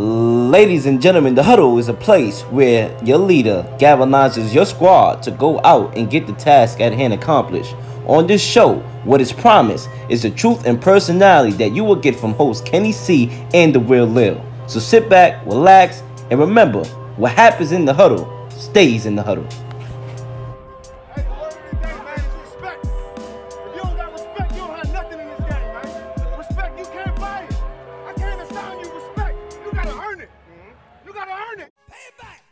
Ladies 0.00 0.86
and 0.86 1.02
gentlemen, 1.02 1.34
the 1.34 1.42
huddle 1.42 1.76
is 1.76 1.90
a 1.90 1.92
place 1.92 2.40
where 2.44 2.96
your 3.04 3.18
leader 3.18 3.66
galvanizes 3.78 4.54
your 4.54 4.64
squad 4.64 5.22
to 5.24 5.30
go 5.30 5.60
out 5.62 5.94
and 5.94 6.10
get 6.10 6.26
the 6.26 6.32
task 6.32 6.80
at 6.80 6.94
hand 6.94 7.12
accomplished. 7.12 7.76
On 8.06 8.26
this 8.26 8.40
show, 8.42 8.76
what 9.04 9.20
is 9.20 9.30
promised 9.30 9.90
is 10.08 10.22
the 10.22 10.30
truth 10.30 10.64
and 10.64 10.80
personality 10.80 11.52
that 11.58 11.74
you 11.74 11.84
will 11.84 11.96
get 11.96 12.16
from 12.16 12.32
host 12.32 12.64
Kenny 12.64 12.92
C 12.92 13.28
and 13.52 13.74
the 13.74 13.80
Real 13.80 14.06
Lil. 14.06 14.42
So 14.68 14.80
sit 14.80 15.10
back, 15.10 15.44
relax, 15.44 16.02
and 16.30 16.40
remember 16.40 16.82
what 17.16 17.32
happens 17.32 17.70
in 17.70 17.84
the 17.84 17.92
huddle 17.92 18.48
stays 18.48 19.04
in 19.04 19.14
the 19.14 19.22
huddle. 19.22 19.46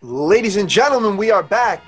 Ladies 0.08 0.56
and 0.56 0.70
gentlemen, 0.70 1.18
we 1.18 1.30
are 1.30 1.42
back. 1.42 1.82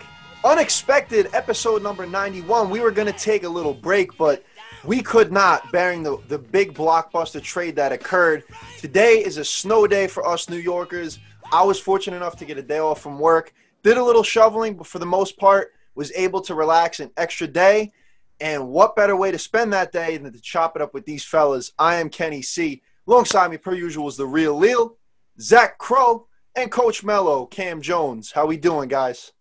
Unexpected 0.44 1.30
episode 1.32 1.82
number 1.82 2.04
91. 2.04 2.68
We 2.68 2.80
were 2.80 2.90
going 2.90 3.10
to 3.10 3.18
take 3.18 3.44
a 3.44 3.48
little 3.48 3.72
break, 3.72 4.14
but 4.18 4.44
we 4.84 5.00
could 5.00 5.32
not, 5.32 5.72
bearing 5.72 6.02
the, 6.02 6.18
the 6.28 6.36
big 6.36 6.74
blockbuster 6.74 7.42
trade 7.42 7.76
that 7.76 7.92
occurred. 7.92 8.44
Today 8.76 9.24
is 9.24 9.38
a 9.38 9.44
snow 9.44 9.86
day 9.86 10.06
for 10.06 10.28
us 10.28 10.50
New 10.50 10.58
Yorkers. 10.58 11.18
I 11.50 11.64
was 11.64 11.80
fortunate 11.80 12.18
enough 12.18 12.36
to 12.36 12.44
get 12.44 12.58
a 12.58 12.62
day 12.62 12.78
off 12.78 13.00
from 13.00 13.18
work. 13.18 13.54
Did 13.82 13.96
a 13.96 14.04
little 14.04 14.22
shoveling, 14.22 14.76
but 14.76 14.86
for 14.86 14.98
the 14.98 15.06
most 15.06 15.38
part, 15.38 15.72
was 15.94 16.12
able 16.12 16.42
to 16.42 16.54
relax 16.54 17.00
an 17.00 17.10
extra 17.16 17.46
day. 17.46 17.90
And 18.38 18.68
what 18.68 18.96
better 18.96 19.16
way 19.16 19.30
to 19.30 19.38
spend 19.38 19.72
that 19.72 19.92
day 19.92 20.18
than 20.18 20.34
to 20.34 20.40
chop 20.42 20.76
it 20.76 20.82
up 20.82 20.92
with 20.92 21.06
these 21.06 21.24
fellas? 21.24 21.72
I 21.78 21.94
am 21.94 22.10
Kenny 22.10 22.42
C. 22.42 22.82
Alongside 23.08 23.50
me, 23.50 23.56
per 23.56 23.72
usual, 23.72 24.08
is 24.08 24.18
the 24.18 24.26
real 24.26 24.58
Lil, 24.58 24.98
Zach 25.40 25.78
Crow, 25.78 26.26
and 26.54 26.70
Coach 26.70 27.04
Mello, 27.04 27.46
Cam 27.46 27.80
Jones. 27.80 28.32
How 28.32 28.46
we 28.46 28.56
doing, 28.56 28.88
guys? 28.88 29.32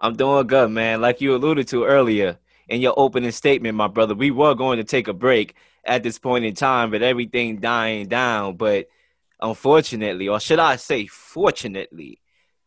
I'm 0.00 0.16
doing 0.16 0.46
good, 0.46 0.70
man. 0.70 1.00
Like 1.00 1.20
you 1.20 1.34
alluded 1.34 1.68
to 1.68 1.84
earlier 1.84 2.38
in 2.68 2.80
your 2.80 2.94
opening 2.96 3.30
statement, 3.30 3.76
my 3.76 3.88
brother, 3.88 4.14
we 4.14 4.30
were 4.30 4.54
going 4.54 4.78
to 4.78 4.84
take 4.84 5.08
a 5.08 5.12
break 5.12 5.54
at 5.84 6.02
this 6.02 6.18
point 6.18 6.44
in 6.44 6.54
time, 6.54 6.90
but 6.90 7.02
everything 7.02 7.60
dying 7.60 8.08
down. 8.08 8.56
But 8.56 8.88
unfortunately, 9.40 10.28
or 10.28 10.40
should 10.40 10.58
I 10.58 10.76
say, 10.76 11.06
fortunately, 11.06 12.20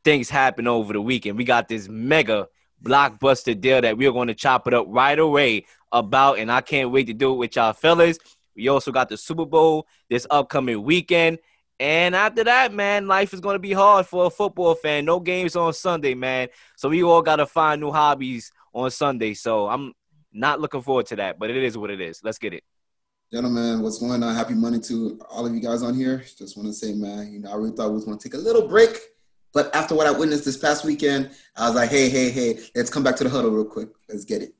things 0.04 0.30
happened 0.30 0.68
over 0.68 0.94
the 0.94 1.02
weekend. 1.02 1.38
We 1.38 1.44
got 1.44 1.68
this 1.68 1.90
mega 1.90 2.48
blockbuster 2.82 3.60
deal 3.60 3.82
that 3.82 3.98
we're 3.98 4.14
going 4.14 4.30
to 4.30 4.34
chop 4.34 4.68
it 4.68 4.73
up 4.73 4.86
right 4.88 5.20
away 5.20 5.66
about, 5.92 6.40
and 6.40 6.52
I 6.52 6.62
can't 6.62 6.92
wait 6.92 7.08
to 7.08 7.14
do 7.14 7.34
it 7.34 7.38
with 7.38 7.56
y'all 7.56 7.73
fellas. 7.73 8.18
We 8.56 8.70
also 8.70 8.92
got 8.92 9.10
the 9.10 9.18
Super 9.18 9.46
Bowl 9.46 9.88
this 10.10 10.26
upcoming 10.30 10.84
weekend. 10.84 11.40
And 11.80 12.14
after 12.14 12.44
that, 12.44 12.74
man, 12.74 13.08
life 13.08 13.34
is 13.34 13.40
going 13.40 13.56
to 13.56 13.60
be 13.60 13.72
hard 13.72 14.06
for 14.06 14.26
a 14.26 14.30
football 14.30 14.76
fan. 14.76 15.06
No 15.06 15.20
games 15.20 15.56
on 15.56 15.74
Sunday, 15.74 16.14
man. 16.14 16.50
So 16.76 16.90
we 16.90 17.04
all 17.04 17.22
got 17.22 17.38
to 17.38 17.46
find 17.46 17.80
new 17.80 17.92
hobbies 17.92 18.52
on 18.74 18.92
Sunday. 18.92 19.34
So 19.34 19.70
I'm 19.70 19.94
not 20.34 20.60
looking 20.60 20.82
forward 20.82 21.06
to 21.08 21.16
that, 21.18 21.40
but 21.40 21.50
it 21.50 21.56
is 21.56 21.78
what 21.78 21.90
it 21.90 22.02
is. 22.02 22.22
Let's 22.24 22.38
get 22.38 22.54
it. 22.54 22.64
Gentlemen, 23.32 23.82
what's 23.82 24.00
going 24.00 24.24
on? 24.24 24.36
Happy 24.36 24.56
Monday 24.56 24.80
to 24.88 25.20
all 25.30 25.46
of 25.46 25.54
you 25.54 25.62
guys 25.62 25.84
on 25.84 25.94
here. 25.94 26.24
Just 26.38 26.58
want 26.58 26.68
to 26.68 26.74
say, 26.74 26.94
man, 26.94 27.32
you 27.32 27.40
know, 27.40 27.52
I 27.52 27.56
really 27.56 27.72
thought 27.72 27.90
we 27.90 27.96
was 27.96 28.06
going 28.06 28.18
to 28.18 28.24
take 28.30 28.34
a 28.34 28.42
little 28.42 28.68
break, 28.68 28.98
but 29.54 29.74
after 29.76 29.94
what 29.94 30.08
I 30.08 30.12
witnessed 30.12 30.46
this 30.46 30.58
past 30.58 30.84
weekend, 30.84 31.30
I 31.56 31.68
was 31.68 31.76
like, 31.76 31.92
hey, 31.92 32.10
hey, 32.10 32.32
hey, 32.32 32.60
let's 32.76 32.90
come 32.90 33.04
back 33.04 33.16
to 33.18 33.24
the 33.24 33.30
huddle 33.30 33.52
real 33.52 33.66
quick. 33.66 33.90
Let's 34.10 34.26
get 34.26 34.42
it. 34.42 34.56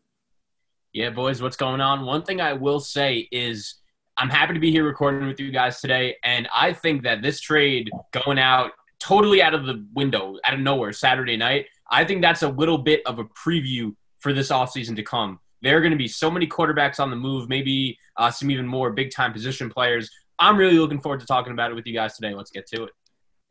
Yeah, 0.94 1.10
boys, 1.10 1.42
what's 1.42 1.58
going 1.58 1.82
on? 1.82 2.06
One 2.06 2.22
thing 2.22 2.42
I 2.42 2.54
will 2.54 2.80
say 2.80 3.28
is 3.32 3.79
I'm 4.20 4.30
happy 4.30 4.54
to 4.54 4.60
be 4.60 4.70
here 4.70 4.84
recording 4.86 5.28
with 5.28 5.40
you 5.40 5.50
guys 5.50 5.80
today, 5.80 6.18
and 6.26 6.46
I 6.54 6.74
think 6.74 7.04
that 7.04 7.22
this 7.22 7.40
trade 7.40 7.90
going 8.26 8.38
out 8.38 8.72
totally 9.00 9.42
out 9.42 9.54
of 9.54 9.66
the 9.66 9.86
window, 9.94 10.38
out 10.44 10.54
of 10.54 10.60
nowhere, 10.60 10.92
Saturday 10.92 11.38
night, 11.38 11.68
I 11.90 12.04
think 12.04 12.22
that's 12.22 12.44
a 12.44 12.50
little 12.50 12.78
bit 12.78 13.02
of 13.06 13.20
a 13.20 13.24
preview 13.24 13.96
for 14.20 14.34
this 14.34 14.50
offseason 14.50 14.98
to 14.98 15.04
come. 15.04 15.40
There 15.62 15.78
are 15.78 15.80
going 15.80 15.92
to 15.94 15.98
be 15.98 16.10
so 16.10 16.30
many 16.30 16.48
quarterbacks 16.48 17.00
on 17.00 17.10
the 17.10 17.16
move, 17.16 17.48
maybe 17.48 17.98
uh, 18.18 18.30
some 18.30 18.52
even 18.52 18.68
more 18.68 18.92
big 18.92 19.10
time 19.12 19.32
position 19.32 19.70
players. 19.70 20.10
I'm 20.38 20.58
really 20.58 20.78
looking 20.80 21.00
forward 21.00 21.22
to 21.22 21.26
talking 21.26 21.54
about 21.54 21.72
it 21.72 21.76
with 21.76 21.88
you 21.88 21.94
guys 21.94 22.16
today. 22.16 22.34
Let's 22.34 22.52
get 22.52 22.68
to 22.68 22.84
it. 22.84 22.92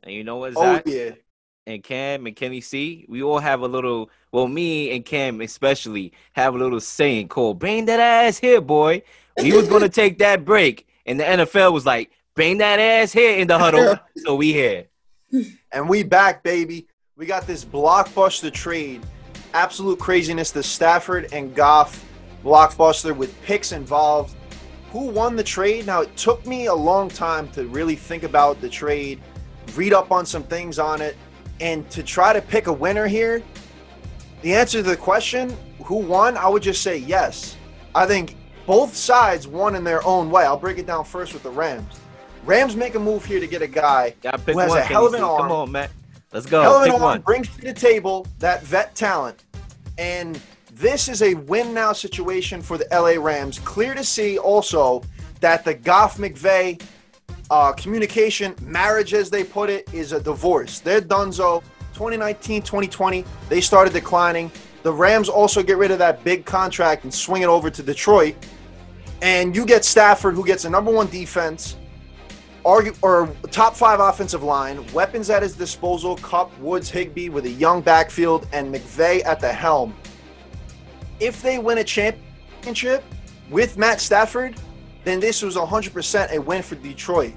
And 0.03 0.12
you 0.12 0.23
know 0.23 0.37
what, 0.37 0.53
Oh, 0.55 0.83
yeah. 0.84 1.12
and 1.67 1.83
Cam 1.83 2.27
and 2.27 2.37
Kenny 2.37 2.61
C, 2.61 3.07
we 3.09 3.23
all 3.23 3.39
have 3.39 3.62
a 3.62 3.69
little, 3.69 4.11
well, 4.33 4.49
me 4.49 4.91
and 4.95 5.03
Cam 5.03 5.41
especially 5.41 6.12
have 6.34 6.55
a 6.55 6.59
little 6.59 6.81
saying 6.81 7.28
called 7.28 7.59
bring 7.59 7.87
that 7.87 8.01
ass 8.01 8.37
here, 8.39 8.61
boy. 8.61 9.03
We 9.43 9.53
was 9.53 9.69
gonna 9.69 9.88
take 9.88 10.19
that 10.19 10.44
break, 10.44 10.87
and 11.06 11.19
the 11.19 11.25
NFL 11.25 11.72
was 11.72 11.87
like, 11.87 12.10
bring 12.34 12.59
that 12.59 12.78
ass 12.78 13.12
here 13.12 13.38
in 13.38 13.49
the 13.49 13.59
huddle. 13.59 13.99
so 14.16 14.34
we 14.34 14.53
here. 14.53 14.87
And 15.72 15.88
we 15.88 16.03
back, 16.03 16.43
baby. 16.43 16.87
We 17.16 17.26
got 17.26 17.47
this 17.47 17.65
blockbuster 17.65 18.53
trade. 18.53 19.04
Absolute 19.54 19.98
craziness. 19.98 20.50
The 20.50 20.62
Stafford 20.62 21.32
and 21.32 21.54
Goff 21.54 22.04
blockbuster 22.44 23.15
with 23.16 23.41
picks 23.43 23.72
involved. 23.72 24.34
Who 24.93 25.06
won 25.06 25.37
the 25.37 25.44
trade? 25.44 25.87
Now, 25.87 26.03
it 26.03 26.16
took 26.16 26.47
me 26.47 26.66
a 26.66 26.75
long 26.75 27.09
time 27.09 27.48
to 27.48 27.66
really 27.66 27.97
think 27.97 28.22
about 28.22 28.60
the 28.60 28.69
trade, 28.69 29.21
read 29.75 29.93
up 29.93 30.10
on 30.10 30.25
some 30.25 30.44
things 30.44 30.78
on 30.78 31.03
it, 31.03 31.16
and 31.60 31.88
to 31.91 32.03
try 32.03 32.32
to 32.32 32.41
pick 32.41 32.69
a 32.69 32.72
winner 32.72 33.06
here. 33.06 33.43
The 34.43 34.54
answer 34.54 34.78
to 34.78 34.88
the 34.88 34.97
question, 34.97 35.54
who 35.84 35.97
won? 35.97 36.37
I 36.37 36.48
would 36.48 36.62
just 36.62 36.82
say 36.82 36.97
yes. 36.98 37.56
I 37.94 38.06
think 38.06 38.37
both 38.69 38.95
sides 38.95 39.49
won 39.49 39.75
in 39.75 39.83
their 39.83 40.06
own 40.06 40.31
way. 40.31 40.45
I'll 40.45 40.59
break 40.59 40.77
it 40.77 40.87
down 40.87 41.06
first 41.06 41.33
with 41.33 41.43
the 41.43 41.51
Rams. 41.51 42.01
Rams 42.45 42.77
make 42.77 42.97
a 42.97 42.99
move 42.99 43.25
here 43.25 43.41
to 43.41 43.47
get 43.47 43.62
a 43.62 43.67
guy 43.67 44.15
who 44.23 44.59
has 44.59 44.69
one. 44.69 44.79
a 44.79 44.83
hell 44.83 45.06
of 45.06 45.15
an 45.15 45.23
arm. 45.23 45.41
Come 45.41 45.53
on, 45.53 45.73
Matt. 45.73 45.91
Let's 46.34 46.45
go. 46.45 46.61
Hell 46.61 46.77
of 46.77 46.83
an 46.83 46.89
pick 46.89 46.93
arm 46.93 47.03
one. 47.03 47.21
brings 47.23 47.49
to 47.57 47.62
the 47.62 47.73
table 47.73 48.27
that 48.41 48.62
vet 48.62 48.95
talent. 48.95 49.43
And 49.97 50.39
this 50.71 51.09
is 51.09 51.23
a 51.23 51.33
win 51.33 51.73
now 51.73 51.95
situation 51.95 52.61
for 52.61 52.77
the 52.77 52.87
LA 52.93 53.21
Rams. 53.21 53.59
Clear 53.61 53.95
to 53.95 54.05
see 54.05 54.37
also 54.37 55.03
that 55.41 55.65
the 55.65 55.73
Goff 55.73 56.19
McVay 56.19 56.83
uh, 57.51 57.73
communication 57.73 58.55
marriage, 58.61 59.15
as 59.15 59.31
they 59.31 59.45
put 59.45 59.71
it, 59.71 59.93
is 59.95 60.12
a 60.12 60.21
divorce. 60.21 60.81
They're 60.81 61.01
donezo. 61.01 61.62
2019, 61.95 62.62
2020, 62.62 63.25
they 63.49 63.62
started 63.62 63.95
declining. 63.95 64.53
The 64.83 64.93
Rams 64.93 65.31
also 65.31 65.62
get 65.62 65.78
rid 65.78 65.91
of 65.91 65.99
that 65.99 66.23
big 66.23 66.45
contract 66.45 67.05
and 67.05 67.12
swing 67.12 67.43
it 67.43 67.49
over 67.49 67.71
to 67.71 67.83
Detroit. 67.83 68.37
And 69.21 69.55
you 69.55 69.67
get 69.67 69.84
Stafford, 69.84 70.34
who 70.34 70.47
gets 70.47 70.65
a 70.65 70.71
number 70.71 70.91
one 70.91 71.09
defense, 71.09 71.77
argue 72.65 72.93
or 73.03 73.29
top 73.51 73.75
five 73.75 74.01
offensive 74.01 74.43
line, 74.43 74.84
weapons 74.93 75.31
at 75.31 75.43
his 75.43 75.56
disposal, 75.56 76.17
Kupp, 76.17 76.56
Woods, 76.59 76.91
Higbee 76.91 77.28
with 77.28 77.47
a 77.47 77.51
young 77.51 77.81
backfield, 77.81 78.47
and 78.53 78.73
McVay 78.73 79.25
at 79.25 79.41
the 79.41 79.53
helm. 79.53 79.95
If 81.19 81.43
they 81.43 81.59
win 81.59 81.78
a 81.78 81.84
championship 81.84 83.03
with 83.51 83.77
Matt 83.77 84.01
Stafford, 84.01 84.55
then 85.05 85.19
this 85.19 85.43
was 85.43 85.57
100% 85.57 86.33
a 86.33 86.41
win 86.41 86.62
for 86.62 86.77
Detroit. 86.77 87.33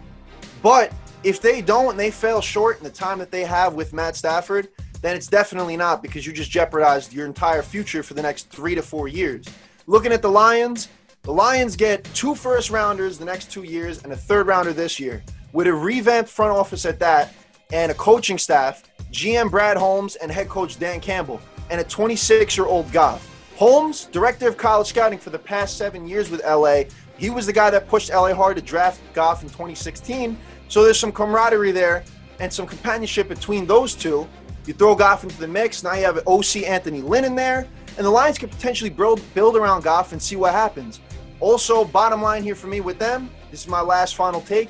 But 0.62 0.94
if 1.24 1.42
they 1.42 1.62
don't 1.62 1.92
and 1.92 2.00
they 2.00 2.12
fail 2.12 2.42
short 2.42 2.78
in 2.78 2.84
the 2.84 2.92
time 2.92 3.18
that 3.20 3.32
they 3.32 3.44
have 3.44 3.74
with 3.74 3.94
Matt 3.94 4.16
Stafford, 4.16 4.70
then 5.02 5.16
it's 5.16 5.28
definitely 5.28 5.78
not 5.78 6.04
because 6.04 6.28
you 6.28 6.34
just 6.34 6.52
jeopardized 6.52 7.14
your 7.14 7.26
entire 7.26 7.64
future 7.64 8.04
for 8.04 8.14
the 8.14 8.22
next 8.22 8.50
three 8.50 8.76
to 8.76 8.82
four 8.82 9.08
years. 9.08 9.46
Looking 9.88 10.12
at 10.12 10.22
the 10.22 10.30
Lions, 10.30 10.90
the 11.24 11.32
Lions 11.32 11.76
get 11.76 12.04
two 12.16 12.34
first 12.34 12.72
rounders 12.72 13.20
the 13.20 13.26
next 13.26 13.52
two 13.52 13.62
years 13.62 14.04
and 14.04 14.12
a 14.12 14.16
third 14.16 14.48
rounder 14.48 14.74
this 14.74 15.00
year. 15.00 15.24
With 15.54 15.68
a 15.68 15.74
revamped 15.74 16.32
front 16.32 16.52
office 16.52 16.84
at 16.84 16.98
that 17.00 17.34
and 17.72 17.92
a 17.92 17.96
coaching 17.96 18.40
staff, 18.40 18.84
GM 19.12 19.52
Brad 19.52 19.78
Holmes 19.78 20.16
and 20.16 20.32
head 20.32 20.50
coach 20.50 20.80
Dan 20.80 21.00
Campbell, 21.00 21.40
and 21.70 21.80
a 21.80 21.84
26 21.84 22.58
year 22.58 22.66
old 22.66 22.92
Goff. 22.92 23.28
Holmes, 23.56 24.06
director 24.06 24.48
of 24.48 24.58
college 24.58 24.88
scouting 24.88 25.20
for 25.20 25.30
the 25.30 25.38
past 25.38 25.78
seven 25.78 26.08
years 26.08 26.32
with 26.32 26.42
LA, 26.44 26.84
he 27.20 27.30
was 27.30 27.46
the 27.46 27.54
guy 27.54 27.70
that 27.70 27.88
pushed 27.88 28.10
LA 28.10 28.34
hard 28.34 28.56
to 28.56 28.62
draft 28.64 29.00
Goff 29.14 29.44
in 29.44 29.50
2016. 29.50 30.36
So 30.70 30.84
there's 30.84 31.00
some 31.00 31.12
camaraderie 31.12 31.72
there 31.72 32.04
and 32.40 32.52
some 32.52 32.66
companionship 32.66 33.28
between 33.28 33.68
those 33.68 33.94
two. 33.94 34.28
You 34.66 34.74
throw 34.74 34.96
Goff 34.96 35.24
into 35.24 35.38
the 35.38 35.48
mix, 35.48 35.84
now 35.84 35.94
you 35.94 36.04
have 36.04 36.26
OC 36.26 36.64
Anthony 36.64 37.02
Lynn 37.02 37.26
in 37.26 37.36
there, 37.36 37.68
and 37.98 38.06
the 38.06 38.10
Lions 38.10 38.40
could 38.40 38.50
potentially 38.50 38.90
build, 38.90 39.22
build 39.36 39.56
around 39.56 39.84
Goff 39.84 40.14
and 40.14 40.22
see 40.22 40.36
what 40.36 40.54
happens. 40.54 41.00
Also, 41.42 41.84
bottom 41.84 42.22
line 42.22 42.44
here 42.44 42.54
for 42.54 42.68
me 42.68 42.82
with 42.82 43.00
them, 43.00 43.28
this 43.50 43.62
is 43.62 43.68
my 43.68 43.82
last 43.82 44.16
final 44.16 44.42
take. 44.42 44.70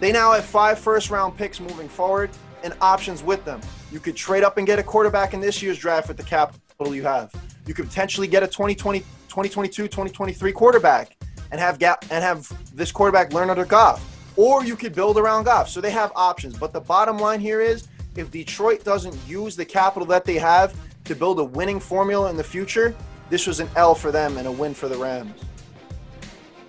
They 0.00 0.10
now 0.10 0.32
have 0.32 0.44
five 0.44 0.78
first 0.78 1.10
round 1.10 1.36
picks 1.36 1.60
moving 1.60 1.88
forward 1.88 2.30
and 2.64 2.74
options 2.80 3.22
with 3.22 3.44
them. 3.44 3.60
You 3.92 4.00
could 4.00 4.16
trade 4.16 4.42
up 4.42 4.58
and 4.58 4.66
get 4.66 4.80
a 4.80 4.82
quarterback 4.82 5.32
in 5.32 5.40
this 5.40 5.62
year's 5.62 5.78
draft 5.78 6.08
with 6.08 6.16
the 6.16 6.24
capital 6.24 6.92
you 6.92 7.04
have. 7.04 7.32
You 7.66 7.74
could 7.74 7.86
potentially 7.86 8.26
get 8.26 8.42
a 8.42 8.48
2020, 8.48 8.98
2022, 8.98 9.84
2023 9.84 10.52
quarterback 10.52 11.16
and 11.52 11.60
have 11.60 11.78
gap 11.78 12.04
and 12.10 12.24
have 12.24 12.50
this 12.74 12.90
quarterback 12.90 13.32
learn 13.32 13.48
under 13.48 13.64
Goff. 13.64 14.04
Or 14.36 14.64
you 14.64 14.74
could 14.74 14.94
build 14.94 15.18
around 15.18 15.44
Goff. 15.44 15.68
So 15.68 15.80
they 15.80 15.92
have 15.92 16.10
options. 16.16 16.58
But 16.58 16.72
the 16.72 16.80
bottom 16.80 17.18
line 17.18 17.38
here 17.38 17.60
is 17.60 17.86
if 18.16 18.30
Detroit 18.32 18.82
doesn't 18.82 19.16
use 19.26 19.54
the 19.54 19.64
capital 19.64 20.06
that 20.08 20.24
they 20.24 20.38
have 20.38 20.74
to 21.04 21.14
build 21.14 21.38
a 21.38 21.44
winning 21.44 21.78
formula 21.78 22.28
in 22.28 22.36
the 22.36 22.44
future, 22.44 22.94
this 23.30 23.46
was 23.46 23.60
an 23.60 23.68
L 23.76 23.94
for 23.94 24.10
them 24.10 24.36
and 24.36 24.48
a 24.48 24.52
win 24.52 24.74
for 24.74 24.88
the 24.88 24.96
Rams. 24.96 25.30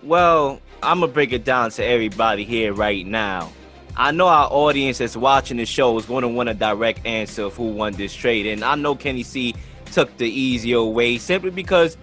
Well, 0.10 0.60
I'm 0.82 1.02
gonna 1.02 1.12
break 1.12 1.34
it 1.34 1.44
down 1.44 1.70
to 1.70 1.86
everybody 1.86 2.44
here 2.44 2.74
right 2.74 3.06
now. 3.06 3.52
I 3.96 4.10
know 4.10 4.26
our 4.26 4.48
audience 4.50 4.98
that's 4.98 5.16
watching 5.16 5.58
the 5.58 5.68
show 5.68 5.96
is 6.00 6.08
going 6.08 6.24
to 6.24 6.28
want 6.28 6.50
a 6.50 6.56
direct 6.56 7.06
answer 7.06 7.44
of 7.44 7.56
who 7.56 7.66
won 7.66 7.94
this 7.94 8.12
trade, 8.16 8.48
and 8.48 8.64
I 8.64 8.74
know 8.74 8.96
Kenny 8.96 9.22
C 9.22 9.54
took 9.92 10.18
the 10.18 10.28
easier 10.28 10.82
way 10.82 11.20
simply 11.20 11.52
because 11.52 11.96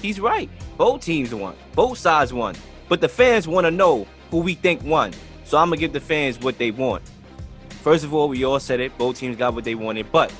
he's 0.00 0.18
right. 0.18 0.48
Both 0.78 1.02
teams 1.02 1.34
won, 1.34 1.54
both 1.74 1.98
sides 1.98 2.32
won, 2.32 2.54
but 2.88 3.02
the 3.02 3.10
fans 3.10 3.46
want 3.46 3.66
to 3.66 3.70
know 3.70 4.06
who 4.30 4.38
we 4.38 4.54
think 4.54 4.82
won. 4.82 5.12
So 5.44 5.58
I'm 5.58 5.66
gonna 5.66 5.76
give 5.76 5.92
the 5.92 6.00
fans 6.00 6.40
what 6.40 6.56
they 6.56 6.70
want. 6.70 7.02
First 7.82 8.04
of 8.04 8.14
all, 8.14 8.30
we 8.30 8.42
all 8.42 8.58
said 8.58 8.80
it. 8.80 8.96
Both 8.96 9.18
teams 9.18 9.36
got 9.36 9.52
what 9.52 9.64
they 9.64 9.74
wanted, 9.74 10.10
but 10.10 10.32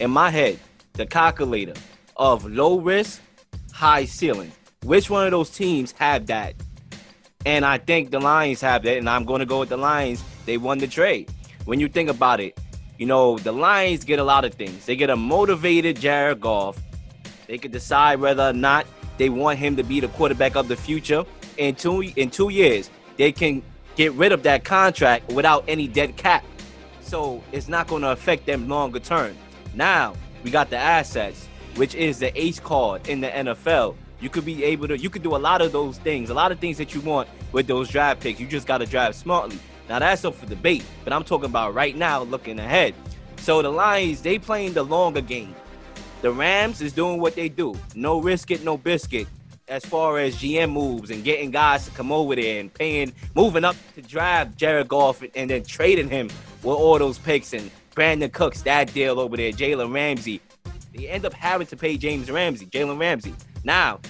in 0.00 0.10
my 0.10 0.30
head, 0.30 0.58
the 0.94 1.04
calculator 1.04 1.74
of 2.16 2.46
low 2.46 2.78
risk, 2.78 3.20
high 3.70 4.06
ceiling. 4.06 4.50
Which 4.84 5.10
one 5.10 5.26
of 5.26 5.32
those 5.32 5.50
teams 5.50 5.92
have 5.98 6.26
that? 6.26 6.54
And 7.44 7.64
I 7.64 7.78
think 7.78 8.10
the 8.10 8.20
Lions 8.20 8.60
have 8.60 8.82
that, 8.84 8.96
and 8.96 9.08
I'm 9.08 9.24
going 9.24 9.40
to 9.40 9.46
go 9.46 9.60
with 9.60 9.68
the 9.68 9.76
Lions. 9.76 10.22
They 10.46 10.56
won 10.56 10.78
the 10.78 10.86
trade. 10.86 11.30
When 11.64 11.80
you 11.80 11.88
think 11.88 12.08
about 12.08 12.40
it, 12.40 12.58
you 12.96 13.06
know, 13.06 13.38
the 13.38 13.52
Lions 13.52 14.04
get 14.04 14.18
a 14.18 14.24
lot 14.24 14.44
of 14.44 14.54
things. 14.54 14.86
They 14.86 14.96
get 14.96 15.10
a 15.10 15.16
motivated 15.16 16.00
Jared 16.00 16.40
Goff. 16.40 16.80
They 17.46 17.58
could 17.58 17.72
decide 17.72 18.20
whether 18.20 18.48
or 18.48 18.52
not 18.52 18.86
they 19.18 19.28
want 19.28 19.58
him 19.58 19.76
to 19.76 19.82
be 19.82 20.00
the 20.00 20.08
quarterback 20.08 20.56
of 20.56 20.68
the 20.68 20.76
future. 20.76 21.24
In 21.56 21.74
two 21.74 22.02
in 22.16 22.30
two 22.30 22.50
years, 22.50 22.90
they 23.16 23.32
can 23.32 23.62
get 23.96 24.12
rid 24.12 24.32
of 24.32 24.42
that 24.44 24.64
contract 24.64 25.32
without 25.32 25.64
any 25.66 25.88
dead 25.88 26.16
cap. 26.16 26.44
So 27.00 27.42
it's 27.52 27.68
not 27.68 27.88
going 27.88 28.02
to 28.02 28.10
affect 28.10 28.46
them 28.46 28.68
longer 28.68 29.00
term. 29.00 29.36
Now 29.74 30.14
we 30.44 30.50
got 30.50 30.70
the 30.70 30.76
assets, 30.76 31.46
which 31.74 31.94
is 31.94 32.18
the 32.18 32.38
ace 32.40 32.60
card 32.60 33.08
in 33.08 33.20
the 33.20 33.28
NFL. 33.28 33.96
You 34.20 34.28
could 34.28 34.44
be 34.44 34.64
able 34.64 34.88
to, 34.88 34.98
you 34.98 35.10
could 35.10 35.22
do 35.22 35.36
a 35.36 35.38
lot 35.38 35.62
of 35.62 35.72
those 35.72 35.98
things, 35.98 36.30
a 36.30 36.34
lot 36.34 36.50
of 36.50 36.58
things 36.58 36.76
that 36.78 36.94
you 36.94 37.00
want 37.00 37.28
with 37.52 37.66
those 37.66 37.88
draft 37.88 38.20
picks. 38.20 38.40
You 38.40 38.46
just 38.46 38.66
got 38.66 38.78
to 38.78 38.86
drive 38.86 39.14
smartly. 39.14 39.58
Now 39.88 39.98
that's 40.00 40.24
up 40.24 40.34
for 40.34 40.46
debate, 40.46 40.84
but 41.04 41.12
I'm 41.12 41.24
talking 41.24 41.46
about 41.46 41.72
right 41.74 41.96
now, 41.96 42.22
looking 42.22 42.58
ahead. 42.58 42.94
So 43.38 43.62
the 43.62 43.70
Lions, 43.70 44.20
they 44.20 44.38
playing 44.38 44.74
the 44.74 44.82
longer 44.82 45.20
game. 45.20 45.54
The 46.20 46.32
Rams 46.32 46.80
is 46.80 46.92
doing 46.92 47.20
what 47.20 47.36
they 47.36 47.48
do. 47.48 47.74
No 47.94 48.20
risk 48.20 48.50
it, 48.50 48.64
no 48.64 48.76
biscuit. 48.76 49.28
As 49.68 49.84
far 49.84 50.18
as 50.18 50.36
GM 50.36 50.72
moves 50.72 51.10
and 51.10 51.22
getting 51.22 51.50
guys 51.50 51.84
to 51.84 51.90
come 51.92 52.10
over 52.10 52.34
there 52.34 52.58
and 52.58 52.72
paying, 52.72 53.12
moving 53.34 53.64
up 53.64 53.76
to 53.94 54.02
draft 54.02 54.56
Jared 54.56 54.88
Goff 54.88 55.22
and 55.34 55.48
then 55.50 55.62
trading 55.62 56.10
him 56.10 56.26
with 56.62 56.76
all 56.76 56.98
those 56.98 57.18
picks 57.18 57.52
and 57.52 57.70
Brandin 57.94 58.32
Cooks, 58.32 58.62
that 58.62 58.92
deal 58.92 59.20
over 59.20 59.36
there, 59.36 59.52
Jalen 59.52 59.94
Ramsey. 59.94 60.40
They 60.94 61.08
end 61.08 61.24
up 61.24 61.34
having 61.34 61.66
to 61.68 61.76
pay 61.76 61.96
James 61.96 62.30
Ramsey, 62.30 62.66
Jalen 62.66 62.98
Ramsey. 62.98 63.34
Now, 63.68 64.00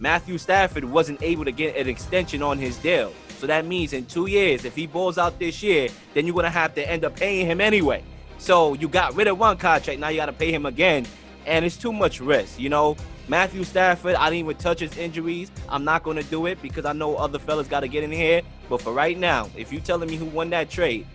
Matthew 0.00 0.36
Stafford 0.36 0.82
wasn't 0.82 1.22
able 1.22 1.44
to 1.44 1.52
get 1.52 1.76
an 1.76 1.88
extension 1.88 2.42
on 2.42 2.58
his 2.58 2.76
deal. 2.78 3.12
So 3.38 3.46
that 3.46 3.64
means 3.64 3.92
in 3.92 4.04
two 4.06 4.26
years, 4.26 4.64
if 4.64 4.74
he 4.74 4.88
balls 4.88 5.16
out 5.16 5.38
this 5.38 5.62
year, 5.62 5.90
then 6.12 6.26
you're 6.26 6.34
gonna 6.34 6.50
have 6.50 6.74
to 6.74 6.90
end 6.90 7.04
up 7.04 7.14
paying 7.14 7.46
him 7.46 7.60
anyway. 7.60 8.02
So 8.38 8.74
you 8.74 8.88
got 8.88 9.14
rid 9.14 9.28
of 9.28 9.38
one 9.38 9.58
contract, 9.58 10.00
now 10.00 10.08
you 10.08 10.16
gotta 10.16 10.32
pay 10.32 10.50
him 10.50 10.66
again, 10.66 11.06
and 11.46 11.64
it's 11.64 11.76
too 11.76 11.92
much 11.92 12.18
risk. 12.18 12.58
You 12.58 12.68
know, 12.68 12.96
Matthew 13.28 13.62
Stafford, 13.62 14.16
I 14.16 14.24
didn't 14.24 14.40
even 14.40 14.56
touch 14.56 14.80
his 14.80 14.96
injuries. 14.98 15.52
I'm 15.68 15.84
not 15.84 16.02
gonna 16.02 16.24
do 16.24 16.46
it 16.46 16.60
because 16.60 16.84
I 16.84 16.92
know 16.92 17.14
other 17.14 17.38
fellas 17.38 17.68
gotta 17.68 17.86
get 17.86 18.02
in 18.02 18.10
here. 18.10 18.42
But 18.68 18.82
for 18.82 18.92
right 18.92 19.16
now, 19.16 19.48
if 19.56 19.72
you 19.72 19.78
telling 19.78 20.10
me 20.10 20.16
who 20.16 20.26
won 20.26 20.50
that 20.50 20.68
trade, 20.68 21.06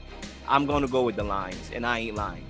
I'm 0.48 0.66
gonna 0.66 0.88
go 0.88 1.02
with 1.02 1.18
the 1.18 1.26
Lions, 1.26 1.72
and 1.74 1.86
I 1.86 2.00
ain't 2.00 2.16
lying. 2.16 2.46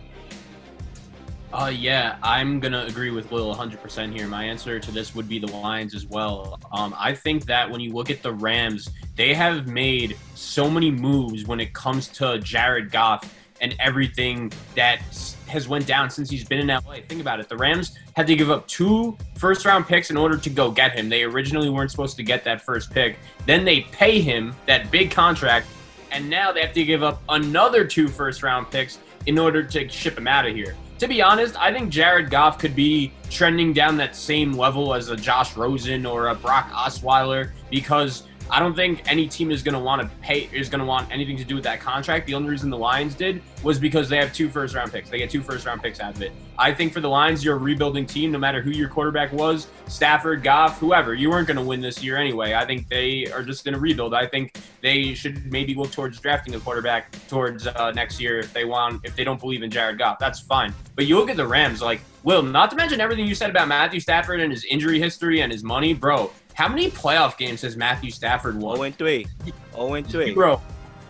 Uh, 1.53 1.67
yeah, 1.67 2.17
I'm 2.23 2.61
gonna 2.61 2.85
agree 2.85 3.11
with 3.11 3.29
Will 3.29 3.53
100% 3.53 4.13
here. 4.13 4.25
My 4.25 4.45
answer 4.45 4.79
to 4.79 4.91
this 4.91 5.13
would 5.13 5.27
be 5.27 5.37
the 5.37 5.51
Lions 5.51 5.93
as 5.93 6.05
well. 6.05 6.57
Um, 6.71 6.95
I 6.97 7.13
think 7.13 7.45
that 7.45 7.69
when 7.69 7.81
you 7.81 7.91
look 7.91 8.09
at 8.09 8.21
the 8.21 8.31
Rams, 8.31 8.89
they 9.17 9.33
have 9.33 9.67
made 9.67 10.15
so 10.33 10.69
many 10.69 10.89
moves 10.89 11.45
when 11.45 11.59
it 11.59 11.73
comes 11.73 12.07
to 12.09 12.39
Jared 12.39 12.89
Goff 12.89 13.35
and 13.59 13.75
everything 13.79 14.49
that 14.75 15.01
has 15.47 15.67
went 15.67 15.85
down 15.85 16.09
since 16.09 16.29
he's 16.29 16.45
been 16.45 16.59
in 16.59 16.67
LA. 16.67 16.99
Think 17.09 17.19
about 17.19 17.41
it. 17.41 17.49
The 17.49 17.57
Rams 17.57 17.97
had 18.15 18.27
to 18.27 18.35
give 18.37 18.49
up 18.49 18.65
two 18.67 19.17
first 19.35 19.65
round 19.65 19.85
picks 19.85 20.09
in 20.09 20.15
order 20.15 20.37
to 20.37 20.49
go 20.49 20.71
get 20.71 20.93
him. 20.93 21.09
They 21.09 21.23
originally 21.23 21.69
weren't 21.69 21.91
supposed 21.91 22.15
to 22.15 22.23
get 22.23 22.45
that 22.45 22.61
first 22.61 22.91
pick. 22.91 23.17
Then 23.45 23.65
they 23.65 23.81
pay 23.81 24.21
him 24.21 24.55
that 24.67 24.89
big 24.89 25.11
contract, 25.11 25.67
and 26.13 26.29
now 26.29 26.53
they 26.53 26.61
have 26.61 26.73
to 26.73 26.85
give 26.85 27.03
up 27.03 27.21
another 27.27 27.83
two 27.83 28.07
first 28.07 28.41
round 28.41 28.71
picks 28.71 28.99
in 29.25 29.37
order 29.37 29.61
to 29.63 29.89
ship 29.89 30.17
him 30.17 30.29
out 30.29 30.47
of 30.47 30.55
here 30.55 30.77
to 31.01 31.07
be 31.07 31.19
honest, 31.19 31.59
I 31.59 31.73
think 31.73 31.89
Jared 31.89 32.29
Goff 32.29 32.59
could 32.59 32.75
be 32.75 33.11
trending 33.31 33.73
down 33.73 33.97
that 33.97 34.15
same 34.15 34.53
level 34.53 34.93
as 34.93 35.09
a 35.09 35.15
Josh 35.15 35.57
Rosen 35.57 36.05
or 36.05 36.27
a 36.27 36.35
Brock 36.35 36.69
Osweiler 36.69 37.49
because 37.71 38.27
I 38.51 38.59
don't 38.59 38.75
think 38.75 39.01
any 39.09 39.29
team 39.29 39.49
is 39.49 39.63
going 39.63 39.75
to 39.75 39.79
want 39.79 40.01
to 40.01 40.09
pay 40.17 40.49
is 40.51 40.67
going 40.67 40.79
to 40.79 40.85
want 40.85 41.09
anything 41.09 41.37
to 41.37 41.45
do 41.45 41.55
with 41.55 41.63
that 41.63 41.79
contract. 41.79 42.27
The 42.27 42.33
only 42.33 42.49
reason 42.49 42.69
the 42.69 42.77
Lions 42.77 43.15
did 43.15 43.41
was 43.63 43.79
because 43.79 44.09
they 44.09 44.17
have 44.17 44.33
two 44.33 44.49
first 44.49 44.75
round 44.75 44.91
picks. 44.91 45.09
They 45.09 45.19
get 45.19 45.29
two 45.29 45.41
first 45.41 45.65
round 45.65 45.81
picks 45.81 46.01
out 46.01 46.15
of 46.15 46.21
it. 46.21 46.33
I 46.57 46.73
think 46.73 46.91
for 46.91 46.99
the 46.99 47.07
Lions, 47.07 47.45
you're 47.45 47.55
a 47.55 47.59
rebuilding 47.59 48.05
team, 48.05 48.29
no 48.29 48.37
matter 48.37 48.61
who 48.61 48.71
your 48.71 48.89
quarterback 48.89 49.31
was, 49.31 49.67
Stafford, 49.87 50.43
Goff, 50.43 50.79
whoever. 50.79 51.13
You 51.13 51.29
weren't 51.29 51.47
going 51.47 51.57
to 51.57 51.63
win 51.63 51.79
this 51.79 52.03
year 52.03 52.17
anyway. 52.17 52.53
I 52.53 52.65
think 52.65 52.89
they 52.89 53.25
are 53.27 53.41
just 53.41 53.63
going 53.63 53.73
to 53.73 53.79
rebuild. 53.79 54.13
I 54.13 54.27
think 54.27 54.53
they 54.81 55.13
should 55.13 55.49
maybe 55.49 55.73
look 55.73 55.91
towards 55.91 56.19
drafting 56.19 56.53
a 56.53 56.59
quarterback 56.59 57.15
towards 57.29 57.67
uh, 57.67 57.91
next 57.91 58.19
year 58.19 58.37
if 58.37 58.51
they 58.51 58.65
want 58.65 59.05
if 59.05 59.15
they 59.15 59.23
don't 59.23 59.39
believe 59.39 59.63
in 59.63 59.71
Jared 59.71 59.97
Goff. 59.97 60.19
That's 60.19 60.41
fine. 60.41 60.73
But 60.95 61.05
you 61.05 61.17
look 61.17 61.29
at 61.29 61.37
the 61.37 61.47
Rams, 61.47 61.81
like 61.81 62.01
Will, 62.23 62.43
not 62.43 62.69
to 62.69 62.75
mention 62.75 63.01
everything 63.01 63.25
you 63.25 63.33
said 63.33 63.49
about 63.49 63.67
Matthew 63.67 63.99
Stafford 63.99 64.41
and 64.41 64.51
his 64.51 64.65
injury 64.65 64.99
history 64.99 65.41
and 65.41 65.51
his 65.51 65.63
money, 65.63 65.93
bro. 65.93 66.29
How 66.61 66.67
many 66.67 66.91
playoff 66.91 67.37
games 67.39 67.63
has 67.63 67.75
Matthew 67.75 68.11
Stafford 68.11 68.55
won? 68.55 68.75
0 68.75 68.83
and 68.83 68.95
3. 68.95 69.25
0 69.73 69.93
and 69.95 70.05
3. 70.07 70.33
Bro. 70.35 70.61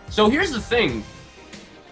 So 0.10 0.30
here's 0.30 0.50
the 0.52 0.62
thing. 0.62 1.04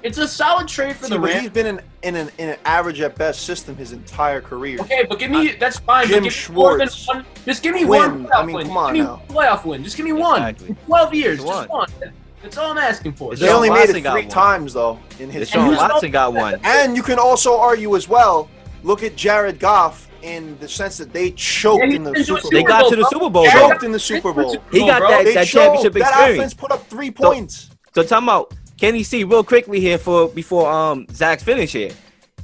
It's 0.02 0.18
a 0.18 0.30
solid 0.30 0.70
trade 0.70 0.96
for 0.96 1.08
See, 1.08 1.16
the 1.16 1.20
but 1.20 1.28
Rams. 1.28 1.42
he's 1.42 1.50
been 1.50 1.66
in, 1.66 1.82
in 2.04 2.16
an 2.16 2.32
in 2.38 2.48
an 2.52 2.58
average 2.64 3.02
at 3.02 3.18
best 3.18 3.42
system 3.44 3.76
his 3.76 3.92
entire 3.92 4.40
career. 4.40 4.80
Okay, 4.80 5.06
but 5.10 5.20
give 5.20 5.30
me 5.30 5.56
that's 5.56 5.78
fine. 5.78 6.08
Jim 6.08 6.24
but 6.24 6.30
give 6.32 6.50
me 6.50 6.56
more 6.56 6.78
than 6.78 6.88
Schwartz. 6.88 7.08
one. 7.10 7.26
Just 7.44 7.62
give 7.62 7.76
me 7.76 7.84
Quinn, 7.84 8.24
one 8.24 8.28
playoff 8.28 8.34
I 8.34 8.46
mean, 8.46 8.56
win. 8.56 8.68
come 8.68 8.78
on 8.78 8.94
give 8.94 9.04
me 9.06 9.12
now. 9.12 9.22
playoff 9.28 9.66
win. 9.66 9.84
Just 9.84 9.98
give 9.98 10.06
me 10.06 10.14
one. 10.14 10.42
Exactly. 10.42 10.70
In 10.70 10.76
Twelve 10.86 11.14
years, 11.14 11.40
Just 11.44 11.50
just 11.50 11.70
one. 11.70 11.90
That's 12.42 12.58
all 12.58 12.72
I'm 12.72 12.78
asking 12.78 13.12
for. 13.12 13.34
It's 13.34 13.42
They 13.42 13.48
Deshaun 13.50 13.56
only 13.56 13.70
made 13.72 13.80
Watson 13.80 13.96
it 13.98 14.02
three 14.04 14.22
one. 14.22 14.30
times 14.30 14.72
though 14.72 14.98
in 15.20 15.30
his. 15.30 15.52
Deshaun 15.52 15.76
Watson 15.76 16.12
got 16.12 16.32
one. 16.32 16.62
And 16.64 16.96
you 16.96 17.04
can 17.04 17.20
also 17.20 17.58
argue 17.60 17.98
as 17.98 18.08
well. 18.08 18.50
Look 18.84 19.04
at 19.04 19.18
Jared 19.18 19.60
Goff 19.60 20.09
in 20.22 20.58
the 20.60 20.68
sense 20.68 20.98
that 20.98 21.14
they 21.14 21.32
choked 21.32 21.84
Yeah, 21.88 21.96
in 21.96 22.04
the 22.04 22.12
been 22.14 22.24
Super 22.24 22.42
Bowl. 22.42 22.52
They 22.52 22.64
got 22.64 22.90
to 22.90 22.96
the 22.96 23.06
Super 23.06 23.30
Bowl, 23.30 23.50
bro. 23.50 23.52
choked 23.52 23.84
in 23.84 23.92
the 23.92 24.00
Super 24.00 24.34
Bowl. 24.34 24.58
He 24.72 24.80
got 24.80 25.02
that, 25.02 25.26
that 25.26 25.48
choked. 25.48 25.52
championship 25.52 25.94
That 25.94 26.02
experience. 26.10 26.38
offense 26.38 26.54
put 26.54 26.72
up 26.72 26.86
three 26.88 27.12
points. 27.12 27.70
So 27.96 28.04
talking 28.04 28.26
about 28.28 28.54
Kenny 28.78 29.04
C 29.04 29.24
real 29.24 29.44
quickly 29.44 29.80
here 29.80 29.98
for 29.98 30.28
before 30.30 30.70
um 30.72 31.06
Zach's 31.12 31.44
finish 31.44 31.72
here. 31.74 31.92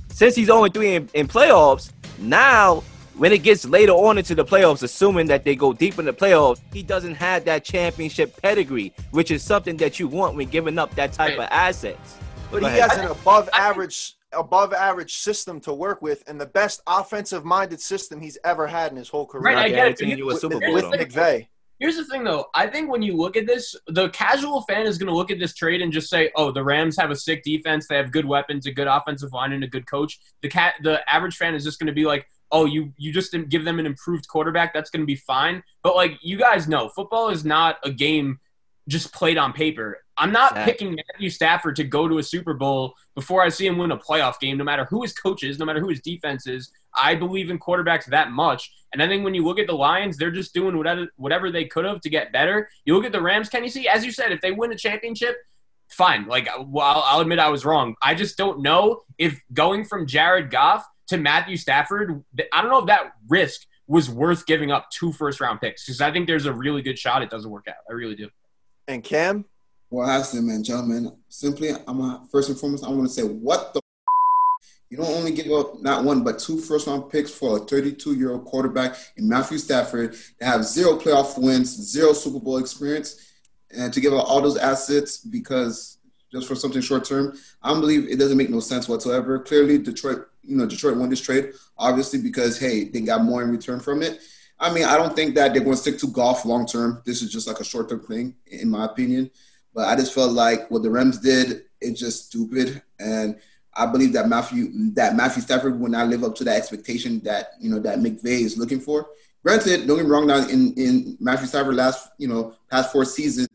Since 0.09 0.35
he's 0.35 0.47
0 0.47 0.67
3 0.67 0.95
in, 0.95 1.09
in 1.13 1.27
playoffs, 1.27 1.91
now 2.19 2.83
when 3.17 3.31
it 3.31 3.43
gets 3.43 3.65
later 3.65 3.93
on 3.93 4.17
into 4.17 4.35
the 4.35 4.43
playoffs, 4.43 4.83
assuming 4.83 5.27
that 5.27 5.43
they 5.45 5.55
go 5.55 5.71
deep 5.71 5.97
in 5.99 6.05
the 6.05 6.11
playoffs, 6.13 6.59
he 6.73 6.83
doesn't 6.83 7.15
have 7.15 7.45
that 7.45 7.63
championship 7.63 8.41
pedigree, 8.41 8.93
which 9.11 9.31
is 9.31 9.41
something 9.43 9.77
that 9.77 9.99
you 9.99 10.07
want 10.07 10.35
when 10.35 10.49
giving 10.49 10.77
up 10.77 10.93
that 10.95 11.13
type 11.13 11.37
Right. 11.37 11.45
of 11.45 11.51
assets. 11.51 12.15
But 12.51 12.61
Go 12.61 12.67
he 12.69 12.77
has 12.79 12.97
an 12.97 13.07
above 13.07 13.49
average 13.53 14.14
above 14.35 14.73
average 14.73 15.15
system 15.15 15.59
to 15.61 15.73
work 15.73 16.01
with 16.01 16.23
and 16.27 16.39
the 16.39 16.45
best 16.45 16.81
offensive 16.87 17.45
minded 17.45 17.81
system 17.81 18.21
he's 18.21 18.37
ever 18.43 18.67
had 18.67 18.91
in 18.91 18.97
his 18.97 19.09
whole 19.09 19.25
career. 19.25 19.43
Right, 19.43 19.57
I 19.57 19.69
get 19.69 19.71
it. 19.71 19.75
guaranteeing 19.75 20.17
you 20.17 20.23
a 20.25 20.27
with, 20.27 20.39
Super 20.39 20.59
Bowl. 20.59 20.75
though. 20.75 20.91
McVay. 20.91 21.47
Here's 21.79 21.97
the 21.97 22.05
thing, 22.05 22.23
though. 22.23 22.45
I 22.53 22.67
think 22.67 22.89
when 22.89 23.01
you 23.01 23.17
look 23.17 23.35
at 23.35 23.45
this, 23.45 23.75
the 23.87 24.07
casual 24.09 24.61
fan 24.61 24.85
is 24.85 24.97
going 24.97 25.09
to 25.09 25.15
look 25.15 25.29
at 25.29 25.39
this 25.39 25.53
trade 25.53 25.81
and 25.81 25.91
just 25.91 26.09
say, 26.09 26.31
"Oh, 26.35 26.51
the 26.51 26.63
Rams 26.63 26.95
have 26.97 27.11
a 27.11 27.15
sick 27.15 27.43
defense. 27.43 27.87
They 27.87 27.97
have 27.97 28.13
good 28.13 28.25
weapons, 28.25 28.65
a 28.65 28.71
good 28.71 28.87
offensive 28.87 29.33
line, 29.33 29.51
and 29.51 29.63
a 29.63 29.67
good 29.67 29.85
coach." 29.85 30.17
The 30.41 30.47
cat, 30.47 30.75
the 30.83 31.01
average 31.11 31.35
fan 31.35 31.53
is 31.53 31.65
just 31.65 31.77
going 31.77 31.87
to 31.87 31.93
be 31.93 32.05
like, 32.05 32.27
"Oh, 32.49 32.63
you 32.65 32.93
you 32.97 33.11
just 33.11 33.33
didn't 33.33 33.49
give 33.49 33.65
them 33.65 33.79
an 33.79 33.85
improved 33.85 34.25
quarterback. 34.29 34.73
That's 34.73 34.89
going 34.89 35.01
to 35.01 35.05
be 35.05 35.17
fine." 35.17 35.63
But 35.83 35.97
like 35.97 36.17
you 36.21 36.37
guys 36.37 36.69
know, 36.69 36.87
football 36.87 37.27
is 37.29 37.43
not 37.43 37.77
a 37.83 37.91
game 37.91 38.39
just 38.87 39.13
played 39.13 39.37
on 39.37 39.53
paper. 39.53 39.99
I'm 40.17 40.31
not 40.31 40.51
Exactly. 40.51 40.73
picking 40.73 40.95
Matthew 41.13 41.29
Stafford 41.29 41.75
to 41.77 41.83
go 41.83 42.07
to 42.07 42.19
a 42.19 42.23
Super 42.23 42.53
Bowl 42.53 42.93
before 43.15 43.41
I 43.41 43.49
see 43.49 43.65
him 43.67 43.77
win 43.77 43.91
a 43.91 43.97
playoff 43.97 44.39
game, 44.39 44.57
no 44.57 44.63
matter 44.63 44.85
who 44.85 45.01
his 45.01 45.13
coach 45.13 45.43
is, 45.43 45.59
no 45.59 45.65
matter 45.65 45.79
who 45.79 45.89
his 45.89 46.01
defense 46.01 46.47
is. 46.47 46.71
I 46.95 47.15
believe 47.15 47.49
in 47.49 47.59
quarterbacks 47.59 48.05
that 48.05 48.31
much. 48.31 48.71
And 48.93 49.01
I 49.03 49.07
think 49.07 49.23
when 49.25 49.33
you 49.33 49.43
look 49.43 49.59
at 49.59 49.67
the 49.67 49.73
Lions, 49.75 50.17
they're 50.17 50.31
just 50.31 50.53
doing 50.53 50.77
whatever 50.77 51.07
whatever 51.17 51.51
they 51.51 51.65
could 51.65 51.83
have 51.85 51.99
to 52.01 52.09
get 52.09 52.31
better. 52.31 52.69
You 52.85 52.95
look 52.95 53.05
at 53.05 53.11
the 53.11 53.21
Rams, 53.21 53.49
can 53.49 53.63
you 53.63 53.69
see? 53.69 53.87
As 53.87 54.05
you 54.05 54.11
said, 54.11 54.31
if 54.31 54.39
they 54.39 54.51
win 54.51 54.71
a 54.71 54.77
championship, 54.77 55.35
fine. 55.89 56.27
Like, 56.27 56.47
well, 56.67 56.85
I'll, 56.85 57.03
I'll 57.05 57.19
admit 57.19 57.39
I 57.39 57.49
was 57.49 57.65
wrong. 57.65 57.95
I 58.01 58.15
just 58.15 58.37
don't 58.37 58.61
know 58.61 59.01
if 59.17 59.41
going 59.51 59.83
from 59.83 60.07
Jared 60.07 60.49
Goff 60.49 60.85
to 61.07 61.17
Matthew 61.17 61.57
Stafford, 61.57 62.23
I 62.53 62.61
don't 62.61 62.71
know 62.71 62.79
if 62.79 62.87
that 62.87 63.11
risk 63.27 63.67
was 63.87 64.09
worth 64.09 64.45
giving 64.45 64.71
up 64.71 64.89
two 64.89 65.11
first 65.11 65.39
round 65.41 65.61
picks 65.61 65.85
because 65.85 66.01
I 66.01 66.11
think 66.11 66.25
there's 66.27 66.45
a 66.45 66.53
really 66.53 66.81
good 66.81 66.97
shot 66.97 67.21
it 67.21 67.29
doesn't 67.29 67.51
work 67.51 67.67
out. 67.67 67.75
I 67.89 67.93
really 67.93 68.15
do. 68.15 68.29
And 68.87 69.03
Cam, 69.03 69.45
Well, 69.89 70.23
say, 70.23 70.39
man, 70.41 70.63
gentlemen, 70.63 71.11
simply, 71.27 71.71
I'm 71.87 71.99
a, 72.01 72.25
first 72.31 72.49
and 72.49 72.57
foremost, 72.57 72.85
I 72.85 72.89
want 72.89 73.07
to 73.07 73.13
say, 73.13 73.23
what 73.23 73.73
the 73.73 73.81
you 74.91 74.97
don't 74.97 75.17
only 75.17 75.31
give 75.31 75.51
up 75.51 75.81
not 75.81 76.03
one 76.03 76.23
but 76.23 76.37
two 76.37 76.59
first 76.59 76.85
round 76.85 77.09
picks 77.09 77.31
for 77.31 77.57
a 77.57 77.59
32 77.59 78.13
year 78.13 78.31
old 78.31 78.45
quarterback 78.45 78.95
in 79.17 79.27
Matthew 79.27 79.57
Stafford 79.57 80.15
to 80.39 80.45
have 80.45 80.63
zero 80.63 80.97
playoff 80.97 81.41
wins, 81.41 81.75
zero 81.75 82.13
Super 82.13 82.39
Bowl 82.39 82.57
experience, 82.57 83.19
and 83.75 83.91
to 83.91 83.99
give 83.99 84.13
up 84.13 84.29
all 84.29 84.41
those 84.41 84.57
assets 84.57 85.17
because 85.17 85.97
just 86.31 86.47
for 86.47 86.55
something 86.55 86.81
short 86.81 87.03
term. 87.03 87.35
I 87.63 87.73
believe 87.73 88.07
it 88.07 88.19
doesn't 88.19 88.37
make 88.37 88.49
no 88.49 88.59
sense 88.59 88.87
whatsoever. 88.87 89.39
Clearly, 89.39 89.79
Detroit, 89.79 90.27
you 90.43 90.55
know, 90.55 90.65
Detroit 90.65 90.97
won 90.97 91.09
this 91.09 91.21
trade 91.21 91.51
obviously 91.77 92.21
because 92.21 92.59
hey, 92.59 92.85
they 92.85 93.01
got 93.01 93.23
more 93.23 93.41
in 93.41 93.49
return 93.49 93.79
from 93.79 94.03
it. 94.03 94.19
I 94.59 94.73
mean, 94.73 94.85
I 94.85 94.97
don't 94.97 95.15
think 95.15 95.35
that 95.35 95.53
they're 95.53 95.63
going 95.63 95.75
to 95.75 95.81
stick 95.81 95.97
to 95.99 96.07
Goff 96.07 96.45
long 96.45 96.65
term. 96.65 97.01
This 97.05 97.21
is 97.21 97.31
just 97.31 97.47
like 97.47 97.59
a 97.59 97.63
short 97.63 97.89
term 97.89 98.01
thing, 98.01 98.35
in 98.47 98.69
my 98.69 98.85
opinion. 98.85 99.31
But 99.73 99.89
I 99.89 99.95
just 99.95 100.13
felt 100.13 100.31
like 100.31 100.71
what 100.71 100.83
the 100.83 100.89
Rams 100.89 101.19
did, 101.19 101.63
it's 101.81 101.99
just 101.99 102.27
stupid. 102.27 102.81
And 102.99 103.37
I 103.75 103.85
believe 103.85 104.13
that 104.13 104.29
Matthew 104.29 104.93
that 104.93 105.15
Matthew 105.15 105.41
Stafford 105.41 105.79
will 105.79 105.89
not 105.89 106.07
live 106.07 106.23
up 106.23 106.35
to 106.35 106.43
that 106.45 106.55
expectation 106.57 107.19
that 107.21 107.51
you 107.59 107.69
know 107.69 107.79
that 107.79 107.99
McVay 107.99 108.41
is 108.41 108.57
looking 108.57 108.79
for. 108.79 109.09
Granted, 109.43 109.85
don't 109.85 109.97
get 109.97 110.05
me 110.05 110.11
wrong. 110.11 110.27
Now 110.27 110.47
in 110.47 110.73
in 110.75 111.17
Matthew 111.19 111.47
Stafford 111.47 111.75
last 111.75 112.09
you 112.17 112.27
know 112.27 112.55
past 112.71 112.91
four 112.91 113.03
seasons, 113.03 113.49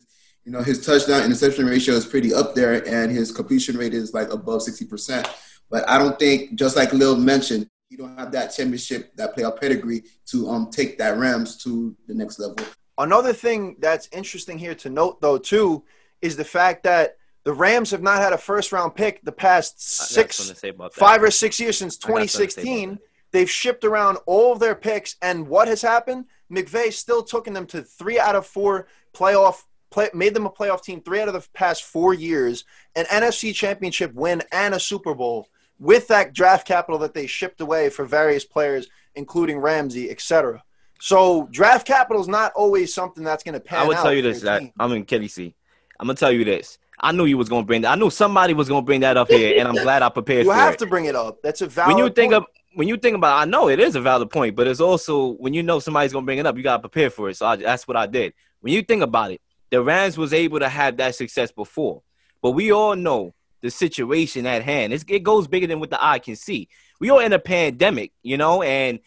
you 0.45 0.53
know 0.53 0.63
his 0.63 0.85
touchdown 0.85 1.25
interception 1.25 1.65
ratio 1.65 1.95
is 1.95 2.05
pretty 2.05 2.35
up 2.35 2.55
there, 2.55 2.87
and 2.87 3.11
his 3.11 3.33
completion 3.33 3.79
rate 3.79 3.95
is 3.95 4.13
like 4.13 4.31
above 4.31 4.63
sixty 4.63 4.85
percent. 4.85 5.27
But 5.71 5.89
I 5.89 5.99
don't 5.99 6.19
think, 6.19 6.57
just 6.57 6.77
like 6.77 6.93
Lil 6.93 7.17
mentioned, 7.17 7.71
he 7.91 7.97
don't 7.97 8.17
have 8.17 8.31
that 8.33 8.55
championship, 8.55 9.15
that 9.17 9.37
playoff 9.37 9.61
pedigree 9.61 10.05
to 10.27 10.49
um 10.49 10.71
take 10.71 10.97
that 10.99 11.19
Rams 11.19 11.63
to 11.65 11.95
the 12.07 12.15
next 12.15 12.39
level. 12.39 12.65
Another 12.97 13.33
thing 13.33 13.77
that's 13.81 14.09
interesting 14.13 14.59
here 14.59 14.75
to 14.77 14.89
note, 14.89 15.21
though, 15.21 15.39
too, 15.39 15.83
is 16.23 16.37
the 16.37 16.45
fact 16.45 16.85
that 16.85 17.17
the 17.45 17.53
Rams 17.53 17.91
have 17.91 18.03
not 18.03 18.19
had 18.19 18.33
a 18.33 18.39
first 18.39 18.73
round 18.73 18.95
pick 18.95 19.23
the 19.25 19.33
past 19.33 19.83
six, 19.83 20.37
something 20.37 20.55
to 20.55 20.61
say 20.61 20.69
about 20.69 20.95
that. 20.95 21.01
five 21.01 21.23
or 21.23 21.31
six 21.31 21.59
years 21.59 21.79
since 21.79 21.99
I 22.05 22.09
got 22.09 22.29
something 22.31 22.47
to 22.49 22.53
say 22.53 22.61
about 22.61 22.63
2016. 22.63 22.99
They've 23.33 23.51
shipped 23.51 23.85
around 23.85 24.19
all 24.27 24.53
of 24.53 24.61
their 24.61 24.75
picks, 24.75 25.17
and 25.21 25.49
what 25.49 25.67
has 25.69 25.83
happened? 25.83 26.27
McVay 26.53 26.93
still 26.93 27.23
taken 27.23 27.55
them 27.55 27.67
to 27.67 27.83
three 27.83 28.19
out 28.19 28.37
of 28.37 28.47
four 28.47 28.87
playoff. 29.13 29.65
Play, 29.91 30.09
made 30.15 30.35
them 30.35 30.47
a 30.47 30.51
playoff 30.51 30.85
team 30.85 31.01
three 31.01 31.21
out 31.21 31.27
of 31.27 31.35
the 31.35 31.45
past 31.53 31.83
four 31.83 32.15
years, 32.15 32.65
an 32.95 33.07
NFC 33.07 33.53
championship 33.53 34.15
win, 34.15 34.43
and 34.53 34.73
a 34.75 34.79
Super 34.79 35.15
Bowl 35.15 35.49
with 35.81 36.07
that 36.09 36.33
draft 36.33 36.67
capital 36.67 36.99
that 37.01 37.15
they 37.15 37.27
shipped 37.27 37.61
away 37.61 37.89
for 37.89 38.05
various 38.05 38.45
players, 38.45 38.87
including 39.17 39.59
Ramsey, 39.59 40.11
etc. 40.11 40.63
So 41.01 41.49
draft 41.51 41.87
capital 41.87 42.21
is 42.21 42.29
not 42.29 42.53
always 42.55 42.95
something 42.95 43.25
that's 43.25 43.43
going 43.43 43.55
to 43.55 43.61
pan 43.61 43.81
I 43.81 43.89
would 43.89 43.97
tell 43.97 44.13
you 44.13 44.23
this. 44.23 44.43
That. 44.43 44.63
I'm 44.79 44.93
in 44.93 45.05
Kelly 45.05 45.29
C. 45.29 45.55
I'm 45.99 46.07
gonna 46.07 46.17
tell 46.17 46.33
you 46.33 46.45
this. 46.45 46.79
I 46.99 47.13
knew 47.13 47.27
you 47.27 47.37
was 47.37 47.51
gonna 47.51 47.67
bring 47.67 47.83
that. 47.83 47.93
I 47.93 47.95
knew 47.95 48.09
somebody 48.09 48.55
was 48.55 48.69
gonna 48.69 48.83
bring 48.83 49.01
that 49.01 49.19
up 49.19 49.29
here, 49.29 49.59
and 49.59 49.69
I'm 49.69 49.75
glad 49.83 50.03
I 50.03 50.09
prepared 50.09 50.47
You 50.47 50.51
have 50.51 50.75
it. 50.75 50.79
to 50.79 50.87
bring 50.87 51.05
it 51.05 51.15
up. 51.15 51.43
That's 51.43 51.61
a 51.61 51.67
valid. 51.67 51.95
when 51.95 52.05
you 52.05 52.11
think 52.11 52.33
point. 52.33 52.45
of 52.45 52.51
when 52.75 52.89
you 52.89 52.97
think 52.97 53.17
about, 53.17 53.37
I 53.37 53.45
know 53.45 53.69
it 53.69 53.81
is 53.81 53.97
a 53.97 54.01
valid 54.01 54.31
point, 54.31 54.57
but 54.57 54.67
it's 54.67 54.81
also 54.81 55.33
when 55.33 55.53
you 55.53 55.63
know 55.63 55.79
somebody's 55.79 56.13
gonna 56.13 56.25
bring 56.25 56.39
it 56.39 56.47
up, 56.47 56.57
you 56.57 56.63
gotta 56.63 56.81
prepare 56.81 57.11
for 57.11 57.29
it. 57.29 57.37
So 57.37 57.47
I, 57.47 57.57
that's 57.57 57.87
what 57.87 57.99
I 57.99 58.07
did. 58.07 58.33
When 58.61 58.73
you 58.73 58.81
think 58.81 59.03
about 59.03 59.31
it, 59.33 59.43
the 59.71 59.83
Rams 59.83 60.17
was 60.17 60.33
able 60.33 60.59
to 60.61 60.71
have 60.71 60.97
that 60.97 61.15
success 61.15 61.53
before, 61.53 62.03
but 62.41 62.53
we 62.53 62.73
all 62.73 62.97
know 62.97 63.35
the 63.61 63.71
situation 63.71 64.47
at 64.47 64.63
hand. 64.63 64.93
It's, 64.93 65.05
it 65.09 65.23
goes 65.23 65.47
bigger 65.47 65.67
than 65.67 65.81
what 65.81 65.91
the 65.91 66.03
eye 66.05 66.19
can 66.19 66.37
see. 66.37 66.69
We 67.01 67.11
are 67.11 67.23
in 67.23 67.33
a 67.33 67.39
pandemic, 67.39 68.13
you 68.23 68.37
know, 68.37 68.63
and 68.63 69.01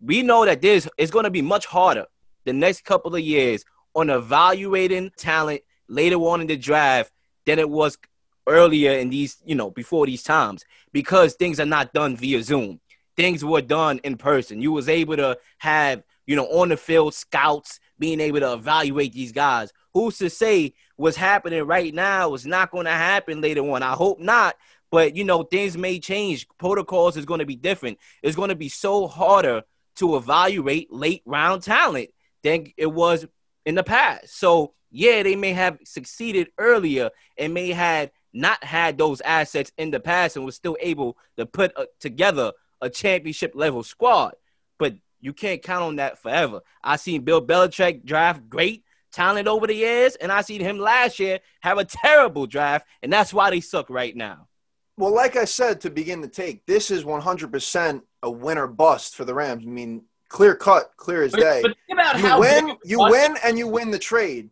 we 0.00 0.22
know 0.22 0.44
that 0.44 0.60
there's 0.60 0.88
it's 0.98 1.10
going 1.10 1.24
to 1.24 1.30
be 1.30 1.42
much 1.42 1.66
harder 1.66 2.06
the 2.44 2.52
next 2.52 2.84
couple 2.84 3.14
of 3.14 3.20
years 3.20 3.64
on 3.94 4.10
evaluating 4.10 5.10
talent 5.16 5.62
later 5.88 6.16
on 6.16 6.40
in 6.40 6.46
the 6.46 6.56
draft 6.56 7.12
than 7.46 7.58
it 7.58 7.68
was 7.68 7.98
earlier 8.46 8.92
in 8.92 9.10
these, 9.10 9.38
you 9.44 9.54
know, 9.54 9.70
before 9.70 10.06
these 10.06 10.22
times 10.22 10.64
because 10.92 11.34
things 11.34 11.58
are 11.60 11.66
not 11.66 11.92
done 11.92 12.16
via 12.16 12.42
Zoom. 12.42 12.80
Things 13.16 13.44
were 13.44 13.62
done 13.62 14.00
in 14.04 14.16
person. 14.16 14.60
You 14.60 14.72
was 14.72 14.88
able 14.88 15.16
to 15.16 15.38
have, 15.58 16.02
you 16.26 16.36
know, 16.36 16.46
on 16.46 16.70
the 16.70 16.76
field 16.76 17.14
scouts 17.14 17.78
being 17.98 18.20
able 18.20 18.40
to 18.40 18.52
evaluate 18.52 19.12
these 19.12 19.32
guys. 19.32 19.72
Who's 19.92 20.18
to 20.18 20.28
say 20.28 20.74
what's 20.96 21.16
happening 21.16 21.64
right 21.64 21.92
now 21.92 22.34
is 22.34 22.46
not 22.46 22.70
going 22.70 22.86
to 22.86 22.92
happen 22.92 23.40
later 23.40 23.60
on? 23.70 23.82
I 23.82 23.92
hope 23.92 24.20
not. 24.20 24.56
But 24.90 25.16
you 25.16 25.24
know, 25.24 25.42
things 25.42 25.76
may 25.76 25.98
change. 25.98 26.46
Protocols 26.58 27.16
is 27.16 27.24
going 27.24 27.40
to 27.40 27.46
be 27.46 27.56
different. 27.56 27.98
It's 28.22 28.36
going 28.36 28.50
to 28.50 28.54
be 28.54 28.68
so 28.68 29.06
harder 29.06 29.62
to 29.96 30.16
evaluate 30.16 30.92
late 30.92 31.22
round 31.24 31.62
talent 31.62 32.10
than 32.42 32.72
it 32.76 32.86
was 32.86 33.26
in 33.64 33.74
the 33.74 33.82
past. 33.82 34.38
So 34.38 34.74
yeah, 34.90 35.22
they 35.22 35.34
may 35.34 35.52
have 35.52 35.78
succeeded 35.84 36.48
earlier 36.58 37.10
and 37.36 37.52
may 37.52 37.70
had 37.70 38.12
not 38.32 38.62
had 38.62 38.98
those 38.98 39.20
assets 39.20 39.72
in 39.78 39.90
the 39.90 40.00
past 40.00 40.36
and 40.36 40.44
was 40.44 40.56
still 40.56 40.76
able 40.80 41.16
to 41.36 41.46
put 41.46 41.72
uh 41.76 41.86
together 42.00 42.52
a 42.80 42.90
championship 42.90 43.52
level 43.54 43.82
squad. 43.82 44.34
But 44.78 44.94
you 45.20 45.32
can't 45.32 45.62
count 45.62 45.84
on 45.84 45.96
that 45.96 46.18
forever. 46.18 46.60
I 46.82 46.96
seen 46.96 47.22
Bill 47.22 47.44
Belichick 47.44 48.04
draft 48.04 48.48
great 48.48 48.84
talent 49.14 49.48
over 49.48 49.66
the 49.66 49.74
years, 49.74 50.16
and 50.16 50.30
I 50.32 50.42
seen 50.42 50.60
him 50.60 50.78
last 50.78 51.18
year 51.18 51.40
have 51.62 51.78
a 51.78 51.84
terrible 51.84 52.46
draft, 52.46 52.86
and 53.02 53.12
that's 53.12 53.32
why 53.32 53.50
they 53.50 53.60
suck 53.60 53.88
right 53.88 54.14
now. 54.14 54.48
Well, 54.96 55.14
like 55.14 55.36
I 55.36 55.44
said 55.44 55.80
to 55.82 55.90
begin 55.90 56.20
the 56.20 56.28
take, 56.28 56.66
this 56.66 56.90
is 56.90 57.04
100% 57.04 58.02
a 58.22 58.30
winner 58.30 58.66
bust 58.66 59.16
for 59.16 59.24
the 59.24 59.34
Rams. 59.34 59.64
I 59.66 59.70
mean, 59.70 60.04
clear 60.28 60.54
cut, 60.54 60.92
clear 60.96 61.22
as 61.22 61.32
But, 61.32 61.40
day. 61.40 61.60
but 61.62 61.76
think 61.88 61.98
about 62.00 62.18
You 62.18 62.26
how 62.28 62.40
win, 62.40 62.66
big 62.66 62.76
you 62.84 62.98
bust- 62.98 63.10
win, 63.12 63.36
and 63.44 63.58
you 63.58 63.66
win 63.68 63.90
the 63.90 63.98
trade. 63.98 64.50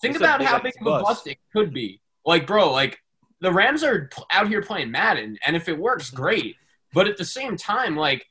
Think 0.00 0.14
It's 0.16 0.20
about 0.22 0.40
big 0.40 0.48
how 0.48 0.58
big 0.60 0.74
of 0.80 0.86
a 0.86 0.90
bust. 0.90 1.04
bust 1.04 1.26
it 1.28 1.38
could 1.52 1.72
be. 1.72 2.00
Like, 2.26 2.46
bro, 2.46 2.72
like 2.72 2.98
the 3.40 3.52
Rams 3.52 3.84
are 3.84 4.10
out 4.32 4.48
here 4.48 4.62
playing 4.62 4.90
Madden, 4.90 5.38
and 5.46 5.54
if 5.54 5.68
it 5.68 5.78
works, 5.78 6.10
great. 6.10 6.56
But 6.92 7.06
at 7.08 7.16
the 7.16 7.24
same 7.24 7.56
time, 7.56 7.96
like 7.96 8.26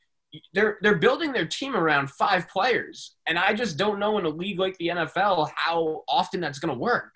they're 0.54 0.78
they're 0.82 0.98
building 0.98 1.32
their 1.32 1.46
team 1.46 1.76
around 1.76 2.10
five 2.10 2.48
players, 2.50 3.16
and 3.28 3.38
I 3.38 3.54
just 3.54 3.78
don't 3.78 4.00
know 4.00 4.18
in 4.18 4.26
a 4.26 4.30
league 4.30 4.60
like 4.60 4.78
the 4.78 4.88
NFL 4.88 5.50
how 5.56 6.04
often 6.08 6.40
that's 6.40 6.60
going 6.60 6.74
to 6.74 6.80
work. 6.80 7.12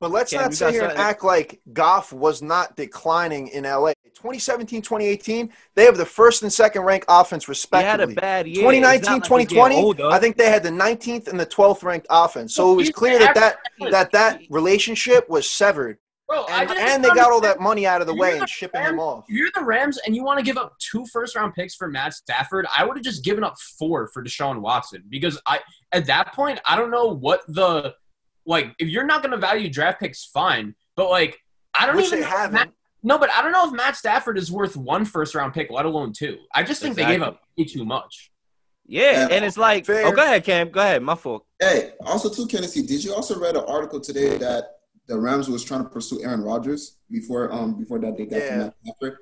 But 0.00 0.12
let's 0.12 0.30
Cam, 0.32 0.42
not 0.42 0.54
sit 0.54 0.70
here 0.70 0.82
and 0.82 0.90
something- 0.90 1.04
act 1.04 1.24
like 1.24 1.60
Goff 1.72 2.12
was 2.12 2.40
not 2.40 2.76
declining 2.76 3.48
in 3.48 3.64
LA. 3.64 3.92
2017, 4.14 4.82
2018, 4.82 5.52
they 5.74 5.84
have 5.84 5.96
the 5.96 6.04
first 6.06 6.42
and 6.42 6.52
second 6.52 6.82
ranked 6.82 7.06
offense, 7.08 7.44
He 7.44 7.46
had 7.46 7.50
a 7.50 8.06
respectively. 8.06 8.14
bad 8.14 8.46
year. 8.46 8.62
2019, 8.62 9.12
like 9.12 9.22
2020. 9.24 10.02
I 10.04 10.18
think 10.18 10.36
they 10.36 10.50
had 10.50 10.62
the 10.62 10.70
19th 10.70 11.28
and 11.28 11.38
the 11.38 11.46
12th 11.46 11.82
ranked 11.84 12.06
offense. 12.10 12.54
So 12.54 12.72
it 12.72 12.76
was 12.76 12.90
clear 12.90 13.18
that 13.18 13.34
that, 13.34 13.58
that, 13.90 14.12
that 14.12 14.40
relationship 14.50 15.28
was 15.28 15.48
severed. 15.48 15.98
Bro, 16.28 16.44
I 16.48 16.60
And, 16.62 16.68
just 16.68 16.80
and 16.80 17.04
they 17.04 17.08
got 17.08 17.30
all 17.32 17.40
that 17.40 17.58
money 17.60 17.86
out 17.86 18.00
of 18.02 18.06
the 18.06 18.14
way 18.14 18.34
the 18.34 18.40
and 18.40 18.48
shipping 18.48 18.80
him 18.82 18.86
Rams- 18.98 19.00
off. 19.00 19.24
If 19.28 19.34
you're 19.36 19.48
the 19.54 19.64
Rams 19.64 19.98
and 20.04 20.14
you 20.14 20.22
want 20.22 20.38
to 20.38 20.44
give 20.44 20.58
up 20.58 20.76
two 20.78 21.06
first 21.06 21.34
round 21.34 21.54
picks 21.54 21.74
for 21.74 21.88
Matt 21.88 22.12
Stafford, 22.14 22.66
I 22.76 22.84
would 22.84 22.96
have 22.98 23.04
just 23.04 23.24
given 23.24 23.42
up 23.42 23.58
four 23.78 24.08
for 24.08 24.22
Deshaun 24.22 24.60
Watson 24.60 25.04
because 25.08 25.40
I 25.46 25.60
at 25.92 26.06
that 26.06 26.34
point 26.34 26.60
I 26.66 26.76
don't 26.76 26.90
know 26.90 27.06
what 27.06 27.40
the 27.48 27.94
like 28.44 28.74
if 28.78 28.88
you're 28.88 29.06
not 29.06 29.22
going 29.22 29.32
to 29.32 29.38
value 29.38 29.70
draft 29.70 30.00
picks, 30.00 30.24
fine, 30.26 30.74
but 30.96 31.08
like 31.08 31.38
I 31.78 31.86
don't 31.86 31.96
Which 31.96 32.06
even 32.06 32.20
they 32.20 32.26
haven't. 32.26 32.52
Matt, 32.54 32.72
no, 33.02 33.16
but 33.18 33.30
I 33.30 33.40
don't 33.40 33.52
know 33.52 33.66
if 33.66 33.72
Matt 33.72 33.96
Stafford 33.96 34.36
is 34.36 34.50
worth 34.52 34.76
one 34.76 35.04
first 35.06 35.34
round 35.34 35.54
pick, 35.54 35.70
let 35.70 35.86
alone 35.86 36.12
two. 36.12 36.36
I 36.54 36.62
just 36.62 36.82
think 36.82 36.96
they 36.96 37.06
gave 37.06 37.22
up 37.22 37.40
way 37.56 37.64
too 37.64 37.84
much. 37.84 38.30
Yeah, 38.86 39.28
Yeah. 39.28 39.28
and 39.30 39.44
it's 39.44 39.56
like, 39.58 39.82
oh, 39.88 39.92
Fair. 39.94 40.06
oh, 40.06 40.12
go 40.12 40.22
ahead, 40.24 40.44
Cam. 40.44 40.70
Go 40.70 40.80
ahead. 40.80 41.02
My 41.02 41.14
fault. 41.14 41.44
Hey, 41.60 41.92
also 42.04 42.28
too, 42.30 42.46
Kennedy, 42.46 42.82
did 42.82 43.04
you 43.04 43.14
also 43.14 43.38
read 43.38 43.54
an 43.56 43.64
article 43.68 44.00
today 44.00 44.36
that 44.38 44.77
the 45.08 45.18
Rams 45.18 45.48
was 45.48 45.64
trying 45.64 45.82
to 45.82 45.88
pursue 45.88 46.22
Aaron 46.22 46.42
Rodgers 46.42 46.98
before 47.10 47.50
um 47.52 47.74
before 47.78 47.98
that 47.98 48.16
they 48.16 48.26
got 48.26 48.36
Yeah. 48.36 48.50
to 48.50 48.56
Matt 48.58 48.74
Stafford? 48.84 49.18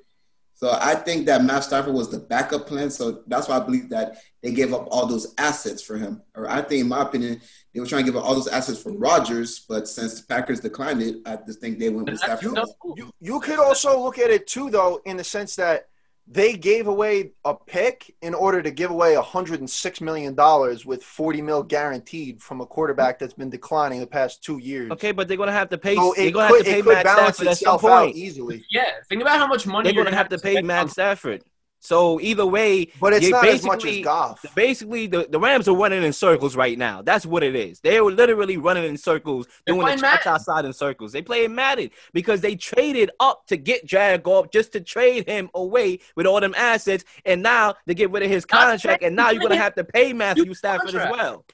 So 0.53 0.75
I 0.81 0.95
think 0.95 1.27
that 1.27 1.43
Matt 1.43 1.63
Stafford 1.65 1.93
was 1.93 2.09
the 2.09 2.17
backup 2.17 2.65
plan. 2.65 2.89
So 2.89 3.21
that's 3.27 3.47
why 3.47 3.57
I 3.57 3.59
believe 3.59 3.89
that 3.89 4.17
they 4.41 4.51
gave 4.51 4.73
up 4.73 4.87
all 4.89 5.05
those 5.05 5.35
assets 5.37 5.83
for 5.83 5.97
him. 5.97 6.23
Or 6.35 6.49
I 6.49 6.63
think, 6.63 6.81
in 6.81 6.87
my 6.87 7.03
opinion, 7.03 7.39
they 7.73 7.79
were 7.79 7.85
trying 7.85 8.03
to 8.05 8.11
give 8.11 8.17
up 8.19 8.25
all 8.27 8.33
those 8.33 8.47
assets 8.47 8.81
for 8.81 8.91
Rodgers, 8.91 9.59
but 9.69 9.87
since 9.87 10.19
the 10.19 10.25
Packers 10.25 10.59
declined 10.59 11.03
it, 11.03 11.17
I 11.27 11.37
just 11.45 11.61
think 11.61 11.77
they 11.77 11.89
went 11.89 12.09
with 12.09 12.19
That's 12.21 12.41
Stafford. 12.41 12.53
no- 12.55 12.93
You, 12.97 13.11
you 13.19 13.39
could 13.39 13.59
also 13.59 14.01
look 14.01 14.17
at 14.17 14.31
it 14.31 14.47
too, 14.47 14.71
though, 14.71 14.99
in 15.05 15.15
the 15.15 15.23
sense 15.23 15.55
that 15.57 15.89
they 16.29 16.57
gave 16.57 16.87
away 16.87 17.31
a 17.45 17.53
pick 17.55 18.13
in 18.21 18.33
order 18.33 18.61
to 18.61 18.69
give 18.69 18.91
away 18.91 19.15
106 19.15 20.01
million 20.01 20.35
dollars 20.35 20.85
with 20.85 21.01
40 21.03 21.41
mil 21.41 21.63
guaranteed 21.63 22.41
from 22.41 22.59
a 22.59 22.65
quarterback 22.65 23.17
that's 23.17 23.33
been 23.33 23.49
declining 23.49 24.01
the 24.01 24.07
past 24.07 24.43
two 24.43 24.57
years. 24.57 24.91
Okay, 24.91 25.13
but 25.13 25.27
they're 25.27 25.37
gonna 25.37 25.51
have 25.53 25.69
to 25.69 25.77
pay. 25.77 25.95
so 25.95 26.13
they're 26.17 26.27
it 26.27 26.31
gonna 26.31 26.47
have 26.47 26.57
to 26.57 26.63
pay 26.65 26.81
Matt 26.81 27.07
Stafford 27.07 27.47
at 27.47 27.57
some 27.57 27.79
point. 27.79 28.15
easily. 28.15 28.65
Yeah, 28.69 28.83
think 29.07 29.21
about 29.21 29.37
how 29.39 29.47
much 29.47 29.65
money 29.65 29.85
They're 29.85 29.93
you're 29.95 30.03
gonna 30.03 30.17
have 30.17 30.29
to 30.29 30.37
pay 30.37 30.53
spend 30.55 30.67
Matt 30.67 30.83
on- 30.83 30.89
Stafford. 30.89 31.43
So 31.79 32.19
either 32.19 32.45
way, 32.45 32.91
But 32.99 33.13
it's 33.13 33.29
not 33.29 33.47
as 33.47 33.63
much 33.63 33.77
as 33.77 33.83
basically- 33.83 34.01
Goff. 34.01 34.45
Basically, 34.55 35.07
the, 35.07 35.27
the 35.29 35.39
Rams 35.39 35.67
are 35.67 35.75
running 35.75 36.03
in 36.03 36.11
circles 36.11 36.55
right 36.55 36.77
now. 36.77 37.01
That's 37.01 37.25
what 37.25 37.43
it 37.43 37.55
is. 37.55 37.79
They 37.79 38.01
were 38.01 38.11
literally 38.11 38.57
running 38.57 38.83
in 38.83 38.97
circles, 38.97 39.47
They're 39.65 39.75
doing 39.75 39.85
the 39.85 39.97
playing 39.97 39.99
cha-cha 39.99 40.37
side 40.37 40.65
in 40.65 40.73
circles. 40.73 41.11
They 41.11 41.21
play 41.21 41.47
Madden 41.47 41.89
because 42.13 42.41
they 42.41 42.55
traded 42.55 43.11
up 43.19 43.45
to 43.47 43.57
get 43.57 43.85
Jared 43.85 44.23
Goff 44.23 44.51
just 44.51 44.71
to 44.73 44.81
trade 44.81 45.27
him 45.27 45.49
away 45.53 45.99
with 46.15 46.25
all 46.25 46.41
them 46.41 46.55
assets, 46.57 47.03
and 47.25 47.41
now 47.43 47.75
to 47.87 47.93
get 47.93 48.11
rid 48.11 48.23
of 48.23 48.29
his 48.29 48.45
contract, 48.45 49.03
and 49.03 49.15
now 49.15 49.29
you're 49.29 49.41
gonna 49.41 49.55
have 49.55 49.75
to 49.75 49.83
pay 49.83 50.13
Matthew 50.13 50.53
Stafford 50.53 50.89
as 50.95 51.11
well. 51.11 51.45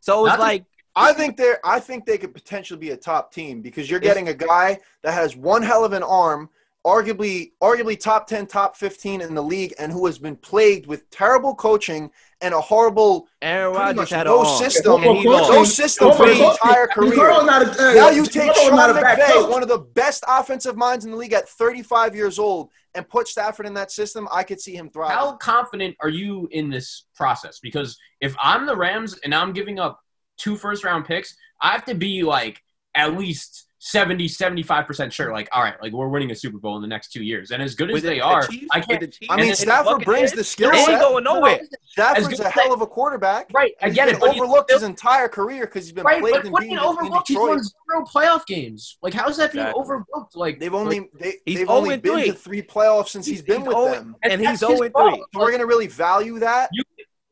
So 0.00 0.26
it's 0.26 0.38
like 0.38 0.64
I 0.96 1.12
think 1.12 1.36
they're. 1.36 1.64
I 1.64 1.78
think 1.78 2.04
they 2.04 2.18
could 2.18 2.34
potentially 2.34 2.78
be 2.78 2.90
a 2.90 2.96
top 2.96 3.32
team 3.32 3.62
because 3.62 3.88
you're 3.88 4.00
getting 4.00 4.28
a 4.28 4.34
guy 4.34 4.80
that 5.02 5.12
has 5.12 5.36
one 5.36 5.62
hell 5.62 5.84
of 5.84 5.92
an 5.92 6.02
arm, 6.02 6.50
arguably, 6.86 7.52
arguably 7.62 7.98
top 7.98 8.26
ten, 8.26 8.46
top 8.46 8.76
fifteen 8.76 9.20
in 9.20 9.34
the 9.34 9.42
league, 9.42 9.74
and 9.78 9.92
who 9.92 10.06
has 10.06 10.18
been 10.18 10.36
plagued 10.36 10.86
with 10.86 11.08
terrible 11.10 11.54
coaching 11.54 12.10
and 12.42 12.54
a 12.54 12.60
horrible 12.60 13.28
Aaron 13.42 13.72
pretty 13.74 13.84
Rodgers 13.84 13.96
much 13.96 14.10
had 14.10 14.26
no 14.26 14.40
an 14.40 14.46
system. 14.58 15.02
and 15.04 15.16
he 15.18 15.24
no 15.24 15.62
system 15.64 16.12
for 16.14 16.26
his 16.26 16.40
entire 16.40 16.86
career. 16.86 17.28
a- 17.28 17.34
uh, 17.34 17.94
Now 17.94 18.08
you 18.08 18.24
take 18.24 18.54
Carroll's 18.54 18.58
Sean 18.60 18.76
not 18.76 18.90
a 18.90 18.94
bad 18.94 19.18
McVay, 19.18 19.50
one 19.50 19.62
of 19.62 19.68
the 19.68 19.78
best 19.78 20.24
offensive 20.26 20.76
minds 20.76 21.04
in 21.04 21.10
the 21.10 21.16
league 21.18 21.34
at 21.34 21.48
35 21.48 22.14
years 22.14 22.38
old, 22.38 22.70
and 22.94 23.06
put 23.06 23.28
Stafford 23.28 23.66
in 23.66 23.74
that 23.74 23.90
system. 23.90 24.26
I 24.32 24.42
could 24.44 24.60
see 24.60 24.74
him 24.74 24.88
thrive. 24.88 25.10
How 25.10 25.32
confident 25.36 25.96
are 26.00 26.08
you 26.08 26.48
in 26.50 26.70
this 26.70 27.04
process? 27.14 27.58
Because 27.60 27.98
if 28.22 28.34
I'm 28.42 28.64
the 28.64 28.76
Rams 28.76 29.18
and 29.22 29.34
I'm 29.34 29.52
giving 29.52 29.78
up 29.78 30.00
two 30.38 30.56
first 30.56 30.82
round 30.82 31.04
picks, 31.04 31.36
I 31.60 31.72
have 31.72 31.84
to 31.84 31.94
be 31.94 32.22
like 32.22 32.62
at 32.94 33.18
least 33.18 33.66
70, 33.82 34.28
75% 34.28 35.10
sure. 35.10 35.32
Like, 35.32 35.48
all 35.52 35.62
right, 35.62 35.74
like 35.82 35.92
we're 35.94 36.08
winning 36.08 36.30
a 36.30 36.34
Super 36.34 36.58
Bowl 36.58 36.76
in 36.76 36.82
the 36.82 36.88
next 36.88 37.12
two 37.12 37.22
years. 37.24 37.50
And 37.50 37.62
as 37.62 37.74
good 37.74 37.88
as 37.90 37.94
With 37.94 38.02
the- 38.02 38.08
they 38.10 38.14
the 38.18 38.24
are, 38.24 38.46
Chiefs- 38.46 38.66
I 38.72 38.80
can't. 38.80 39.00
the 39.00 39.12
I 39.30 39.36
mean, 39.36 39.48
the 39.48 39.56
Stafford 39.56 40.04
brings 40.04 40.32
the 40.32 40.44
skill 40.44 40.70
They 40.70 40.78
ain't 40.78 40.86
set. 40.86 41.00
going 41.00 41.24
nowhere. 41.24 41.60
Stafford's 41.86 42.38
a 42.40 42.50
hell 42.50 42.68
they- 42.68 42.74
of 42.74 42.82
a 42.82 42.86
quarterback. 42.86 43.48
Right, 43.54 43.72
I 43.80 43.86
He's 43.86 43.94
get 43.94 44.06
been 44.06 44.16
it. 44.16 44.22
Overlooked 44.22 44.70
still- 44.70 44.80
his 44.80 44.88
entire 44.88 45.28
career 45.28 45.64
because 45.64 45.84
he's 45.86 45.92
been 45.94 46.04
right, 46.04 46.20
plagued 46.20 46.36
but 46.36 46.44
in 46.46 46.52
what 46.52 46.60
being 46.60 46.70
being 46.72 46.82
in 46.82 46.86
overlooked? 46.86 47.28
He's 47.28 47.38
won 47.38 47.58
zero 47.62 48.04
playoff 48.04 48.44
games. 48.46 48.98
Like, 49.02 49.14
how 49.14 49.28
is 49.28 49.38
that 49.38 49.50
being 49.52 49.64
Exactly. 49.64 49.80
overlooked? 49.82 50.36
Like, 50.36 50.60
They've 50.60 50.74
only 50.74 51.08
they, 51.18 51.36
He's 51.46 51.58
they've 51.60 51.70
only 51.70 51.96
0-3. 51.96 52.02
been 52.02 52.24
to 52.26 52.32
three 52.34 52.62
playoffs 52.62 53.08
since 53.08 53.24
he's 53.24 53.40
been 53.42 53.64
with 53.64 53.74
oh 53.76 53.90
them. 53.90 54.14
and 54.22 54.40
he's 54.42 54.60
that's 54.60 54.60
his 54.60 54.78
0 54.78 54.90
3. 54.90 55.24
So 55.32 55.40
we're 55.40 55.50
gonna 55.52 55.64
really 55.66 55.86
value 55.86 56.38
that. 56.40 56.68
You 56.72 56.82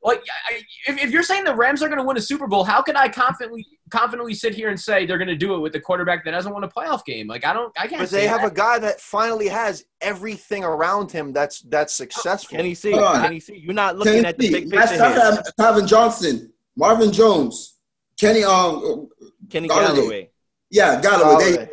like 0.02 0.22
if, 0.86 1.02
if 1.02 1.10
you're 1.10 1.22
saying 1.22 1.44
the 1.44 1.54
Rams 1.54 1.82
are 1.82 1.88
going 1.88 1.98
to 1.98 2.04
win 2.04 2.16
a 2.16 2.20
Super 2.20 2.46
Bowl, 2.46 2.62
how 2.62 2.80
can 2.80 2.96
I 2.96 3.08
confidently 3.08 3.66
confidently 3.90 4.34
sit 4.34 4.54
here 4.54 4.68
and 4.68 4.78
say 4.78 5.06
they're 5.06 5.18
going 5.18 5.28
to 5.28 5.36
do 5.36 5.54
it 5.54 5.60
with 5.60 5.72
the 5.72 5.80
quarterback 5.80 6.24
that 6.24 6.34
hasn't 6.34 6.54
won 6.54 6.62
a 6.62 6.68
playoff 6.68 7.04
game? 7.04 7.26
Like 7.26 7.44
I 7.44 7.52
don't, 7.52 7.72
I 7.76 7.88
can't. 7.88 8.02
But 8.02 8.08
say 8.08 8.20
they 8.20 8.26
have 8.28 8.42
that. 8.42 8.52
a 8.52 8.54
guy 8.54 8.78
that 8.78 9.00
finally 9.00 9.48
has 9.48 9.84
everything 10.00 10.62
around 10.62 11.10
him 11.10 11.32
that's 11.32 11.60
that's 11.62 11.94
successful. 11.94 12.56
Can 12.56 12.64
he 12.64 12.74
see? 12.74 12.92
Hold. 12.92 13.16
Can 13.16 13.32
he 13.32 13.40
see? 13.40 13.56
You're 13.56 13.74
not 13.74 13.96
looking 13.96 14.24
at 14.24 14.38
the 14.38 14.48
Tennessee, 14.48 14.66
big 14.66 14.70
picture 14.70 14.94
here. 14.94 14.96
Stafford, 14.96 15.44
Calvin 15.58 15.86
Johnson, 15.86 16.52
Marvin 16.76 17.12
Jones, 17.12 17.78
Kenny, 18.18 18.44
um, 18.44 19.08
Kenny 19.50 19.68
Golladay. 19.68 19.94
Galloway. 19.96 20.30
yeah, 20.70 21.00
Galloway. 21.00 21.44
They, 21.44 21.56
Golladay. 21.56 21.68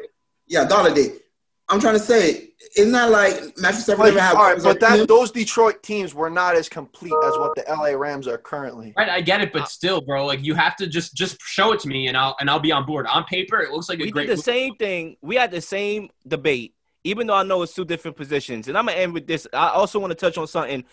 yeah, 0.48 0.66
Golladay. 0.66 1.20
I'm 1.68 1.80
trying 1.80 1.96
to 1.96 2.00
say, 2.00 2.50
isn't 2.78 2.92
that 2.92 3.10
like 3.10 3.58
Matthew 3.58 3.82
Stafford 3.82 4.00
Like, 4.06 4.14
never 4.14 4.20
had 4.20 4.36
all 4.36 4.44
right, 4.44 4.62
but 4.62 4.80
that 4.82 5.08
those 5.08 5.32
Detroit 5.32 5.82
teams 5.82 6.14
were 6.14 6.30
not 6.30 6.56
as 6.56 6.70
complete 6.70 7.14
as 7.26 7.36
what 7.38 7.56
the 7.56 7.64
LA 7.68 7.98
Rams 7.98 8.28
are 8.28 8.38
currently. 8.38 8.94
Right, 8.96 9.10
I 9.10 9.22
get 9.22 9.42
it, 9.42 9.52
but 9.52 9.64
uh, 9.64 9.66
still, 9.66 10.00
bro, 10.02 10.26
like 10.26 10.44
you 10.44 10.54
have 10.54 10.76
to 10.78 10.88
just 10.88 11.16
just 11.16 11.42
show 11.42 11.72
it 11.72 11.80
to 11.82 11.88
me, 11.88 12.08
and 12.08 12.16
I'll 12.16 12.36
and 12.40 12.50
I'll 12.50 12.60
be 12.60 12.72
on 12.72 12.86
board. 12.86 13.08
On 13.08 13.24
paper, 13.24 13.62
it 13.62 13.72
looks 13.72 13.90
like 13.90 14.00
a 14.00 14.04
We 14.04 14.12
great. 14.12 14.28
did 14.28 14.34
the 14.34 14.38
move. 14.38 14.46
same 14.46 14.76
thing. 14.76 15.18
We 15.22 15.36
had 15.38 15.50
the 15.50 15.62
same 15.62 16.10
debate, 16.28 16.76
even 17.04 17.26
though 17.26 17.34
I 17.36 17.44
know 17.44 17.64
it's 17.64 17.74
two 17.74 17.86
different 17.86 18.16
positions. 18.16 18.68
And 18.68 18.78
I'm 18.78 18.86
gonna 18.86 19.00
end 19.00 19.14
with 19.14 19.26
this. 19.26 19.48
I 19.52 19.70
also 19.70 19.98
want 20.00 20.12
to 20.12 20.16
touch 20.16 20.38
on 20.38 20.46
something 20.48 20.84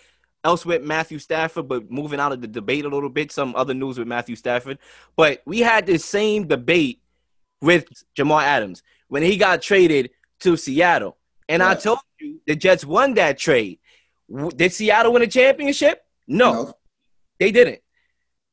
else 0.45 0.65
with 0.65 0.83
Matthew 0.83 1.19
Stafford, 1.19 1.69
but 1.69 1.91
moving 1.91 2.19
out 2.19 2.33
of 2.33 2.41
the 2.41 2.49
debate 2.49 2.87
a 2.87 2.89
little 2.89 3.11
bit, 3.11 3.31
some 3.31 3.55
other 3.57 3.75
news 3.75 3.99
with 3.99 4.09
Matthew 4.09 4.37
Stafford. 4.37 4.79
But 5.17 5.43
we 5.45 5.61
had 5.61 5.85
the 5.85 5.99
same 5.99 6.47
debate 6.49 7.01
with 7.61 7.85
Jamal 8.15 8.41
Adams 8.41 8.83
when 9.09 9.23
he 9.23 9.37
got 9.37 9.61
traded 9.61 10.11
to 10.43 10.57
Seattle. 10.57 11.17
And 11.49 11.63
I 11.63 11.75
told 11.75 11.99
you 12.21 12.41
the 12.47 12.57
Jets 12.57 12.85
won 12.85 13.15
that 13.15 13.39
trade. 13.39 13.79
Did 14.57 14.73
Seattle 14.73 15.13
win 15.13 15.23
a 15.23 15.27
championship? 15.27 16.05
No. 16.27 16.53
No. 16.53 16.75
They 17.39 17.53
didn't. 17.53 17.81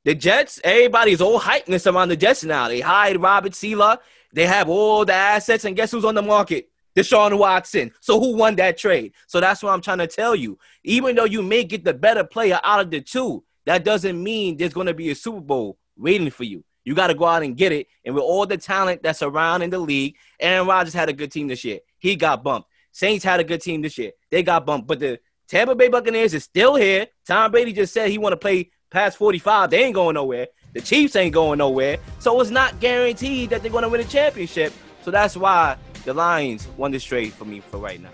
The 0.06 0.16
Jets, 0.16 0.60
everybody's 0.64 1.22
all 1.22 1.40
hypeness 1.40 1.92
around 1.92 2.10
the 2.10 2.18
Jets 2.18 2.44
now. 2.44 2.68
They 2.68 2.80
hired 2.80 3.22
Robert 3.22 3.54
Saleh. 3.54 4.00
They 4.34 4.46
have 4.46 4.70
all 4.70 5.06
the 5.06 5.14
assets, 5.14 5.66
and 5.66 5.76
guess 5.76 5.92
who's 5.92 6.06
on 6.06 6.16
the 6.16 6.22
market? 6.22 6.70
Deshaun 6.96 7.38
Watson. 7.38 7.92
So 8.00 8.20
who 8.20 8.36
won 8.36 8.56
that 8.56 8.78
trade? 8.78 9.14
So 9.28 9.40
that's 9.40 9.62
what 9.64 9.74
I'm 9.74 9.82
trying 9.82 10.00
to 10.00 10.08
tell 10.08 10.36
you. 10.36 10.58
Even 10.84 11.16
though 11.16 11.26
you 11.26 11.42
may 11.42 11.64
get 11.64 11.84
the 11.84 11.94
better 11.94 12.24
player 12.24 12.60
out 12.64 12.80
of 12.80 12.92
the 12.92 13.02
two, 13.02 13.44
that 13.66 13.84
doesn't 13.84 14.22
mean 14.22 14.58
there's 14.58 14.74
going 14.74 14.88
to 14.88 14.94
be 14.94 15.12
a 15.12 15.16
Super 15.16 15.42
Bowl 15.42 15.78
waiting 15.98 16.30
for 16.30 16.44
you. 16.44 16.64
You 16.84 16.96
got 16.96 17.08
to 17.08 17.14
go 17.14 17.26
out 17.26 17.44
and 17.44 17.56
get 17.56 17.72
it. 17.72 17.88
And 18.06 18.16
with 18.16 18.24
all 18.24 18.46
the 18.46 18.58
talent 18.58 19.04
that's 19.04 19.22
around 19.22 19.62
in 19.62 19.70
the 19.70 19.80
league, 19.80 20.16
Aaron 20.40 20.68
Rodgers 20.68 20.94
had 20.94 21.10
a 21.10 21.14
good 21.14 21.32
team 21.32 21.48
this 21.48 21.64
year. 21.64 21.80
He 21.98 22.16
got 22.16 22.44
bumped. 22.44 22.70
Saints 22.92 23.24
had 23.24 23.40
a 23.40 23.44
good 23.44 23.62
team 23.62 23.82
this 23.82 23.98
year. 23.98 24.12
They 24.32 24.44
got 24.44 24.66
bumped. 24.66 24.88
But 24.88 25.00
the 25.00 25.20
Tampa 25.48 25.76
Bay 25.76 25.88
Buccaneers 25.88 26.34
is 26.34 26.44
still 26.44 26.76
here. 26.76 27.08
Tom 27.26 27.52
Brady 27.52 27.74
just 27.74 27.94
said 27.94 28.10
he 28.10 28.18
want 28.18 28.34
to 28.34 28.38
play 28.38 28.72
past 28.90 29.18
45. 29.18 29.70
They 29.70 29.84
ain't 29.84 29.96
going 29.96 30.16
nowhere. 30.16 30.48
The 30.74 30.82
Chiefs 30.82 31.16
ain't 31.16 31.34
going 31.34 31.58
nowhere. 31.58 31.98
So 32.20 32.40
it's 32.42 32.52
not 32.52 32.80
guaranteed 32.80 33.50
that 33.50 33.62
they're 33.62 33.72
going 33.72 33.84
to 33.84 33.90
win 33.90 34.02
a 34.02 34.06
championship. 34.06 34.74
So 35.04 35.12
that's 35.12 35.36
why 35.36 35.78
the 36.06 36.14
Lions 36.14 36.68
won 36.78 36.92
this 36.92 37.04
trade 37.04 37.34
for 37.34 37.46
me 37.46 37.60
for 37.60 37.78
right 37.78 38.02
now. 38.02 38.10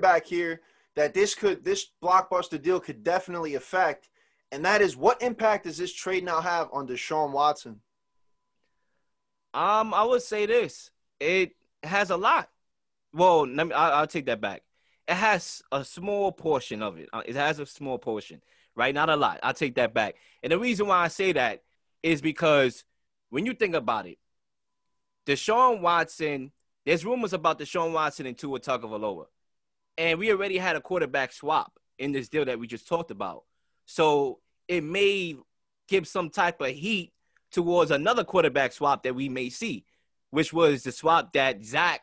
back 0.00 0.26
here 0.26 0.60
that 1.00 1.14
this 1.14 1.34
could 1.34 1.64
this 1.64 1.86
blockbuster 2.04 2.60
deal 2.60 2.78
could 2.78 3.02
definitely 3.02 3.54
affect, 3.54 4.10
and 4.52 4.62
that 4.66 4.82
is 4.82 4.98
what 4.98 5.22
impact 5.22 5.64
does 5.64 5.78
this 5.78 5.94
trade 5.94 6.22
now 6.22 6.42
have 6.42 6.68
on 6.74 6.86
Deshaun 6.86 7.32
Watson? 7.32 7.80
Um, 9.54 9.94
I 9.94 10.04
would 10.04 10.20
say 10.20 10.44
this. 10.44 10.90
It 11.18 11.52
has 11.82 12.10
a 12.10 12.18
lot. 12.18 12.50
Well, 13.14 13.46
let 13.46 13.66
me. 13.66 13.72
I, 13.72 14.00
I'll 14.00 14.06
take 14.06 14.26
that 14.26 14.42
back. 14.42 14.62
It 15.08 15.14
has 15.14 15.62
a 15.72 15.86
small 15.86 16.32
portion 16.32 16.82
of 16.82 16.98
it. 16.98 17.08
Uh, 17.14 17.22
It 17.24 17.34
has 17.34 17.60
a 17.60 17.64
small 17.64 17.96
portion, 17.96 18.42
right? 18.76 18.94
Not 18.94 19.08
a 19.08 19.16
lot. 19.16 19.40
I'll 19.42 19.54
take 19.54 19.76
that 19.76 19.94
back. 19.94 20.16
And 20.42 20.52
the 20.52 20.58
reason 20.58 20.86
why 20.86 20.98
I 20.98 21.08
say 21.08 21.32
that 21.32 21.62
is 22.02 22.20
because 22.20 22.84
when 23.30 23.46
you 23.46 23.54
think 23.54 23.74
about 23.74 24.06
it, 24.06 24.18
Deshaun 25.26 25.80
Watson. 25.80 26.52
There's 26.84 27.06
rumors 27.06 27.32
about 27.32 27.58
Deshaun 27.58 27.92
Watson 27.92 28.26
and 28.26 28.36
Tua 28.36 28.60
Tagovailoa, 28.60 29.26
and 29.98 30.18
we 30.18 30.30
already 30.30 30.58
had 30.58 30.76
a 30.76 30.80
quarterback 30.80 31.32
swap 31.32 31.72
in 31.98 32.12
this 32.12 32.28
deal 32.28 32.44
that 32.44 32.58
we 32.58 32.66
just 32.66 32.88
talked 32.88 33.10
about. 33.10 33.44
So 33.86 34.40
it 34.68 34.82
may 34.82 35.36
give 35.88 36.06
some 36.06 36.30
type 36.30 36.60
of 36.60 36.68
heat 36.68 37.12
towards 37.50 37.90
another 37.90 38.24
quarterback 38.24 38.72
swap 38.72 39.02
that 39.02 39.14
we 39.14 39.28
may 39.28 39.50
see, 39.50 39.84
which 40.30 40.52
was 40.52 40.82
the 40.84 40.92
swap 40.92 41.32
that 41.32 41.64
Zach 41.64 42.02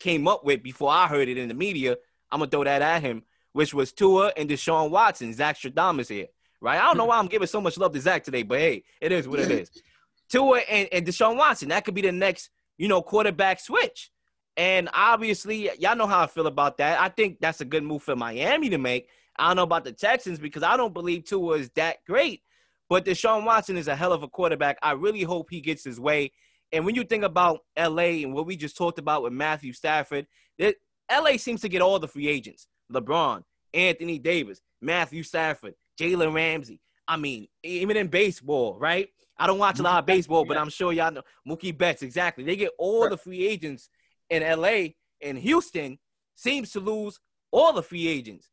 came 0.00 0.26
up 0.26 0.44
with 0.44 0.62
before 0.62 0.90
I 0.90 1.06
heard 1.06 1.28
it 1.28 1.38
in 1.38 1.48
the 1.48 1.54
media. 1.54 1.96
I'm 2.30 2.40
gonna 2.40 2.50
throw 2.50 2.64
that 2.64 2.82
at 2.82 3.02
him, 3.02 3.22
which 3.52 3.74
was 3.74 3.92
Tua 3.92 4.32
and 4.36 4.48
Deshaun 4.48 4.90
Watson. 4.90 5.34
Zach 5.34 5.56
Stradamus 5.56 6.08
here, 6.08 6.28
right? 6.60 6.80
I 6.80 6.84
don't 6.84 6.96
know 6.96 7.04
why 7.04 7.18
I'm 7.18 7.26
giving 7.26 7.46
so 7.46 7.60
much 7.60 7.76
love 7.76 7.92
to 7.92 8.00
Zach 8.00 8.24
today, 8.24 8.42
but 8.42 8.58
hey, 8.58 8.84
it 9.00 9.12
is 9.12 9.28
what 9.28 9.40
it 9.40 9.50
is. 9.50 9.70
Tua 10.30 10.60
and, 10.60 10.88
and 10.90 11.06
Deshaun 11.06 11.36
Watson, 11.36 11.68
that 11.68 11.84
could 11.84 11.94
be 11.94 12.00
the 12.00 12.12
next, 12.12 12.48
you 12.78 12.88
know, 12.88 13.02
quarterback 13.02 13.60
switch. 13.60 14.10
And 14.56 14.88
obviously, 14.92 15.70
y'all 15.78 15.96
know 15.96 16.06
how 16.06 16.22
I 16.22 16.26
feel 16.26 16.46
about 16.46 16.78
that. 16.78 17.00
I 17.00 17.08
think 17.08 17.38
that's 17.40 17.60
a 17.60 17.64
good 17.64 17.82
move 17.82 18.02
for 18.02 18.16
Miami 18.16 18.68
to 18.70 18.78
make. 18.78 19.08
I 19.38 19.48
don't 19.48 19.56
know 19.56 19.62
about 19.62 19.84
the 19.84 19.92
Texans 19.92 20.38
because 20.38 20.62
I 20.62 20.76
don't 20.76 20.92
believe 20.92 21.24
Tua 21.24 21.56
is 21.56 21.70
that 21.70 22.04
great. 22.06 22.42
But 22.88 23.06
Deshaun 23.06 23.44
Watson 23.44 23.78
is 23.78 23.88
a 23.88 23.96
hell 23.96 24.12
of 24.12 24.22
a 24.22 24.28
quarterback. 24.28 24.78
I 24.82 24.92
really 24.92 25.22
hope 25.22 25.48
he 25.50 25.62
gets 25.62 25.82
his 25.82 25.98
way. 25.98 26.32
And 26.72 26.84
when 26.84 26.94
you 26.94 27.04
think 27.04 27.24
about 27.24 27.60
LA 27.78 28.20
and 28.22 28.34
what 28.34 28.46
we 28.46 28.56
just 28.56 28.76
talked 28.76 28.98
about 28.98 29.22
with 29.22 29.32
Matthew 29.32 29.72
Stafford, 29.72 30.26
that 30.58 30.76
LA 31.10 31.36
seems 31.38 31.62
to 31.62 31.68
get 31.68 31.80
all 31.80 31.98
the 31.98 32.08
free 32.08 32.28
agents. 32.28 32.66
LeBron, 32.92 33.44
Anthony 33.72 34.18
Davis, 34.18 34.60
Matthew 34.80 35.22
Stafford, 35.22 35.74
Jalen 35.98 36.34
Ramsey. 36.34 36.80
I 37.08 37.16
mean, 37.16 37.48
even 37.62 37.96
in 37.96 38.08
baseball, 38.08 38.76
right? 38.78 39.08
I 39.38 39.46
don't 39.46 39.58
watch 39.58 39.78
a 39.78 39.82
lot 39.82 39.98
of 39.98 40.06
baseball, 40.06 40.44
but 40.44 40.56
I'm 40.56 40.68
sure 40.68 40.92
y'all 40.92 41.10
know 41.10 41.22
Mookie 41.48 41.76
Betts, 41.76 42.02
exactly. 42.02 42.44
They 42.44 42.56
get 42.56 42.72
all 42.78 43.08
the 43.08 43.16
free 43.16 43.46
agents 43.46 43.88
in 44.32 44.42
LA 44.42 44.94
and 45.20 45.38
Houston 45.38 45.98
seems 46.34 46.72
to 46.72 46.80
lose 46.80 47.20
all 47.50 47.72
the 47.72 47.82
free 47.82 48.08
agents. 48.08 48.48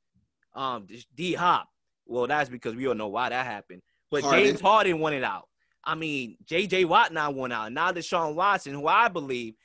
Um, 0.53 0.87
D 1.15 1.33
Hop. 1.33 1.69
Well, 2.05 2.27
that's 2.27 2.49
because 2.49 2.75
we 2.75 2.83
don't 2.83 2.97
know 2.97 3.07
why 3.07 3.29
that 3.29 3.45
happened. 3.45 3.81
But 4.11 4.23
Harden. 4.23 4.45
James 4.45 4.61
Harden 4.61 4.99
won 4.99 5.13
it 5.13 5.23
out. 5.23 5.47
I 5.83 5.95
mean, 5.95 6.35
JJ 6.45 6.85
Watt 6.85 7.13
now 7.13 7.31
won 7.31 7.51
out. 7.51 7.71
Now 7.71 7.91
Deshaun 7.91 8.35
Watson, 8.35 8.73
who 8.73 8.87
I 8.87 9.07
believe 9.07 9.55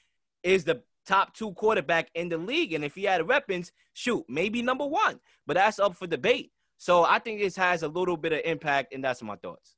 is 0.42 0.64
the 0.64 0.82
top 1.06 1.34
two 1.34 1.52
quarterback 1.52 2.08
in 2.14 2.28
the 2.28 2.38
league. 2.38 2.72
And 2.72 2.84
if 2.84 2.94
he 2.94 3.04
had 3.04 3.26
weapons, 3.26 3.72
shoot, 3.94 4.24
maybe 4.28 4.62
number 4.62 4.86
one. 4.86 5.18
But 5.46 5.54
that's 5.54 5.78
up 5.78 5.96
for 5.96 6.06
debate. 6.06 6.52
So 6.78 7.04
I 7.04 7.18
think 7.18 7.40
this 7.40 7.56
has 7.56 7.82
a 7.82 7.88
little 7.88 8.16
bit 8.16 8.32
of 8.32 8.40
impact, 8.44 8.94
and 8.94 9.02
that's 9.02 9.22
my 9.22 9.36
thoughts. 9.36 9.76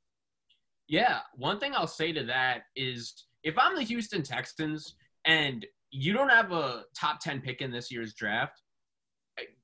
Yeah, 0.87 1.19
one 1.35 1.59
thing 1.59 1.73
I'll 1.75 1.87
say 1.87 2.11
to 2.13 2.23
that 2.25 2.63
is 2.75 3.25
if 3.43 3.57
I'm 3.57 3.75
the 3.75 3.83
Houston 3.83 4.23
Texans 4.23 4.95
and 5.25 5.65
you 5.91 6.13
don't 6.13 6.29
have 6.29 6.51
a 6.51 6.83
top 6.99 7.19
10 7.19 7.41
pick 7.41 7.61
in 7.61 7.71
this 7.71 7.91
year's 7.91 8.13
draft, 8.13 8.61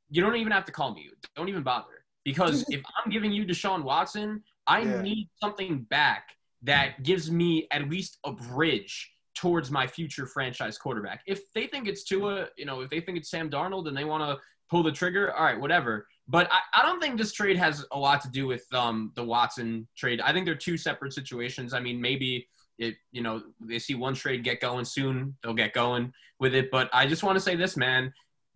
you 0.09 0.21
don't 0.21 0.35
even 0.35 0.51
have 0.51 0.65
to 0.65 0.71
call 0.71 0.93
me. 0.93 1.09
Don't 1.35 1.49
even 1.49 1.63
bother. 1.63 2.05
Because 2.23 2.65
if 2.69 2.81
I'm 3.03 3.11
giving 3.11 3.31
you 3.31 3.45
Deshaun 3.45 3.83
Watson, 3.83 4.43
I 4.67 4.81
Yeah. 4.81 5.01
need 5.01 5.29
something 5.41 5.81
back 5.89 6.29
that 6.61 7.03
gives 7.03 7.29
me 7.29 7.67
at 7.71 7.89
least 7.89 8.19
a 8.25 8.31
bridge 8.31 9.11
towards 9.35 9.71
my 9.71 9.87
future 9.87 10.25
franchise 10.27 10.77
quarterback. 10.77 11.21
If 11.25 11.51
they 11.53 11.67
think 11.67 11.87
it's 11.87 12.03
Tua, 12.03 12.47
you 12.57 12.65
know, 12.65 12.81
if 12.81 12.89
they 12.89 13.01
think 13.01 13.17
it's 13.17 13.29
Sam 13.29 13.49
Darnold 13.49 13.87
and 13.87 13.97
they 13.97 14.05
want 14.05 14.23
to 14.23 14.41
pull 14.69 14.83
the 14.83 14.91
trigger, 14.91 15.33
all 15.33 15.43
right, 15.43 15.59
whatever. 15.59 16.07
But 16.27 16.47
I, 16.51 16.59
I 16.81 16.85
don't 16.85 17.01
think 17.01 17.17
this 17.17 17.33
trade 17.33 17.57
has 17.57 17.85
a 17.91 17.99
lot 17.99 18.21
to 18.21 18.29
do 18.29 18.47
with 18.47 18.65
um, 18.73 19.11
the 19.15 19.23
Watson 19.23 19.87
trade. 19.97 20.21
I 20.21 20.31
think 20.31 20.45
they're 20.45 20.55
two 20.55 20.77
separate 20.77 21.13
situations. 21.13 21.73
I 21.73 21.79
mean, 21.81 21.99
maybe 21.99 22.47
it, 22.77 22.95
you 23.11 23.21
know, 23.21 23.41
they 23.59 23.79
see 23.79 23.95
one 23.95 24.13
trade 24.13 24.43
get 24.43 24.59
going 24.59 24.85
soon, 24.85 25.35
they'll 25.43 25.53
get 25.53 25.73
going 25.73 26.13
with 26.39 26.55
it. 26.55 26.71
But 26.71 26.89
I 26.93 27.05
just 27.05 27.23
want 27.23 27.35
to 27.35 27.41
say 27.41 27.55
this, 27.55 27.77
man. 27.77 28.13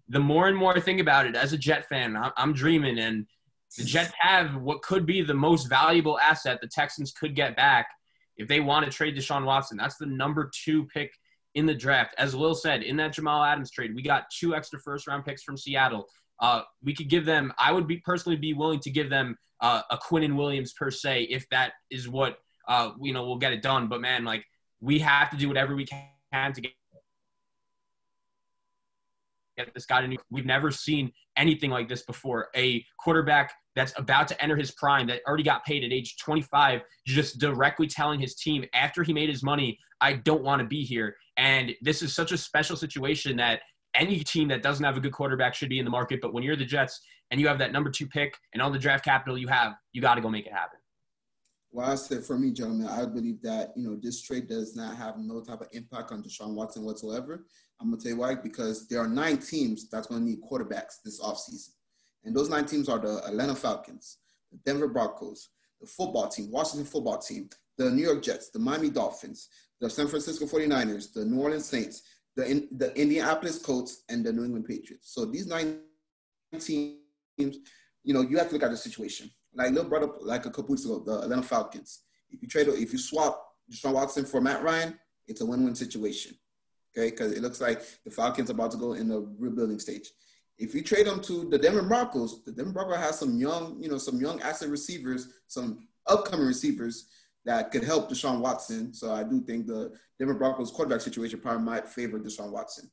The 0.10 0.20
more 0.20 0.48
and 0.48 0.58
more 0.58 0.76
I 0.76 0.80
think 0.80 1.02
about 1.02 1.28
it, 1.28 1.36
as 1.36 1.54
a 1.54 1.58
Jet 1.58 1.88
fan, 1.90 2.18
I'm, 2.38 2.54
dreaming, 2.54 2.98
and 2.98 3.26
the 3.78 3.84
Jets 3.84 4.14
have 4.20 4.56
what 4.56 4.82
could 4.82 5.06
be 5.06 5.22
the 5.22 5.34
most 5.34 5.66
valuable 5.66 6.18
asset 6.20 6.60
the 6.62 6.68
Texans 6.68 7.12
could 7.12 7.36
get 7.36 7.58
back 7.58 7.88
if 8.38 8.48
they 8.48 8.62
want 8.62 8.86
to 8.86 8.92
trade 8.92 9.18
Deshaun 9.18 9.44
Watson. 9.44 9.78
That's 9.78 9.98
the 9.98 10.06
number 10.06 10.50
two 10.64 10.86
pick 10.86 11.12
in 11.56 11.66
the 11.66 11.74
draft. 11.74 12.16
As 12.18 12.34
Lil 12.34 12.56
said, 12.56 12.84
in 12.84 12.96
that 12.98 13.14
Jamal 13.14 13.44
Adams 13.44 13.72
trade, 13.72 13.96
we 13.96 14.02
got 14.02 14.30
two 14.30 14.56
extra 14.56 14.80
first 14.80 15.08
round 15.08 15.26
picks 15.26 15.44
from 15.44 15.58
Seattle. 15.58 16.08
Uh, 16.40 16.62
we 16.84 16.94
could 16.94 17.10
give 17.10 17.26
them. 17.26 17.52
I 17.60 17.72
would 17.72 17.88
be 17.88 17.98
personally 17.98 18.38
be 18.38 18.54
willing 18.54 18.80
to 18.82 18.90
give 18.90 19.10
them 19.10 19.36
uh, 19.60 19.82
a 19.90 20.16
and 20.16 20.38
Williams 20.38 20.74
per 20.74 20.92
se 20.92 21.24
if 21.24 21.50
that 21.50 21.74
is 21.90 22.08
what 22.08 22.38
uh, 22.68 22.92
you 23.02 23.14
know 23.14 23.26
we'll 23.26 23.38
get 23.38 23.54
it 23.54 23.62
done. 23.62 23.88
But 23.88 24.02
man, 24.02 24.24
like 24.26 24.44
we 24.82 25.00
have 25.00 25.30
to 25.32 25.38
do 25.38 25.48
whatever 25.48 25.76
we 25.76 25.86
can 25.86 26.54
to 26.54 26.62
get 26.62 26.72
get 29.58 29.74
this 29.74 29.86
guy 29.86 30.02
to 30.02 30.08
new. 30.08 30.18
We've 30.30 30.46
never 30.46 30.72
seen 30.72 31.12
anything 31.36 31.72
like 31.72 31.90
this 31.90 32.04
before. 32.04 32.50
A 32.56 32.86
quarterback 33.00 33.54
that's 33.76 33.94
about 33.98 34.28
to 34.28 34.44
enter 34.44 34.56
his 34.56 34.72
prime, 34.72 35.08
that 35.08 35.22
already 35.28 35.44
got 35.44 35.66
paid 35.66 35.84
at 35.84 35.92
age 35.92 36.18
25, 36.18 36.82
just 37.06 37.40
directly 37.40 37.88
telling 37.88 38.20
his 38.20 38.36
team 38.36 38.66
after 38.74 39.04
he 39.04 39.14
made 39.14 39.30
his 39.30 39.44
money, 39.44 39.80
I 40.02 40.14
don't 40.14 40.44
want 40.44 40.62
to 40.62 40.68
be 40.68 40.84
here. 40.84 41.16
And 41.38 41.74
this 41.82 42.02
is 42.02 42.14
such 42.14 42.32
a 42.32 42.38
special 42.38 42.76
situation 42.76 43.38
that 43.38 43.62
any 43.96 44.24
team 44.24 44.48
that 44.50 44.62
doesn't 44.62 44.84
have 44.84 44.98
a 44.98 45.00
good 45.00 45.12
quarterback 45.12 45.54
should 45.56 45.70
be 45.70 45.80
in 45.80 45.86
the 45.86 45.92
market. 45.92 46.22
But 46.22 46.34
when 46.34 46.44
you're 46.44 46.56
the 46.56 46.66
Jets 46.66 47.02
and 47.32 47.40
you 47.40 47.48
have 47.48 47.60
that 47.60 47.72
number 47.72 47.90
two 47.90 48.08
pick 48.08 48.36
and 48.54 48.62
all 48.62 48.72
the 48.72 48.80
draft 48.80 49.04
capital 49.04 49.38
you 49.38 49.48
have, 49.48 49.74
you 49.92 50.02
got 50.02 50.16
to 50.16 50.22
go 50.22 50.30
make 50.30 50.46
it 50.46 50.54
happen. 50.54 50.80
Well, 51.78 51.92
I 51.92 51.94
said 51.94 52.24
for 52.24 52.40
me, 52.40 52.50
gentlemen, 52.50 52.88
I 52.88 53.06
believe 53.06 53.40
that 53.44 53.72
you 53.76 53.88
know 53.88 54.00
this 54.02 54.20
trade 54.24 54.48
does 54.48 54.76
not 54.76 54.98
have 54.98 55.20
no 55.20 55.42
type 55.42 55.62
of 55.62 55.68
impact 55.74 56.12
on 56.12 56.24
Deshaun 56.24 56.56
Watson 56.56 56.84
whatsoever. 56.84 57.46
I'm 57.80 57.92
gonna 57.92 58.02
tell 58.02 58.14
you 58.14 58.18
why, 58.18 58.34
because 58.34 58.88
there 58.88 59.00
are 59.00 59.08
nine 59.08 59.38
teams 59.38 59.88
that's 59.88 60.08
gonna 60.08 60.26
need 60.26 60.42
quarterbacks 60.42 61.04
this 61.06 61.22
offseason. 61.22 61.70
And 62.24 62.36
those 62.36 62.50
nine 62.50 62.66
teams 62.66 62.90
are 62.90 62.98
the 62.98 63.24
Atlanta 63.28 63.54
Falcons, 63.54 64.18
the 64.52 64.58
Denver 64.66 64.88
Broncos, 64.88 65.50
the 65.80 65.86
football 65.86 66.28
team, 66.30 66.50
Washington 66.50 66.88
football 66.88 67.20
team, 67.20 67.48
the 67.78 67.92
New 67.92 68.02
York 68.02 68.24
Jets, 68.24 68.50
the 68.50 68.58
Miami 68.58 68.90
Dolphins, 68.90 69.48
the 69.80 69.88
San 69.88 70.08
Francisco 70.08 70.46
49ers, 70.46 71.14
the 71.14 71.26
New 71.26 71.40
Orleans 71.40 71.66
Saints, 71.66 72.02
the, 72.36 72.68
the 72.72 72.92
Indianapolis 73.00 73.60
Colts, 73.60 74.02
and 74.10 74.26
the 74.26 74.34
New 74.34 74.46
England 74.46 74.66
Patriots. 74.66 75.14
So 75.14 75.26
these 75.26 75.46
nine 75.46 75.82
teams, 76.60 76.98
you 77.38 78.16
know, 78.16 78.22
you 78.22 78.40
have 78.40 78.48
to 78.48 78.54
look 78.54 78.64
at 78.64 78.72
the 78.72 78.78
situation. 78.78 79.30
Like 79.58 79.90
brought 79.90 80.04
up 80.04 80.18
like 80.22 80.46
a 80.46 80.52
couple 80.52 80.70
weeks 80.70 80.86
ago, 80.86 81.00
the 81.04 81.22
Atlanta 81.22 81.42
Falcons. 81.42 82.02
If 82.30 82.42
you 82.42 82.48
trade, 82.48 82.68
if 82.68 82.94
you 82.94 83.00
swap 83.00 83.44
Deshaun 83.72 83.94
Watson 83.94 84.24
for 84.26 84.40
Matt 84.40 84.64
Ryan, 84.64 84.98
it's 85.28 85.42
a 85.42 85.46
win-win 85.46 85.76
situation. 85.76 86.38
Okay, 86.96 87.10
because 87.10 87.32
it 87.32 87.42
looks 87.42 87.60
like 87.60 87.82
the 88.06 88.12
Falcons 88.12 88.50
about 88.50 88.72
to 88.72 88.78
go 88.78 88.94
in 88.94 89.08
the 89.08 89.28
rebuilding 89.38 89.80
stage. 89.80 90.10
If 90.58 90.74
you 90.74 90.82
trade 90.82 91.08
them 91.08 91.22
to 91.22 91.48
the 91.50 91.58
Denver 91.58 91.84
Broncos, 91.84 92.44
the 92.44 92.52
Denver 92.52 92.72
Broncos 92.72 92.98
has 92.98 93.20
some 93.20 93.38
young, 93.38 93.78
you 93.82 93.90
know, 93.90 93.98
some 93.98 94.20
young 94.20 94.42
asset 94.42 94.70
receivers, 94.70 95.28
some 95.48 95.88
upcoming 96.08 96.48
receivers 96.48 97.08
that 97.46 97.72
could 97.72 97.84
help 97.84 98.10
Deshaun 98.10 98.40
Watson. 98.40 98.94
So 98.94 99.14
I 99.14 99.24
do 99.24 99.42
think 99.42 99.68
the 99.68 99.92
Denver 100.18 100.34
Broncos 100.34 100.72
quarterback 100.72 101.02
situation 101.02 101.40
probably 101.40 101.64
might 101.64 101.88
favor 101.88 102.20
Deshaun 102.20 102.52
Watson. 102.52 102.90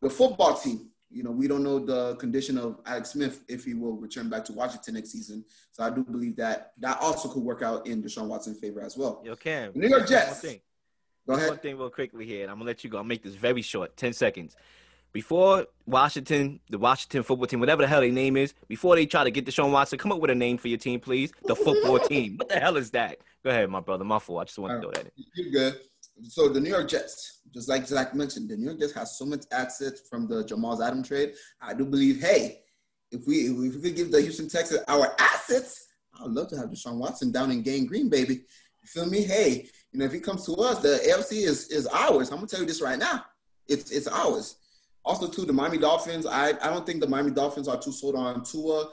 The 0.00 0.10
football 0.10 0.54
team, 0.54 0.90
you 1.12 1.22
know, 1.22 1.30
we 1.30 1.46
don't 1.46 1.62
know 1.62 1.78
the 1.78 2.16
condition 2.16 2.58
of 2.58 2.80
Alex 2.86 3.10
Smith 3.10 3.44
if 3.48 3.64
he 3.64 3.74
will 3.74 3.96
return 3.96 4.28
back 4.28 4.44
to 4.46 4.52
Washington 4.52 4.94
next 4.94 5.10
season. 5.10 5.44
So 5.72 5.84
I 5.84 5.90
do 5.90 6.04
believe 6.04 6.36
that 6.36 6.72
that 6.80 6.98
also 7.00 7.28
could 7.28 7.42
work 7.42 7.62
out 7.62 7.86
in 7.86 8.02
Deshaun 8.02 8.26
Watson's 8.26 8.58
favor 8.58 8.80
as 8.80 8.96
well. 8.96 9.22
Yo, 9.24 9.36
Cam. 9.36 9.72
New 9.74 9.88
York 9.88 10.08
Jets. 10.08 10.42
One 10.42 10.50
thing. 10.50 10.60
Go 11.26 11.34
ahead. 11.34 11.48
One 11.50 11.58
thing 11.58 11.78
real 11.78 11.90
quickly 11.90 12.26
here, 12.26 12.42
and 12.42 12.50
I'm 12.50 12.56
gonna 12.58 12.66
let 12.66 12.82
you 12.82 12.90
go. 12.90 12.98
I'll 12.98 13.04
make 13.04 13.22
this 13.22 13.34
very 13.34 13.62
short, 13.62 13.96
10 13.96 14.12
seconds. 14.12 14.56
Before 15.12 15.66
Washington, 15.84 16.58
the 16.70 16.78
Washington 16.78 17.22
football 17.22 17.46
team, 17.46 17.60
whatever 17.60 17.82
the 17.82 17.88
hell 17.88 18.00
their 18.00 18.10
name 18.10 18.36
is, 18.36 18.54
before 18.66 18.96
they 18.96 19.04
try 19.04 19.24
to 19.24 19.30
get 19.30 19.44
Deshaun 19.44 19.70
Watson, 19.70 19.98
come 19.98 20.10
up 20.10 20.20
with 20.20 20.30
a 20.30 20.34
name 20.34 20.56
for 20.56 20.68
your 20.68 20.78
team, 20.78 21.00
please. 21.00 21.32
The 21.44 21.54
football 21.54 21.98
team. 22.08 22.38
What 22.38 22.48
the 22.48 22.58
hell 22.58 22.78
is 22.78 22.90
that? 22.92 23.18
Go 23.44 23.50
ahead, 23.50 23.68
my 23.68 23.80
brother. 23.80 24.04
My 24.04 24.18
fault. 24.18 24.40
I 24.40 24.44
just 24.44 24.58
want 24.58 24.72
to 24.72 24.80
throw 24.80 24.90
that 24.92 25.04
in. 25.04 25.10
You're 25.34 25.50
good. 25.50 25.80
So 26.28 26.48
the 26.48 26.60
New 26.60 26.70
York 26.70 26.88
Jets, 26.88 27.40
just 27.52 27.68
like 27.68 27.86
Zach 27.86 28.14
mentioned, 28.14 28.48
the 28.48 28.56
New 28.56 28.66
York 28.66 28.80
Jets 28.80 28.92
has 28.92 29.18
so 29.18 29.24
much 29.24 29.44
assets 29.50 30.02
from 30.08 30.28
the 30.28 30.44
Jamal 30.44 30.80
Adams 30.82 31.08
trade. 31.08 31.34
I 31.60 31.74
do 31.74 31.84
believe, 31.84 32.20
hey, 32.20 32.60
if 33.10 33.26
we 33.26 33.46
if 33.46 33.74
we 33.74 33.80
could 33.80 33.96
give 33.96 34.10
the 34.10 34.20
Houston 34.20 34.48
Texans 34.48 34.82
our 34.88 35.14
assets, 35.18 35.88
I 36.18 36.24
would 36.24 36.32
love 36.32 36.48
to 36.48 36.56
have 36.56 36.70
Deshaun 36.70 36.96
Watson 36.96 37.32
down 37.32 37.50
in 37.50 37.62
Gang 37.62 37.86
Green, 37.86 38.08
baby. 38.08 38.34
You 38.34 38.86
feel 38.86 39.06
me? 39.06 39.22
Hey, 39.22 39.68
you 39.92 39.98
know, 39.98 40.04
if 40.04 40.12
he 40.12 40.20
comes 40.20 40.44
to 40.46 40.54
us, 40.54 40.80
the 40.80 41.00
AFC 41.08 41.46
is 41.46 41.68
is 41.68 41.86
ours. 41.86 42.30
I'm 42.30 42.36
gonna 42.36 42.48
tell 42.48 42.60
you 42.60 42.66
this 42.66 42.82
right 42.82 42.98
now. 42.98 43.24
It's 43.68 43.90
it's 43.90 44.08
ours. 44.08 44.56
Also, 45.04 45.28
too, 45.28 45.44
the 45.44 45.52
Miami 45.52 45.78
Dolphins. 45.78 46.26
I, 46.26 46.50
I 46.50 46.70
don't 46.70 46.86
think 46.86 47.00
the 47.00 47.08
Miami 47.08 47.32
Dolphins 47.32 47.68
are 47.68 47.80
too 47.80 47.92
sold 47.92 48.14
on 48.14 48.44
Tua. 48.44 48.88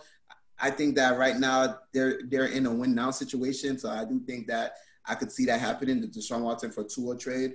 I 0.59 0.71
think 0.71 0.95
that 0.95 1.17
right 1.17 1.37
now 1.37 1.77
they're 1.93 2.21
they're 2.29 2.47
in 2.47 2.65
a 2.65 2.73
win 2.73 2.95
now 2.95 3.11
situation. 3.11 3.77
So 3.77 3.89
I 3.89 4.05
do 4.05 4.19
think 4.25 4.47
that 4.47 4.73
I 5.09 5.15
could 5.15 5.31
see 5.31 5.45
that 5.45 5.59
happening, 5.59 5.99
the 6.01 6.07
Deshaun 6.07 6.41
Watson 6.41 6.71
for 6.71 6.83
Tua 6.83 7.17
trade. 7.17 7.53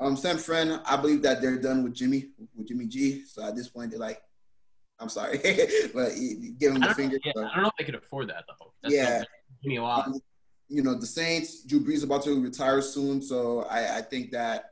Um, 0.00 0.16
San 0.16 0.38
Fran, 0.38 0.80
I 0.86 0.96
believe 0.96 1.22
that 1.22 1.42
they're 1.42 1.58
done 1.60 1.82
with 1.82 1.94
Jimmy, 1.94 2.30
with 2.56 2.68
Jimmy 2.68 2.86
G. 2.86 3.24
So 3.24 3.42
at 3.44 3.54
this 3.56 3.68
point, 3.68 3.90
they're 3.90 4.00
like, 4.00 4.22
I'm 4.98 5.08
sorry, 5.08 5.38
but 5.94 6.10
give 6.58 6.72
him 6.74 6.80
the 6.80 6.94
finger. 6.96 7.18
yeah, 7.24 7.32
so- 7.34 7.44
I 7.44 7.54
don't 7.54 7.62
know 7.64 7.68
if 7.68 7.74
they 7.78 7.84
could 7.84 7.96
afford 7.96 8.28
that 8.30 8.44
though. 8.48 8.72
That's 8.82 8.94
Yeah. 8.94 9.22
give 9.62 9.80
a 9.80 9.84
lot. 9.84 10.06
Um, 10.06 10.20
you 10.68 10.82
know, 10.82 10.94
the 10.94 11.06
Saints, 11.06 11.64
Drew 11.64 11.80
Brees 11.80 12.04
about 12.04 12.22
to 12.24 12.40
retire 12.40 12.80
soon. 12.80 13.20
So 13.20 13.62
I, 13.62 13.98
I 13.98 14.00
think 14.02 14.30
that, 14.30 14.70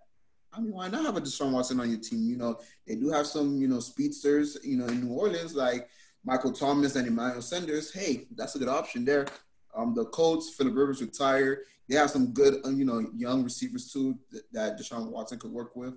I 0.53 0.61
mean, 0.61 0.73
why 0.73 0.89
not 0.89 1.05
have 1.05 1.17
a 1.17 1.21
Deshaun 1.21 1.53
Watson 1.53 1.79
on 1.81 1.91
your 1.91 2.01
team? 2.01 2.29
You 2.29 2.37
know, 2.37 2.59
they 2.87 2.95
do 2.97 3.11
have 3.11 3.27
some, 3.27 3.61
you 3.61 3.69
know, 3.69 3.81
speedsters, 3.81 4.57
you 4.65 4.77
know, 4.79 4.87
in 4.87 5.05
New 5.07 5.13
Orleans, 5.13 5.55
like 5.55 5.89
Michael 6.25 6.53
Thomas 6.53 6.97
and 6.97 7.07
Emmanuel 7.07 7.43
Sanders. 7.43 7.93
Hey, 7.93 8.27
that's 8.35 8.55
a 8.55 8.59
good 8.59 8.69
option 8.69 9.05
there. 9.05 9.27
Um, 9.75 9.95
the 9.95 10.05
Colts, 10.07 10.55
Philip 10.55 10.75
Rivers 10.75 11.01
retired. 11.01 11.61
They 11.89 11.97
have 11.97 12.11
some 12.11 12.33
good, 12.33 12.65
uh, 12.65 12.71
you 12.71 12.85
know, 12.85 13.05
young 13.15 13.43
receivers 13.43 13.93
too 13.93 14.19
that, 14.31 14.53
that 14.53 14.79
Deshaun 14.79 15.11
Watson 15.11 15.39
could 15.39 15.53
work 15.53 15.75
with. 15.77 15.95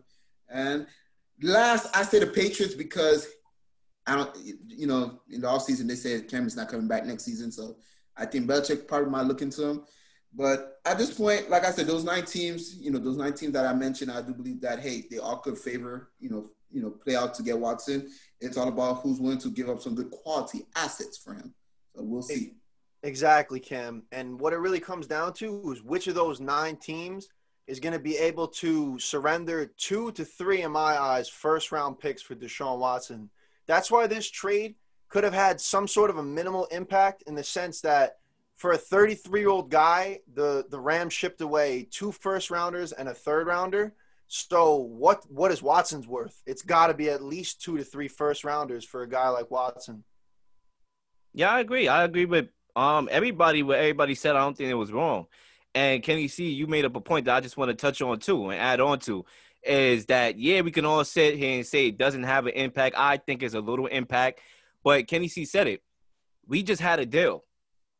And 0.49 0.88
last, 1.41 1.95
I 1.95 2.03
say 2.03 2.19
the 2.19 2.27
Patriots 2.27 2.75
because 2.75 3.27
I 4.05 4.15
don't, 4.15 4.36
you 4.67 4.88
know, 4.88 5.21
in 5.29 5.41
the 5.41 5.47
offseason, 5.47 5.88
they 5.88 5.95
said 5.95 6.27
Cameron's 6.27 6.55
not 6.55 6.67
coming 6.69 6.88
back 6.88 7.05
next 7.05 7.23
season. 7.23 7.51
So 7.51 7.77
I 8.17 8.25
think 8.25 8.47
Belichick 8.47 8.88
probably 8.88 9.09
might 9.09 9.25
look 9.25 9.41
into 9.41 9.65
him. 9.65 9.83
But 10.36 10.79
at 10.86 10.97
this 10.97 11.13
point, 11.13 11.49
like 11.49 11.63
I 11.63 11.71
said, 11.71 11.88
those 11.88 12.03
nine 12.03 12.25
teams, 12.25 12.75
you 12.77 12.91
know, 12.91 12.97
those 12.97 13.17
nine 13.17 13.33
teams 13.33 13.53
that 13.53 13.65
I 13.65 13.73
mentioned, 13.73 14.12
I 14.12 14.21
do 14.21 14.33
believe 14.33 14.62
that 14.62 14.79
hey, 14.79 15.05
they 15.09 15.19
all 15.19 15.38
could 15.38 15.57
favor, 15.57 16.09
you 16.19 16.29
know, 16.29 16.49
you 16.71 16.81
know, 16.81 16.89
play 16.89 17.15
out 17.15 17.36
to 17.36 17.43
get 17.43 17.57
Watson. 17.57 18.09
It's 18.41 18.57
all 18.57 18.67
about 18.67 19.01
who's 19.01 19.19
willing 19.19 19.38
to 19.39 19.49
give 19.49 19.69
up 19.69 19.81
some 19.81 19.93
good 19.93 20.09
quality 20.09 20.65
assets 20.75 21.17
for 21.17 21.36
him. 21.36 21.53
So 21.95 22.01
we'll 22.03 22.23
see. 22.23 22.55
Exactly, 23.03 23.59
Kim. 23.59 24.03
And 24.13 24.39
what 24.39 24.53
it 24.53 24.59
really 24.59 24.79
comes 24.79 25.07
down 25.07 25.33
to 25.33 25.71
is 25.71 25.83
which 25.83 26.07
of 26.07 26.15
those 26.15 26.39
nine 26.39 26.77
teams 26.77 27.27
is 27.67 27.79
going 27.79 27.93
to 27.93 27.99
be 27.99 28.17
able 28.17 28.47
to 28.47 28.97
surrender 28.97 29.65
two 29.77 30.11
to 30.13 30.23
three, 30.23 30.61
in 30.61 30.71
my 30.71 30.99
eyes, 30.99 31.27
first 31.27 31.71
round 31.71 31.99
picks 31.99 32.21
for 32.21 32.35
Deshaun 32.35 32.79
Watson. 32.79 33.29
That's 33.67 33.91
why 33.91 34.07
this 34.07 34.29
trade 34.29 34.75
could 35.09 35.23
have 35.23 35.33
had 35.33 35.59
some 35.59 35.87
sort 35.87 36.09
of 36.09 36.17
a 36.17 36.23
minimal 36.23 36.65
impact 36.65 37.23
in 37.27 37.35
the 37.35 37.43
sense 37.43 37.81
that 37.81 38.17
for 38.55 38.71
a 38.71 38.77
33 38.77 39.41
year 39.41 39.49
old 39.49 39.69
guy, 39.69 40.19
the, 40.33 40.65
the 40.69 40.79
Rams 40.79 41.13
shipped 41.13 41.41
away 41.41 41.87
two 41.91 42.11
first 42.11 42.51
rounders 42.51 42.93
and 42.93 43.09
a 43.09 43.13
third 43.13 43.47
rounder. 43.47 43.93
So 44.27 44.75
what 44.77 45.29
what 45.29 45.51
is 45.51 45.61
Watson's 45.61 46.07
worth? 46.07 46.41
It's 46.45 46.63
got 46.63 46.87
to 46.87 46.93
be 46.93 47.09
at 47.09 47.21
least 47.21 47.61
two 47.61 47.77
to 47.77 47.83
three 47.83 48.07
first 48.07 48.43
rounders 48.43 48.83
for 48.83 49.03
a 49.03 49.09
guy 49.09 49.29
like 49.29 49.51
Watson. 49.51 50.03
Yeah, 51.33 51.51
I 51.51 51.59
agree. 51.59 51.87
I 51.87 52.03
agree 52.03 52.25
with 52.25 52.47
um 52.75 53.09
everybody. 53.12 53.63
What 53.63 53.79
everybody 53.79 54.15
said, 54.15 54.36
I 54.36 54.39
don't 54.39 54.55
think 54.55 54.69
it 54.69 54.75
was 54.75 54.91
wrong. 54.91 55.27
And 55.75 56.03
Kenny 56.03 56.27
C, 56.27 56.49
you 56.49 56.67
made 56.67 56.86
up 56.86 56.95
a 56.95 57.01
point 57.01 57.25
that 57.25 57.36
I 57.36 57.41
just 57.41 57.57
want 57.57 57.69
to 57.69 57.75
touch 57.75 58.01
on 58.01 58.19
too 58.19 58.49
and 58.49 58.59
add 58.59 58.79
on 58.79 58.99
to 58.99 59.25
is 59.63 60.05
that 60.07 60.38
yeah, 60.38 60.62
we 60.62 60.71
can 60.71 60.86
all 60.86 61.03
sit 61.03 61.38
here 61.38 61.55
and 61.55 61.65
say 61.65 61.88
it 61.88 61.97
doesn't 61.97 62.23
have 62.23 62.47
an 62.47 62.53
impact. 62.53 62.95
I 62.97 63.17
think 63.17 63.43
it's 63.43 63.53
a 63.53 63.62
little 63.62 63.88
impact, 63.88 64.39
but 64.83 65.07
Kenny 65.07 65.27
C 65.27 65.45
said 65.45 65.67
it. 65.67 65.81
We 66.47 66.63
just 66.63 66.81
had 66.81 66.99
a 66.99 67.05
deal, 67.05 67.45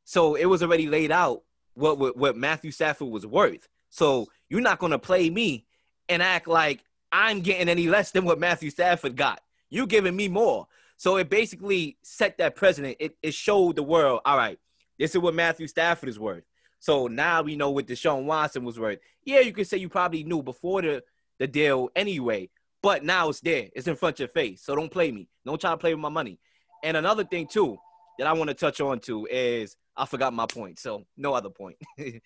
so 0.04 0.36
it 0.36 0.46
was 0.46 0.62
already 0.62 0.88
laid 0.88 1.12
out 1.12 1.44
what 1.74 1.98
what, 1.98 2.18
what 2.18 2.36
Matthew 2.36 2.72
Stafford 2.72 3.08
was 3.08 3.26
worth. 3.26 3.68
So 3.90 4.28
you're 4.50 4.62
not 4.62 4.80
gonna 4.80 5.00
play 5.00 5.30
me 5.30 5.66
and 6.10 6.22
act 6.22 6.48
like 6.48 6.84
I'm 7.12 7.42
getting 7.42 7.70
any 7.70 7.88
less 7.88 8.12
than 8.12 8.26
what 8.26 8.40
Matthew 8.40 8.70
Stafford 8.70 9.16
got. 9.16 9.42
You 9.70 9.88
giving 9.88 10.16
me 10.16 10.28
more. 10.28 10.68
So 10.98 11.18
it 11.18 11.30
basically 11.30 11.98
set 12.04 12.38
that 12.38 12.56
precedent. 12.56 12.98
It, 13.00 13.18
it 13.22 13.34
showed 13.34 13.76
the 13.76 13.84
world, 13.84 14.22
all 14.26 14.38
right, 14.38 14.60
this 15.00 15.16
is 15.16 15.22
what 15.22 15.34
Matthew 15.34 15.68
Stafford 15.68 16.10
is 16.10 16.20
worth. 16.20 16.44
So 16.80 17.08
now 17.08 17.42
we 17.42 17.56
know 17.56 17.72
what 17.72 17.88
Deshaun 17.88 18.26
Watson 18.26 18.64
was 18.64 18.80
worth. 18.80 19.00
Yeah, 19.24 19.40
you 19.40 19.54
could 19.54 19.68
say 19.68 19.78
you 19.78 19.90
probably 19.90 20.24
knew 20.24 20.44
before 20.44 20.82
the, 20.82 21.04
the 21.40 21.48
deal 21.48 21.90
anyway, 21.96 22.50
but 22.82 23.04
now 23.04 23.30
it's 23.30 23.40
there. 23.40 23.70
It's 23.74 23.88
in 23.88 23.96
front 23.96 24.16
of 24.16 24.20
your 24.20 24.28
face. 24.30 24.64
So 24.64 24.76
don't 24.76 24.92
play 24.92 25.12
me. 25.12 25.30
Don't 25.46 25.60
try 25.60 25.72
to 25.72 25.78
play 25.78 25.94
with 25.94 26.02
my 26.02 26.10
money. 26.10 26.40
And 26.84 26.98
another 26.98 27.24
thing, 27.24 27.48
too, 27.48 27.78
that 28.20 28.28
I 28.28 28.34
want 28.34 28.50
to 28.50 28.54
touch 28.54 28.82
on 28.82 29.00
to 29.02 29.26
is 29.32 29.78
I 29.96 30.06
forgot 30.06 30.34
my 30.34 30.46
point, 30.46 30.80
so 30.80 31.06
no 31.16 31.34
other 31.34 31.50
point. 31.50 31.78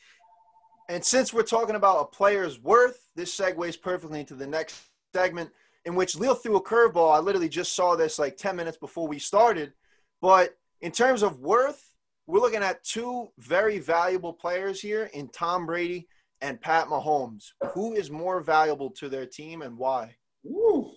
And 0.89 1.03
since 1.03 1.33
we're 1.33 1.43
talking 1.43 1.75
about 1.75 1.99
a 1.99 2.05
player's 2.05 2.61
worth, 2.61 3.09
this 3.15 3.37
segues 3.37 3.79
perfectly 3.79 4.21
into 4.21 4.35
the 4.35 4.47
next 4.47 4.81
segment 5.13 5.49
in 5.85 5.95
which 5.95 6.15
Leo 6.15 6.33
threw 6.33 6.55
a 6.55 6.63
curveball. 6.63 7.13
I 7.13 7.19
literally 7.19 7.49
just 7.49 7.75
saw 7.75 7.95
this 7.95 8.17
like 8.17 8.37
10 8.37 8.55
minutes 8.55 8.77
before 8.77 9.07
we 9.07 9.19
started. 9.19 9.73
But 10.21 10.57
in 10.79 10.91
terms 10.91 11.23
of 11.23 11.39
worth, 11.39 11.86
we're 12.27 12.41
looking 12.41 12.61
at 12.61 12.83
two 12.83 13.29
very 13.39 13.79
valuable 13.79 14.33
players 14.33 14.81
here 14.81 15.09
in 15.13 15.29
Tom 15.29 15.65
Brady 15.65 16.07
and 16.41 16.61
Pat 16.61 16.87
Mahomes. 16.87 17.45
Who 17.73 17.93
is 17.93 18.11
more 18.11 18.41
valuable 18.41 18.91
to 18.91 19.07
their 19.07 19.25
team 19.25 19.61
and 19.61 19.77
why? 19.77 20.15
Woo. 20.43 20.91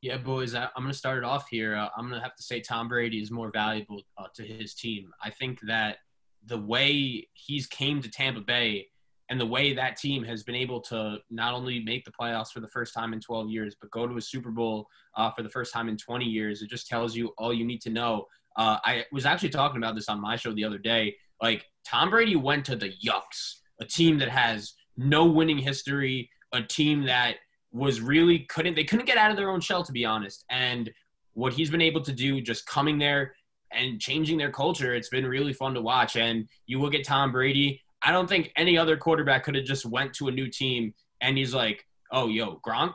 Yeah, 0.00 0.18
boys, 0.18 0.54
I, 0.54 0.64
I'm 0.76 0.82
going 0.82 0.92
to 0.92 0.98
start 0.98 1.18
it 1.18 1.24
off 1.24 1.46
here. 1.50 1.76
Uh, 1.76 1.88
I'm 1.96 2.08
going 2.08 2.20
to 2.20 2.22
have 2.22 2.36
to 2.36 2.42
say 2.42 2.60
Tom 2.60 2.88
Brady 2.88 3.20
is 3.20 3.30
more 3.30 3.50
valuable 3.52 4.02
uh, 4.16 4.26
to 4.36 4.44
his 4.44 4.74
team. 4.74 5.10
I 5.22 5.30
think 5.30 5.60
that 5.66 5.98
the 6.46 6.58
way 6.58 7.28
he's 7.34 7.66
came 7.66 8.00
to 8.00 8.10
Tampa 8.10 8.40
Bay 8.40 8.88
and 9.30 9.40
the 9.40 9.46
way 9.46 9.72
that 9.72 9.96
team 9.96 10.24
has 10.24 10.42
been 10.42 10.54
able 10.54 10.80
to 10.80 11.18
not 11.30 11.54
only 11.54 11.80
make 11.80 12.04
the 12.04 12.10
playoffs 12.10 12.50
for 12.52 12.60
the 12.60 12.68
first 12.68 12.94
time 12.94 13.12
in 13.12 13.20
12 13.20 13.48
years, 13.50 13.76
but 13.80 13.90
go 13.90 14.06
to 14.06 14.16
a 14.16 14.20
Super 14.20 14.50
Bowl 14.50 14.86
uh, 15.16 15.30
for 15.30 15.42
the 15.42 15.48
first 15.48 15.72
time 15.72 15.88
in 15.88 15.96
20 15.96 16.24
years, 16.24 16.62
it 16.62 16.70
just 16.70 16.86
tells 16.86 17.16
you 17.16 17.32
all 17.38 17.52
you 17.52 17.64
need 17.64 17.80
to 17.80 17.90
know. 17.90 18.26
Uh, 18.56 18.78
I 18.84 19.04
was 19.12 19.26
actually 19.26 19.50
talking 19.50 19.78
about 19.78 19.94
this 19.94 20.08
on 20.08 20.20
my 20.20 20.36
show 20.36 20.52
the 20.52 20.64
other 20.64 20.78
day. 20.78 21.16
Like, 21.40 21.66
Tom 21.86 22.10
Brady 22.10 22.36
went 22.36 22.64
to 22.66 22.76
the 22.76 22.92
Yucks, 23.04 23.56
a 23.80 23.84
team 23.84 24.18
that 24.18 24.28
has 24.28 24.74
no 24.96 25.24
winning 25.26 25.58
history, 25.58 26.30
a 26.52 26.62
team 26.62 27.04
that 27.06 27.36
was 27.72 28.00
really 28.00 28.40
couldn't 28.40 28.74
they 28.74 28.84
couldn't 28.84 29.06
get 29.06 29.16
out 29.16 29.30
of 29.30 29.36
their 29.36 29.50
own 29.50 29.60
shell 29.60 29.82
to 29.82 29.92
be 29.92 30.04
honest. 30.04 30.44
And 30.50 30.90
what 31.32 31.54
he's 31.54 31.70
been 31.70 31.80
able 31.80 32.02
to 32.02 32.12
do 32.12 32.40
just 32.40 32.66
coming 32.66 32.98
there 32.98 33.34
and 33.72 33.98
changing 33.98 34.36
their 34.36 34.50
culture 34.50 34.94
it's 34.94 35.08
been 35.08 35.26
really 35.26 35.54
fun 35.54 35.72
to 35.72 35.80
watch. 35.80 36.16
And 36.16 36.46
you 36.66 36.78
look 36.78 36.94
at 36.94 37.04
tom 37.04 37.32
brady 37.32 37.80
i 38.02 38.12
don't 38.12 38.28
think 38.28 38.52
any 38.56 38.76
other 38.76 38.98
quarterback 38.98 39.44
could 39.44 39.54
have 39.54 39.64
just 39.64 39.86
went 39.86 40.12
to 40.12 40.28
a 40.28 40.30
new 40.30 40.48
team 40.48 40.92
and 41.22 41.38
he's 41.38 41.54
like 41.54 41.86
oh 42.10 42.28
yo 42.28 42.60
gronk 42.66 42.92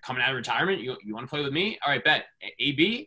you're 0.00 0.06
coming 0.06 0.22
out 0.22 0.30
of 0.30 0.36
retirement? 0.36 0.80
You, 0.80 0.96
you 1.04 1.14
want 1.14 1.26
to 1.26 1.30
play 1.30 1.42
with 1.42 1.52
me? 1.52 1.78
All 1.84 1.92
right 1.92 2.02
bet. 2.02 2.24
Ab 2.42 3.06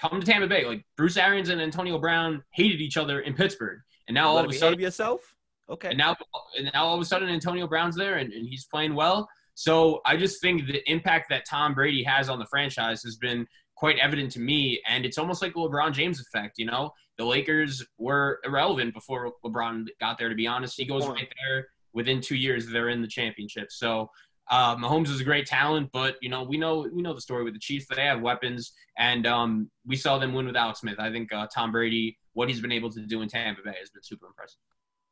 come 0.00 0.20
to 0.20 0.26
tampa 0.26 0.46
bay 0.46 0.64
like 0.64 0.84
bruce 0.96 1.16
arians 1.16 1.48
and 1.48 1.60
antonio 1.60 1.98
brown 1.98 2.42
hated 2.52 2.80
each 2.80 2.96
other 2.96 3.20
in 3.20 3.34
pittsburgh 3.34 3.80
and 4.10 4.16
now 4.16 4.28
all 4.28 4.38
of 4.38 4.50
a 4.50 4.52
sudden 4.52 4.80
yourself. 4.80 5.20
Okay. 5.68 5.90
and 5.90 5.98
now, 5.98 6.16
and 6.58 6.68
now 6.74 6.84
all 6.84 6.96
of 6.96 7.00
a 7.00 7.04
sudden, 7.04 7.28
Antonio 7.28 7.68
Brown's 7.68 7.94
there 7.94 8.16
and, 8.16 8.32
and 8.32 8.44
he's 8.44 8.64
playing 8.64 8.92
well. 8.92 9.28
So 9.54 10.00
I 10.04 10.16
just 10.16 10.40
think 10.40 10.66
the 10.66 10.82
impact 10.90 11.28
that 11.30 11.44
Tom 11.48 11.74
Brady 11.74 12.02
has 12.02 12.28
on 12.28 12.40
the 12.40 12.46
franchise 12.46 13.04
has 13.04 13.16
been 13.16 13.46
quite 13.76 13.98
evident 14.00 14.32
to 14.32 14.40
me. 14.40 14.82
And 14.88 15.06
it's 15.06 15.16
almost 15.16 15.42
like 15.42 15.52
the 15.52 15.60
LeBron 15.60 15.92
James 15.92 16.20
effect. 16.20 16.58
You 16.58 16.66
know, 16.66 16.90
the 17.18 17.24
Lakers 17.24 17.86
were 17.98 18.40
irrelevant 18.44 18.94
before 18.94 19.30
LeBron 19.44 19.86
got 20.00 20.18
there, 20.18 20.28
to 20.28 20.34
be 20.34 20.48
honest. 20.48 20.76
He 20.76 20.84
goes 20.84 21.06
right 21.06 21.32
there. 21.46 21.68
Within 21.92 22.20
two 22.20 22.36
years, 22.36 22.66
they're 22.66 22.88
in 22.88 23.02
the 23.02 23.08
championship. 23.08 23.70
So 23.70 24.10
uh, 24.50 24.74
Mahomes 24.76 25.08
is 25.08 25.20
a 25.20 25.24
great 25.24 25.46
talent, 25.46 25.90
but 25.92 26.16
you 26.20 26.28
know 26.28 26.42
we 26.42 26.58
know 26.58 26.88
we 26.92 27.02
know 27.02 27.14
the 27.14 27.20
story 27.20 27.44
with 27.44 27.54
the 27.54 27.60
Chiefs. 27.60 27.86
They 27.86 28.04
have 28.04 28.20
weapons, 28.20 28.72
and 28.98 29.26
um, 29.26 29.70
we 29.86 29.96
saw 29.96 30.18
them 30.18 30.34
win 30.34 30.46
with 30.46 30.56
Alex 30.56 30.80
Smith. 30.80 30.98
I 30.98 31.10
think 31.10 31.32
uh, 31.32 31.46
Tom 31.54 31.70
Brady, 31.70 32.18
what 32.32 32.48
he's 32.48 32.60
been 32.60 32.72
able 32.72 32.90
to 32.90 33.00
do 33.06 33.22
in 33.22 33.28
Tampa 33.28 33.62
Bay, 33.62 33.76
has 33.78 33.90
been 33.90 34.02
super 34.02 34.26
impressive. 34.26 34.58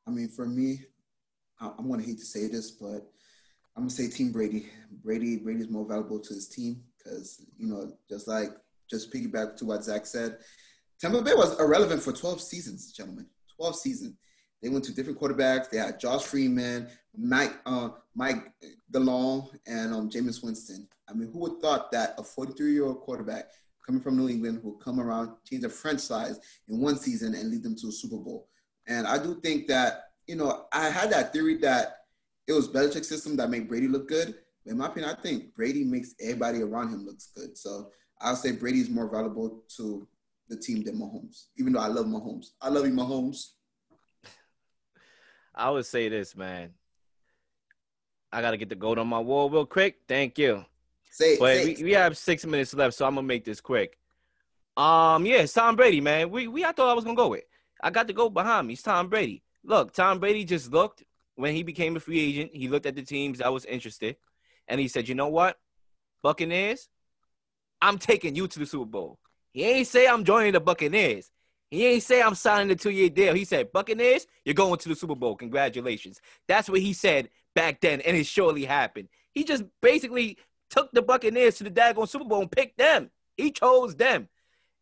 I 0.06 0.10
mean, 0.10 0.28
for 0.28 0.46
me, 0.46 0.80
I'm 1.60 1.88
gonna 1.88 2.02
hate 2.02 2.18
to 2.18 2.24
say 2.24 2.48
this, 2.48 2.72
but 2.72 3.10
I'm 3.76 3.84
gonna 3.84 3.90
say 3.90 4.08
Team 4.08 4.32
Brady. 4.32 4.66
Brady, 5.04 5.36
Brady's 5.36 5.68
more 5.68 5.86
valuable 5.86 6.18
to 6.18 6.34
his 6.34 6.48
team 6.48 6.82
because 6.96 7.44
you 7.56 7.68
know, 7.68 7.92
just 8.10 8.26
like 8.26 8.50
just 8.90 9.12
piggyback 9.12 9.56
to 9.58 9.66
what 9.66 9.84
Zach 9.84 10.04
said, 10.04 10.38
Tampa 11.00 11.22
Bay 11.22 11.34
was 11.34 11.58
irrelevant 11.60 12.02
for 12.02 12.12
12 12.12 12.40
seasons, 12.40 12.92
gentlemen. 12.92 13.26
12 13.56 13.76
seasons. 13.76 14.14
They 14.62 14.68
went 14.68 14.84
to 14.84 14.94
different 14.94 15.20
quarterbacks. 15.20 15.70
They 15.70 15.78
had 15.78 16.00
Josh 16.00 16.24
Freeman, 16.24 16.88
Mike, 17.16 17.54
uh, 17.66 17.90
Mike 18.14 18.52
DeLong, 18.92 19.50
and 19.66 19.94
um, 19.94 20.10
Jameis 20.10 20.42
Winston. 20.42 20.88
I 21.08 21.12
mean, 21.12 21.30
who 21.32 21.38
would 21.40 21.60
thought 21.60 21.90
that 21.92 22.14
a 22.18 22.22
43-year-old 22.22 23.00
quarterback 23.00 23.46
coming 23.86 24.00
from 24.00 24.16
New 24.16 24.28
England 24.28 24.62
will 24.62 24.74
come 24.74 25.00
around, 25.00 25.32
change 25.48 25.64
a 25.64 25.68
franchise 25.68 26.38
in 26.68 26.80
one 26.80 26.98
season, 26.98 27.34
and 27.34 27.50
lead 27.50 27.62
them 27.62 27.76
to 27.76 27.88
a 27.88 27.92
Super 27.92 28.16
Bowl? 28.16 28.48
And 28.86 29.06
I 29.06 29.22
do 29.22 29.40
think 29.40 29.68
that, 29.68 30.04
you 30.26 30.36
know, 30.36 30.66
I 30.72 30.88
had 30.88 31.10
that 31.10 31.32
theory 31.32 31.56
that 31.58 31.98
it 32.46 32.52
was 32.52 32.68
Belichick's 32.68 33.08
system 33.08 33.36
that 33.36 33.50
made 33.50 33.68
Brady 33.68 33.88
look 33.88 34.08
good. 34.08 34.34
But 34.64 34.72
in 34.72 34.78
my 34.78 34.86
opinion, 34.86 35.14
I 35.16 35.22
think 35.22 35.54
Brady 35.54 35.84
makes 35.84 36.14
everybody 36.20 36.62
around 36.62 36.92
him 36.92 37.06
looks 37.06 37.30
good. 37.34 37.56
So 37.56 37.90
I'll 38.20 38.36
say 38.36 38.52
Brady's 38.52 38.90
more 38.90 39.08
valuable 39.08 39.62
to 39.76 40.08
the 40.48 40.56
team 40.56 40.82
than 40.82 40.98
Mahomes, 40.98 41.46
even 41.58 41.72
though 41.72 41.80
I 41.80 41.88
love 41.88 42.06
Mahomes. 42.06 42.48
I 42.60 42.70
love 42.70 42.86
you, 42.86 42.92
Mahomes. 42.92 43.50
I 45.58 45.70
would 45.70 45.86
say 45.86 46.08
this, 46.08 46.36
man. 46.36 46.70
I 48.32 48.40
gotta 48.40 48.56
get 48.56 48.68
the 48.68 48.76
gold 48.76 48.98
on 48.98 49.08
my 49.08 49.18
wall 49.18 49.50
real 49.50 49.66
quick. 49.66 49.96
Thank 50.06 50.38
you. 50.38 50.64
Say 51.10 51.34
it. 51.34 51.40
But 51.40 51.56
say 51.56 51.74
we, 51.74 51.82
we 51.82 51.92
have 51.92 52.16
six 52.16 52.46
minutes 52.46 52.72
left, 52.74 52.94
so 52.94 53.04
I'm 53.04 53.16
gonna 53.16 53.26
make 53.26 53.44
this 53.44 53.60
quick. 53.60 53.98
Um, 54.76 55.26
yeah, 55.26 55.38
it's 55.38 55.52
Tom 55.52 55.74
Brady, 55.74 56.00
man. 56.00 56.30
We 56.30 56.46
we 56.46 56.64
I 56.64 56.70
thought 56.70 56.88
I 56.88 56.94
was 56.94 57.04
gonna 57.04 57.16
go 57.16 57.28
with. 57.28 57.42
I 57.82 57.90
got 57.90 58.06
to 58.06 58.12
go 58.12 58.30
behind 58.30 58.68
me. 58.68 58.74
It's 58.74 58.82
Tom 58.82 59.08
Brady. 59.08 59.42
Look, 59.64 59.92
Tom 59.92 60.20
Brady 60.20 60.44
just 60.44 60.72
looked 60.72 61.02
when 61.34 61.54
he 61.54 61.64
became 61.64 61.96
a 61.96 62.00
free 62.00 62.20
agent. 62.20 62.52
He 62.54 62.68
looked 62.68 62.86
at 62.86 62.94
the 62.94 63.02
teams 63.02 63.38
that 63.38 63.52
was 63.52 63.64
interested, 63.64 64.16
and 64.68 64.80
he 64.80 64.86
said, 64.86 65.08
"You 65.08 65.16
know 65.16 65.28
what, 65.28 65.58
Buccaneers, 66.22 66.88
I'm 67.82 67.98
taking 67.98 68.36
you 68.36 68.46
to 68.46 68.58
the 68.60 68.66
Super 68.66 68.86
Bowl." 68.86 69.18
He 69.52 69.64
ain't 69.64 69.88
say 69.88 70.06
I'm 70.06 70.22
joining 70.22 70.52
the 70.52 70.60
Buccaneers. 70.60 71.32
He 71.70 71.86
ain't 71.86 72.02
say 72.02 72.22
I'm 72.22 72.34
signing 72.34 72.70
a 72.70 72.76
two-year 72.76 73.10
deal. 73.10 73.34
He 73.34 73.44
said, 73.44 73.72
"Buccaneers, 73.72 74.26
you're 74.44 74.54
going 74.54 74.78
to 74.78 74.88
the 74.88 74.96
Super 74.96 75.14
Bowl. 75.14 75.36
Congratulations." 75.36 76.20
That's 76.46 76.68
what 76.68 76.80
he 76.80 76.92
said 76.92 77.28
back 77.54 77.80
then, 77.80 78.00
and 78.00 78.16
it 78.16 78.26
surely 78.26 78.64
happened. 78.64 79.08
He 79.32 79.44
just 79.44 79.64
basically 79.82 80.38
took 80.70 80.90
the 80.92 81.02
Buccaneers 81.02 81.56
to 81.56 81.64
the 81.64 81.70
daggone 81.70 82.08
Super 82.08 82.24
Bowl 82.24 82.42
and 82.42 82.50
picked 82.50 82.78
them. 82.78 83.10
He 83.36 83.50
chose 83.50 83.96
them. 83.96 84.28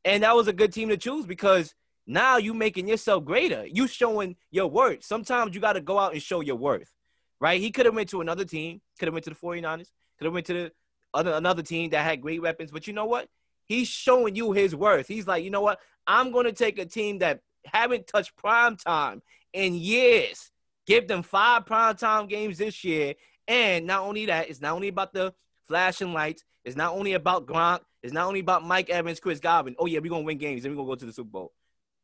And 0.05 0.23
that 0.23 0.37
was 0.37 0.49
a 0.49 0.53
good 0.53 0.73
team 0.73 0.89
to 0.91 0.97
choose 0.97 1.27
because 1.27 1.75
now 2.07 2.37
you 2.37 2.55
making 2.55 2.89
yourself 2.89 3.25
greater. 3.25 3.67
You 3.67 3.89
showing 3.89 4.37
your 4.51 4.69
worth. 4.69 5.05
Sometimes 5.05 5.55
you 5.55 5.61
got 5.61 5.75
to 5.75 5.81
go 5.81 5.99
out 5.99 6.13
and 6.13 6.23
show 6.23 6.41
your 6.41 6.57
worth. 6.57 6.93
Right? 7.41 7.61
He 7.61 7.71
could 7.71 7.87
have 7.87 7.95
went 7.95 8.09
to 8.11 8.21
another 8.21 8.45
team, 8.45 8.81
could 8.99 9.07
have 9.07 9.13
went 9.13 9.25
to 9.25 9.31
the 9.31 9.37
49ers, 9.37 9.91
could 10.19 10.25
have 10.25 10.33
went 10.33 10.47
to 10.47 10.55
the 10.55 10.73
other 11.13 11.33
another 11.33 11.63
team 11.63 11.91
that 11.91 12.05
had 12.05 12.21
great 12.21 12.41
weapons, 12.41 12.71
but 12.71 12.87
you 12.87 12.93
know 12.93 13.05
what? 13.05 13.29
He's 13.67 13.89
showing 13.89 14.37
you 14.37 14.53
his 14.53 14.75
worth. 14.75 15.09
He's 15.09 15.27
like, 15.27 15.45
"You 15.45 15.51
know 15.51 15.61
what? 15.61 15.81
I'm 16.07 16.31
going 16.33 16.47
to 16.47 16.53
take 16.53 16.79
a 16.79 16.87
team 16.87 17.19
that 17.19 17.41
haven't 17.65 18.07
touched 18.07 18.37
prime 18.37 18.77
time 18.77 19.23
in 19.53 19.75
years. 19.75 20.51
Give 20.87 21.09
them 21.09 21.23
five 21.23 21.67
prime 21.67 21.97
time 21.97 22.27
games 22.27 22.59
this 22.59 22.85
year. 22.85 23.15
And 23.49 23.87
not 23.87 24.03
only 24.03 24.27
that, 24.27 24.49
it's 24.49 24.61
not 24.61 24.73
only 24.73 24.89
about 24.89 25.13
the 25.13 25.35
flashing 25.67 26.13
lights. 26.13 26.45
It's 26.65 26.77
not 26.77 26.95
only 26.95 27.15
about 27.15 27.47
Gronk. 27.47 27.81
It's 28.03 28.13
not 28.13 28.27
only 28.27 28.41
about 28.41 28.65
Mike 28.65 28.91
Evans, 28.91 29.21
Chris 29.21 29.41
Godwin. 29.41 29.77
Oh 29.79 29.87
yeah, 29.87 29.99
we're 30.01 30.11
gonna 30.11 30.25
win 30.25 30.39
games 30.39 30.65
and 30.65 30.73
we're 30.73 30.77
gonna 30.77 30.89
go 30.89 30.95
to 30.97 31.07
the 31.07 31.13
Super 31.13 31.31
Bowl. 31.31 31.53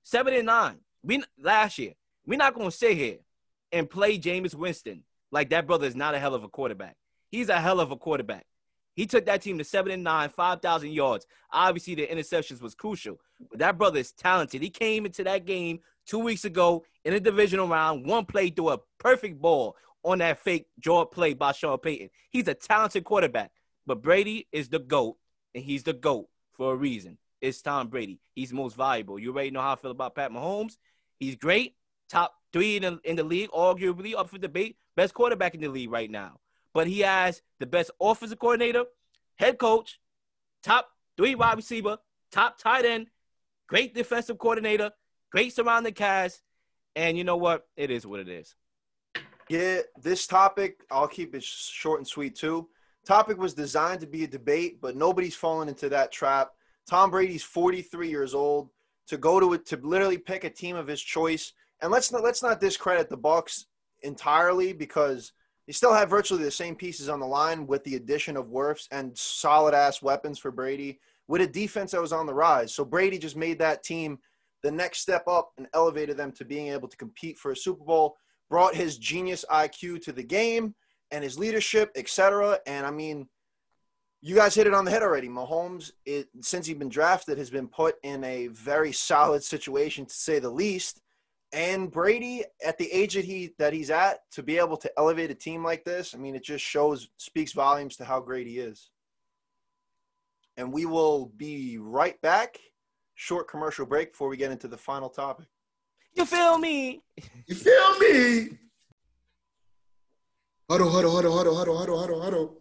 Seven 0.03 0.35
and 0.35 0.47
nine. 0.47 0.79
We 1.03 1.23
last 1.41 1.79
year. 1.79 1.93
We're 2.27 2.39
not 2.39 2.55
gonna 2.55 2.71
sit 2.71 2.97
here 2.97 3.19
and 3.71 3.89
play 3.89 4.19
Jameis 4.19 4.55
Winston 4.55 5.05
like 5.31 5.51
that 5.51 5.67
brother 5.67 5.87
is 5.87 5.97
not 5.97 6.15
a 6.15 6.19
hell 6.19 6.35
of 6.35 6.45
a 6.45 6.49
quarterback. 6.49 6.97
He's 7.31 7.49
a 7.49 7.61
hell 7.61 7.81
of 7.81 7.91
a 7.91 7.97
quarterback. 7.97 8.47
He 8.95 9.07
took 9.07 9.25
that 9.27 9.43
team 9.43 9.59
to 9.59 9.65
seven 9.65 9.93
and 9.93 10.05
nine, 10.05 10.29
five 10.29 10.61
thousand 10.61 10.93
yards. 10.93 11.27
Obviously, 11.51 11.95
the 11.95 12.07
interceptions 12.07 12.61
was 12.61 12.75
crucial, 12.75 13.19
but 13.51 13.59
that 13.59 13.79
brother 13.79 13.99
is 13.99 14.13
talented. 14.13 14.63
He 14.63 14.71
came 14.71 15.07
into 15.07 15.25
that 15.25 15.47
game 15.47 15.81
two 16.07 16.19
weeks 16.19 16.45
ago 16.45 16.85
in 17.05 17.15
a 17.15 17.21
divisional 17.21 17.69
round, 17.69 18.07
one 18.07 18.25
play 18.25 18.51
threw 18.51 18.71
a 18.71 18.79
perfect 18.99 19.41
ball 19.41 19.77
on 20.05 20.19
that 20.19 20.39
fake 20.39 20.67
draw 20.81 21.05
play 21.05 21.35
by 21.35 21.53
Sean 21.53 21.79
Payton. 21.79 22.11
He's 22.31 22.49
a 22.49 22.55
talented 22.55 23.05
quarterback, 23.05 23.53
but 23.87 24.03
Brady 24.03 24.49
is 24.53 24.69
the 24.69 24.79
GOAT, 24.79 25.17
and 25.55 25.65
he's 25.65 25.85
the 25.85 25.93
GOAT 25.93 26.29
for 26.53 26.73
a 26.73 26.77
reason. 26.77 27.19
It's 27.41 27.63
Tom 27.63 27.89
Brady. 27.89 28.21
He's 28.35 28.53
most 28.53 28.77
valuable. 28.77 29.19
You 29.19 29.33
already 29.33 29.51
know 29.51 29.61
how 29.61 29.73
I 29.73 29.77
feel 29.77 29.91
about 29.91 30.15
Pat 30.15 30.31
Mahomes. 30.31 30.77
He's 31.19 31.37
great, 31.37 31.75
top 32.09 32.35
three 32.53 32.77
in 32.77 32.83
the, 32.83 33.01
in 33.05 33.17
the 33.17 33.25
league, 33.25 33.51
arguably 33.51 34.15
up 34.17 34.29
for 34.29 34.39
debate, 34.39 34.77
best 34.97 35.15
quarterback 35.15 35.55
in 35.55 35.61
the 35.61 35.69
league 35.69 35.91
right 35.91 36.11
now. 36.11 36.39
But 36.75 36.87
he 36.87 37.01
has 37.01 37.43
the 37.61 37.67
best 37.67 37.91
offensive 38.01 38.39
coordinator, 38.39 38.85
head 39.37 39.59
coach, 39.59 40.01
top 40.63 40.89
three 41.17 41.35
wide 41.35 41.57
receiver, 41.57 41.99
top 42.31 42.59
tight 42.59 42.85
end, 42.85 43.09
great 43.67 43.95
defensive 43.95 44.39
coordinator, 44.39 44.91
great 45.31 45.53
surrounding 45.53 45.95
cast, 45.95 46.43
and 46.97 47.17
you 47.17 47.25
know 47.25 47.37
what? 47.37 47.67
It 47.77 47.91
is 47.91 48.07
what 48.07 48.21
it 48.21 48.29
is. 48.29 48.55
Yeah, 49.49 49.81
this 50.01 50.27
topic, 50.27 50.81
I'll 50.91 51.09
keep 51.09 51.35
it 51.35 51.43
short 51.43 52.01
and 52.01 52.07
sweet 52.07 52.37
too. 52.37 52.69
Topic 53.05 53.37
was 53.37 53.55
designed 53.55 54.01
to 54.01 54.07
be 54.07 54.25
a 54.25 54.29
debate, 54.29 54.81
but 54.81 54.97
nobody's 54.97 55.35
fallen 55.35 55.69
into 55.69 55.89
that 55.89 56.13
trap. 56.13 56.53
Tom 56.89 57.11
Brady's 57.11 57.43
43 57.43 58.09
years 58.09 58.35
old 58.35 58.71
to 59.09 59.17
go 59.17 59.41
to 59.41 59.53
it 59.55 59.67
to 59.67 59.77
literally 59.83 60.19
pick 60.19 60.45
a 60.45 60.51
team 60.51 60.77
of 60.77 60.87
his 60.87 61.03
choice. 61.03 61.53
And 61.81 61.91
let's 61.91 62.13
not 62.13 62.23
let's 62.23 62.43
not 62.43 62.61
discredit 62.61 63.11
the 63.11 63.17
Bucks 63.17 63.67
entirely 64.03 64.73
because 64.73 65.33
they 65.67 65.73
still 65.73 65.93
have 65.93 66.11
virtually 66.11 66.43
the 66.43 66.51
same 66.51 66.75
pieces 66.75 67.09
on 67.09 67.21
the 67.21 67.27
line 67.27 67.67
with 67.67 67.85
the 67.85 67.97
addition 67.97 68.37
of 68.37 68.47
Wirfs 68.47 68.89
and 68.91 69.17
solid 69.17 69.75
ass 69.75 70.03
weapons 70.03 70.39
for 70.39 70.51
Brady 70.51 70.99
with 71.29 71.41
a 71.41 71.47
defense 71.47 71.93
that 71.93 72.01
was 72.01 72.13
on 72.13 72.27
the 72.27 72.35
rise. 72.35 72.75
So 72.75 72.85
Brady 72.85 73.19
just 73.19 73.37
made 73.37 73.59
that 73.61 73.85
team 73.85 74.19
the 74.63 74.71
next 74.71 74.99
step 74.99 75.27
up 75.29 75.53
and 75.59 75.69
elevated 75.75 76.17
them 76.17 76.33
to 76.33 76.45
being 76.45 76.69
able 76.69 76.89
to 76.89 76.97
compete 76.97 77.39
for 77.39 77.53
a 77.53 77.57
Super 77.57 77.85
Bowl. 77.85 78.17
Brought 78.51 78.75
his 78.75 78.99
genius 78.99 79.45
IQ 79.51 80.03
to 80.03 80.13
the 80.13 80.23
game 80.23 80.75
and 81.11 81.25
his 81.25 81.39
leadership, 81.39 81.91
etc. 81.97 82.59
And 82.67 82.85
I 82.85 82.91
mean, 82.91 83.29
you 84.21 84.35
guys 84.35 84.55
hit 84.55 84.67
it 84.67 84.75
on 84.75 84.85
the 84.85 84.91
head 84.91 85.03
already. 85.03 85.29
Mahomes, 85.29 85.91
it, 86.07 86.29
since 86.43 86.67
he's 86.67 86.77
been 86.77 86.89
drafted, 86.89 87.39
has 87.39 87.51
been 87.51 87.67
put 87.67 87.97
in 88.03 88.23
a 88.25 88.49
very 88.49 88.93
solid 88.93 89.43
situation 89.43 90.07
to 90.07 90.15
say 90.15 90.39
the 90.39 90.51
least. 90.51 91.01
And 91.53 91.91
Brady, 91.91 92.45
at 92.65 92.79
the 92.79 92.91
age 92.91 93.15
that 93.15 93.27
he 93.27 93.55
that 93.59 93.75
he's 93.75 93.91
at, 93.91 94.21
to 94.33 94.43
be 94.43 94.57
able 94.59 94.79
to 94.79 94.91
elevate 94.97 95.31
a 95.31 95.35
team 95.35 95.63
like 95.63 95.85
this, 95.85 96.15
I 96.15 96.19
mean, 96.19 96.35
it 96.35 96.43
just 96.43 96.65
shows 96.65 97.09
speaks 97.19 97.53
volumes 97.53 97.97
to 97.97 98.05
how 98.05 98.21
great 98.21 98.47
he 98.47 98.59
is. 98.59 98.91
And 100.57 100.73
we 100.73 100.87
will 100.87 101.27
be 101.37 101.79
right 101.79 102.21
back. 102.23 102.59
Short 103.15 103.49
commercial 103.49 103.85
break 103.85 104.13
before 104.13 104.29
we 104.29 104.39
get 104.39 104.51
into 104.51 104.67
the 104.67 104.79
final 104.79 105.11
topic. 105.11 105.47
You 106.15 106.25
feel 106.25 106.59
me? 106.59 107.03
You 107.47 107.55
feel 107.55 107.99
me? 107.99 108.59
Huddle, 110.71 110.91
huddle, 110.91 111.15
huddle, 111.15 111.37
huddle, 111.37 111.57
huddle, 111.57 111.79
huddle, 111.79 112.01
huddle, 112.01 112.23
huddle. 112.23 112.59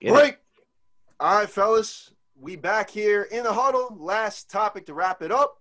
Get 0.00 0.08
it. 0.08 0.12
Break. 0.12 0.38
All 1.20 1.38
right, 1.38 1.48
fellas, 1.48 2.12
we 2.40 2.56
back 2.56 2.90
here 2.90 3.22
in 3.22 3.44
the 3.44 3.52
huddle. 3.52 3.96
Last 3.98 4.50
topic 4.50 4.86
to 4.86 4.94
wrap 4.94 5.22
it 5.22 5.32
up. 5.32 5.57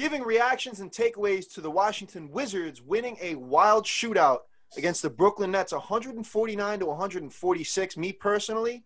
Giving 0.00 0.22
reactions 0.22 0.80
and 0.80 0.90
takeaways 0.90 1.52
to 1.52 1.60
the 1.60 1.70
Washington 1.70 2.30
Wizards 2.30 2.80
winning 2.80 3.18
a 3.20 3.34
wild 3.34 3.84
shootout 3.84 4.38
against 4.78 5.02
the 5.02 5.10
Brooklyn 5.10 5.50
Nets 5.50 5.72
149 5.72 6.78
to 6.78 6.86
146. 6.86 7.96
Me 7.98 8.10
personally, 8.10 8.82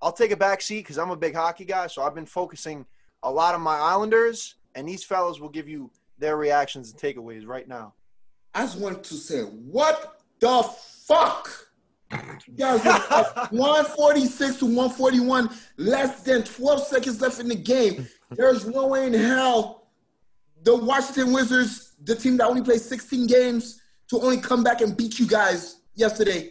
I'll 0.00 0.12
take 0.12 0.30
a 0.30 0.36
back 0.36 0.62
seat 0.62 0.82
because 0.82 0.98
I'm 0.98 1.10
a 1.10 1.16
big 1.16 1.34
hockey 1.34 1.64
guy, 1.64 1.88
so 1.88 2.04
I've 2.04 2.14
been 2.14 2.26
focusing 2.26 2.86
a 3.24 3.30
lot 3.32 3.56
on 3.56 3.60
my 3.60 3.76
Islanders, 3.76 4.54
and 4.76 4.88
these 4.88 5.02
fellas 5.02 5.40
will 5.40 5.48
give 5.48 5.68
you 5.68 5.90
their 6.16 6.36
reactions 6.36 6.92
and 6.92 7.00
takeaways 7.00 7.44
right 7.44 7.66
now. 7.66 7.94
I 8.54 8.60
just 8.60 8.78
wanted 8.78 9.02
to 9.02 9.14
say, 9.14 9.40
what 9.40 10.20
the 10.38 10.62
fuck? 10.62 11.50
You 12.12 12.54
guys 12.56 12.84
146 13.50 14.56
to 14.58 14.66
141, 14.66 15.50
less 15.78 16.22
than 16.22 16.44
12 16.44 16.86
seconds 16.86 17.20
left 17.20 17.40
in 17.40 17.48
the 17.48 17.56
game. 17.56 18.06
There's 18.30 18.64
no 18.64 18.86
way 18.86 19.08
in 19.08 19.14
hell 19.14 19.81
the 20.62 20.76
Washington 20.76 21.32
Wizards, 21.32 21.94
the 22.02 22.14
team 22.14 22.36
that 22.38 22.46
only 22.46 22.62
played 22.62 22.80
16 22.80 23.26
games, 23.26 23.80
to 24.08 24.20
only 24.20 24.38
come 24.38 24.62
back 24.62 24.80
and 24.80 24.96
beat 24.96 25.18
you 25.18 25.26
guys 25.26 25.80
yesterday. 25.94 26.50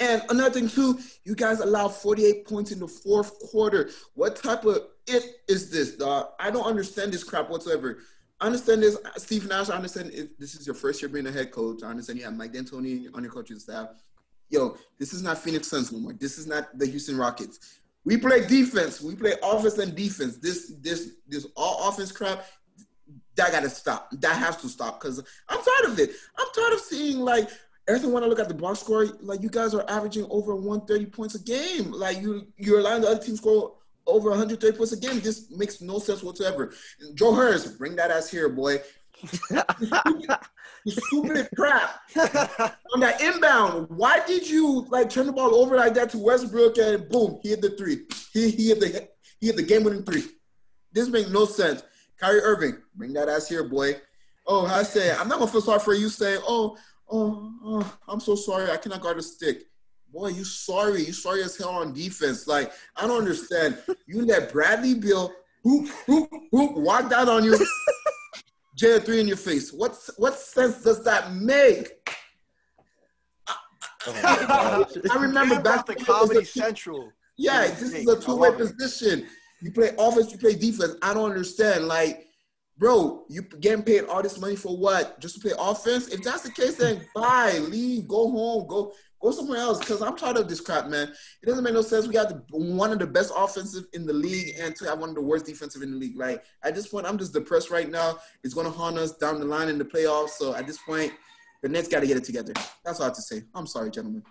And 0.00 0.22
another 0.30 0.50
thing 0.50 0.68
too, 0.68 0.98
you 1.24 1.34
guys 1.34 1.60
allowed 1.60 1.88
48 1.88 2.46
points 2.46 2.72
in 2.72 2.80
the 2.80 2.88
fourth 2.88 3.38
quarter. 3.50 3.90
What 4.14 4.36
type 4.36 4.64
of 4.64 4.78
it 5.06 5.42
is 5.46 5.70
this, 5.70 5.96
dog? 5.96 6.28
I 6.40 6.50
don't 6.50 6.64
understand 6.64 7.12
this 7.12 7.22
crap 7.22 7.50
whatsoever. 7.50 7.98
I 8.40 8.46
understand 8.46 8.82
this, 8.82 8.96
Steve 9.18 9.46
Nash. 9.46 9.68
I 9.68 9.76
understand 9.76 10.10
it, 10.12 10.40
this 10.40 10.54
is 10.54 10.66
your 10.66 10.74
first 10.74 11.02
year 11.02 11.10
being 11.10 11.26
a 11.26 11.32
head 11.32 11.50
coach. 11.50 11.82
I 11.82 11.88
understand 11.88 12.18
you 12.18 12.24
have 12.24 12.36
Mike 12.36 12.52
D'Antoni 12.52 13.14
on 13.14 13.22
your 13.22 13.32
coaching 13.32 13.58
staff. 13.58 13.88
Yo, 14.48 14.76
this 14.98 15.12
is 15.12 15.22
not 15.22 15.36
Phoenix 15.36 15.68
Suns 15.68 15.92
no 15.92 15.98
more. 15.98 16.14
This 16.14 16.38
is 16.38 16.46
not 16.46 16.76
the 16.78 16.86
Houston 16.86 17.18
Rockets. 17.18 17.80
We 18.04 18.16
play 18.16 18.46
defense. 18.46 19.02
We 19.02 19.14
play 19.14 19.34
offense 19.42 19.76
and 19.76 19.94
defense. 19.94 20.38
This 20.38 20.72
this 20.80 21.16
this 21.28 21.46
all 21.54 21.88
offense 21.88 22.10
crap 22.10 22.44
that 23.40 23.52
got 23.52 23.62
to 23.62 23.70
stop. 23.70 24.10
That 24.12 24.36
has 24.36 24.56
to 24.58 24.68
stop 24.68 25.00
because 25.00 25.18
I'm 25.48 25.58
tired 25.58 25.92
of 25.92 25.98
it. 25.98 26.10
I'm 26.38 26.46
tired 26.54 26.74
of 26.74 26.80
seeing 26.80 27.20
like 27.20 27.48
everything. 27.88 28.12
When 28.12 28.22
I 28.22 28.26
look 28.26 28.38
at 28.38 28.48
the 28.48 28.54
box 28.54 28.80
score, 28.80 29.06
like 29.20 29.42
you 29.42 29.48
guys 29.48 29.74
are 29.74 29.84
averaging 29.88 30.26
over 30.30 30.54
130 30.54 31.06
points 31.06 31.34
a 31.34 31.38
game. 31.40 31.90
Like 31.90 32.20
you, 32.20 32.46
you're 32.56 32.80
allowing 32.80 33.02
the 33.02 33.08
other 33.08 33.22
team 33.22 33.36
score 33.36 33.74
over 34.06 34.30
130 34.30 34.76
points 34.76 34.92
a 34.92 34.96
game. 34.98 35.20
This 35.20 35.50
makes 35.50 35.80
no 35.80 35.98
sense 35.98 36.22
whatsoever. 36.22 36.72
Joe 37.14 37.34
Harris, 37.34 37.66
bring 37.66 37.96
that 37.96 38.10
ass 38.10 38.30
here, 38.30 38.48
boy. 38.48 38.80
You 40.86 40.92
stupid 40.92 41.48
crap 41.54 42.00
on 42.16 43.00
that 43.00 43.20
inbound. 43.20 43.88
Why 43.90 44.24
did 44.26 44.48
you 44.48 44.86
like 44.88 45.10
turn 45.10 45.26
the 45.26 45.32
ball 45.32 45.54
over 45.54 45.76
like 45.76 45.92
that 45.92 46.08
to 46.10 46.18
Westbrook 46.18 46.78
and 46.78 47.06
boom, 47.06 47.38
he 47.42 47.50
hit 47.50 47.60
the 47.60 47.70
three. 47.70 48.06
He, 48.32 48.50
he 48.50 48.68
hit 48.68 48.80
the 48.80 49.08
he 49.40 49.48
hit 49.48 49.56
the 49.56 49.62
game 49.62 49.84
winning 49.84 50.04
three. 50.04 50.24
This 50.90 51.08
makes 51.08 51.28
no 51.28 51.44
sense. 51.44 51.82
Kyrie 52.20 52.40
Irving, 52.42 52.76
bring 52.94 53.12
that 53.14 53.28
ass 53.28 53.48
here, 53.48 53.64
boy. 53.64 53.96
Oh, 54.46 54.66
I 54.66 54.82
say, 54.82 55.10
I'm 55.12 55.28
not 55.28 55.38
gonna 55.38 55.50
feel 55.50 55.60
sorry 55.60 55.80
for 55.80 55.94
you 55.94 56.08
Say, 56.08 56.36
oh, 56.46 56.76
oh, 57.10 57.52
oh, 57.64 57.98
I'm 58.08 58.20
so 58.20 58.34
sorry, 58.34 58.70
I 58.70 58.76
cannot 58.76 59.00
guard 59.00 59.18
a 59.18 59.22
stick. 59.22 59.62
Boy, 60.12 60.28
you 60.28 60.44
sorry. 60.44 61.04
You 61.04 61.12
sorry 61.12 61.42
as 61.44 61.56
hell 61.56 61.68
on 61.70 61.92
defense. 61.92 62.48
Like, 62.48 62.72
I 62.96 63.06
don't 63.06 63.18
understand. 63.18 63.78
You 64.06 64.26
let 64.26 64.52
Bradley 64.52 64.94
Beal 64.94 65.32
whoop, 65.62 65.88
whoop, 66.06 66.30
whoop, 66.50 66.76
walk 66.76 67.10
down 67.10 67.28
on 67.28 67.44
you, 67.44 67.56
J 68.76 68.98
three 69.00 69.20
in 69.20 69.28
your 69.28 69.36
face. 69.36 69.72
What 69.72 69.96
what 70.16 70.38
sense 70.38 70.82
does 70.82 71.04
that 71.04 71.32
make? 71.34 72.10
I 74.06 75.16
remember 75.18 75.60
Camp 75.60 75.64
back 75.64 75.78
off 75.80 75.86
the 75.86 75.92
when 75.92 75.98
it 75.98 76.08
was 76.08 76.28
Comedy 76.28 76.44
Central. 76.44 77.12
yeah, 77.36 77.66
Yeah, 77.66 77.70
this 77.74 77.92
is 77.92 78.08
a 78.08 78.18
two-way 78.18 78.52
position. 78.52 79.26
You 79.62 79.72
play 79.72 79.90
offense, 79.98 80.32
you 80.32 80.38
play 80.38 80.54
defense. 80.54 80.96
I 81.02 81.14
don't 81.14 81.30
understand. 81.30 81.86
Like, 81.86 82.26
bro, 82.78 83.24
you 83.28 83.42
getting 83.42 83.84
paid 83.84 84.04
all 84.04 84.22
this 84.22 84.38
money 84.38 84.56
for 84.56 84.76
what? 84.76 85.20
Just 85.20 85.34
to 85.36 85.40
play 85.40 85.52
offense? 85.58 86.08
If 86.08 86.22
that's 86.22 86.42
the 86.42 86.50
case, 86.50 86.76
then 86.76 87.06
bye, 87.14 87.58
leave, 87.58 88.08
go 88.08 88.30
home, 88.30 88.66
go 88.66 88.92
go 89.20 89.30
somewhere 89.30 89.58
else. 89.58 89.78
Because 89.78 90.02
I'm 90.02 90.16
tired 90.16 90.38
of 90.38 90.48
this 90.48 90.60
crap, 90.60 90.88
man. 90.88 91.12
It 91.42 91.46
doesn't 91.46 91.62
make 91.62 91.74
no 91.74 91.82
sense. 91.82 92.06
We 92.06 92.14
got 92.14 92.28
the, 92.30 92.42
one 92.56 92.90
of 92.90 92.98
the 92.98 93.06
best 93.06 93.32
offensive 93.36 93.84
in 93.92 94.06
the 94.06 94.12
league, 94.12 94.54
and 94.58 94.74
to 94.76 94.86
have 94.86 94.98
one 94.98 95.10
of 95.10 95.14
the 95.14 95.22
worst 95.22 95.46
defensive 95.46 95.82
in 95.82 95.92
the 95.92 95.98
league. 95.98 96.16
Like 96.16 96.42
at 96.62 96.74
this 96.74 96.88
point, 96.88 97.06
I'm 97.06 97.18
just 97.18 97.32
depressed 97.32 97.70
right 97.70 97.88
now. 97.88 98.18
It's 98.42 98.54
going 98.54 98.66
to 98.66 98.72
haunt 98.72 98.98
us 98.98 99.16
down 99.16 99.40
the 99.40 99.46
line 99.46 99.68
in 99.68 99.78
the 99.78 99.84
playoffs. 99.84 100.30
So 100.30 100.54
at 100.54 100.66
this 100.66 100.78
point, 100.78 101.12
the 101.62 101.68
Nets 101.68 101.88
got 101.88 102.00
to 102.00 102.06
get 102.06 102.16
it 102.16 102.24
together. 102.24 102.54
That's 102.84 103.00
all 103.00 103.04
I 103.04 103.08
have 103.08 103.16
to 103.16 103.22
say. 103.22 103.42
I'm 103.54 103.66
sorry, 103.66 103.90
gentlemen. 103.90 104.22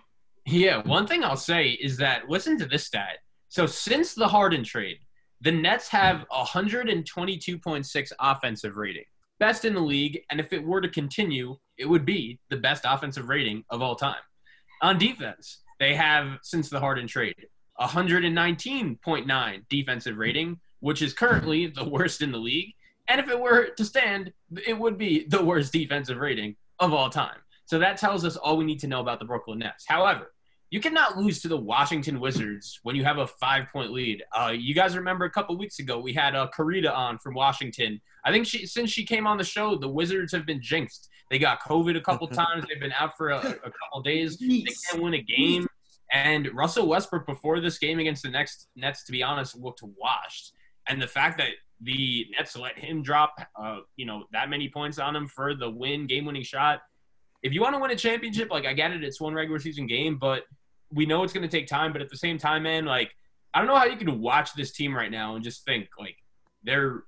Yeah, 0.46 0.82
one 0.86 1.06
thing 1.06 1.22
I'll 1.22 1.36
say 1.36 1.70
is 1.70 1.96
that 1.98 2.28
listen 2.28 2.58
to 2.58 2.66
this 2.66 2.86
stat. 2.86 3.18
So 3.48 3.66
since 3.66 4.14
the 4.14 4.26
Harden 4.26 4.64
trade, 4.64 4.98
the 5.40 5.52
Nets 5.52 5.88
have 5.88 6.26
122.6 6.30 8.12
offensive 8.20 8.76
rating, 8.76 9.04
best 9.38 9.64
in 9.64 9.74
the 9.74 9.80
league, 9.80 10.20
and 10.30 10.38
if 10.38 10.52
it 10.52 10.62
were 10.62 10.80
to 10.80 10.88
continue, 10.88 11.56
it 11.78 11.86
would 11.86 12.04
be 12.04 12.38
the 12.50 12.56
best 12.56 12.84
offensive 12.86 13.28
rating 13.28 13.64
of 13.70 13.80
all 13.80 13.96
time. 13.96 14.20
On 14.82 14.98
defense, 14.98 15.62
they 15.78 15.94
have 15.94 16.38
since 16.42 16.68
the 16.68 16.78
Harden 16.78 17.06
trade 17.06 17.46
119.9 17.80 19.62
defensive 19.70 20.18
rating, 20.18 20.60
which 20.80 21.00
is 21.00 21.14
currently 21.14 21.66
the 21.66 21.88
worst 21.88 22.20
in 22.20 22.32
the 22.32 22.38
league. 22.38 22.74
And 23.08 23.20
if 23.20 23.28
it 23.28 23.40
were 23.40 23.70
to 23.70 23.84
stand, 23.84 24.32
it 24.66 24.78
would 24.78 24.98
be 24.98 25.26
the 25.26 25.42
worst 25.42 25.72
defensive 25.72 26.18
rating 26.18 26.56
of 26.78 26.92
all 26.92 27.08
time. 27.08 27.38
So 27.64 27.78
that 27.78 27.96
tells 27.96 28.24
us 28.24 28.36
all 28.36 28.56
we 28.56 28.64
need 28.64 28.80
to 28.80 28.86
know 28.86 29.00
about 29.00 29.20
the 29.20 29.24
Brooklyn 29.24 29.60
Nets. 29.60 29.84
However, 29.86 30.32
you 30.70 30.80
cannot 30.80 31.18
lose 31.18 31.42
to 31.42 31.48
the 31.48 31.56
Washington 31.56 32.20
Wizards 32.20 32.78
when 32.84 32.94
you 32.94 33.04
have 33.04 33.18
a 33.18 33.26
five 33.26 33.66
point 33.72 33.90
lead. 33.90 34.22
Uh, 34.32 34.52
you 34.56 34.74
guys 34.74 34.96
remember 34.96 35.24
a 35.24 35.30
couple 35.30 35.56
weeks 35.58 35.80
ago 35.80 35.98
we 35.98 36.12
had 36.12 36.36
uh, 36.36 36.48
Karita 36.56 36.94
on 36.94 37.18
from 37.18 37.34
Washington. 37.34 38.00
I 38.24 38.30
think 38.30 38.46
she 38.46 38.66
since 38.66 38.90
she 38.90 39.04
came 39.04 39.26
on 39.26 39.36
the 39.36 39.44
show, 39.44 39.76
the 39.76 39.88
Wizards 39.88 40.32
have 40.32 40.46
been 40.46 40.62
jinxed. 40.62 41.08
They 41.28 41.38
got 41.38 41.60
COVID 41.60 41.96
a 41.96 42.00
couple 42.00 42.26
times. 42.28 42.64
They've 42.68 42.80
been 42.80 42.94
out 42.98 43.16
for 43.16 43.30
a, 43.30 43.38
a 43.38 43.70
couple 43.70 44.02
days. 44.04 44.38
They 44.38 44.64
can't 44.90 45.02
win 45.02 45.14
a 45.14 45.22
game. 45.22 45.66
And 46.12 46.48
Russell 46.54 46.88
Westbrook 46.88 47.26
before 47.26 47.60
this 47.60 47.78
game 47.78 47.98
against 47.98 48.22
the 48.22 48.30
next 48.30 48.68
Nets, 48.74 49.04
to 49.04 49.12
be 49.12 49.22
honest, 49.22 49.56
looked 49.56 49.82
washed. 49.82 50.52
And 50.88 51.00
the 51.00 51.06
fact 51.06 51.38
that 51.38 51.50
the 51.80 52.26
Nets 52.36 52.56
let 52.56 52.78
him 52.78 53.02
drop, 53.02 53.34
uh, 53.60 53.78
you 53.96 54.06
know, 54.06 54.24
that 54.32 54.50
many 54.50 54.68
points 54.68 54.98
on 54.98 55.14
him 55.14 55.28
for 55.28 55.54
the 55.54 55.70
win, 55.70 56.06
game-winning 56.06 56.42
shot. 56.42 56.80
If 57.42 57.54
you 57.54 57.60
want 57.60 57.74
to 57.74 57.80
win 57.80 57.90
a 57.92 57.96
championship, 57.96 58.50
like 58.50 58.66
I 58.66 58.72
get 58.72 58.90
it, 58.90 59.04
it's 59.04 59.20
one 59.20 59.34
regular 59.34 59.60
season 59.60 59.86
game, 59.86 60.18
but 60.18 60.42
we 60.92 61.06
know 61.06 61.22
it's 61.22 61.32
going 61.32 61.48
to 61.48 61.56
take 61.56 61.66
time. 61.66 61.92
But 61.92 62.02
at 62.02 62.08
the 62.08 62.16
same 62.16 62.38
time, 62.38 62.64
man, 62.64 62.84
like 62.84 63.10
I 63.54 63.58
don't 63.58 63.68
know 63.68 63.76
how 63.76 63.86
you 63.86 63.96
can 63.96 64.20
watch 64.20 64.54
this 64.54 64.72
team 64.72 64.94
right 64.94 65.10
now 65.10 65.34
and 65.34 65.44
just 65.44 65.64
think 65.64 65.88
like 65.98 66.16
they're 66.62 67.04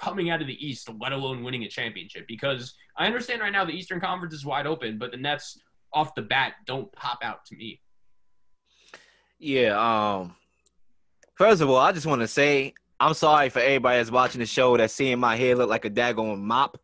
coming 0.00 0.30
out 0.30 0.40
of 0.40 0.46
the 0.46 0.66
East, 0.66 0.88
let 1.00 1.12
alone 1.12 1.42
winning 1.42 1.64
a 1.64 1.68
championship. 1.68 2.26
Because 2.28 2.74
I 2.96 3.06
understand 3.06 3.40
right 3.40 3.52
now 3.52 3.64
the 3.64 3.72
Eastern 3.72 4.00
Conference 4.00 4.34
is 4.34 4.44
wide 4.44 4.66
open, 4.66 4.98
but 4.98 5.10
the 5.10 5.16
Nets 5.16 5.60
off 5.92 6.14
the 6.14 6.22
bat 6.22 6.54
don't 6.66 6.90
pop 6.92 7.18
out 7.22 7.44
to 7.46 7.56
me. 7.56 7.80
Yeah. 9.38 9.78
Um. 9.78 10.34
First 11.34 11.62
of 11.62 11.70
all, 11.70 11.76
I 11.76 11.92
just 11.92 12.06
want 12.06 12.20
to 12.20 12.28
say 12.28 12.74
I'm 13.00 13.14
sorry 13.14 13.48
for 13.48 13.60
everybody 13.60 13.98
that's 13.98 14.10
watching 14.10 14.40
the 14.40 14.46
show 14.46 14.76
that's 14.76 14.92
seeing 14.92 15.20
my 15.20 15.36
hair 15.36 15.54
look 15.54 15.70
like 15.70 15.84
a 15.84 15.90
daggone 15.90 16.40
mop. 16.40 16.80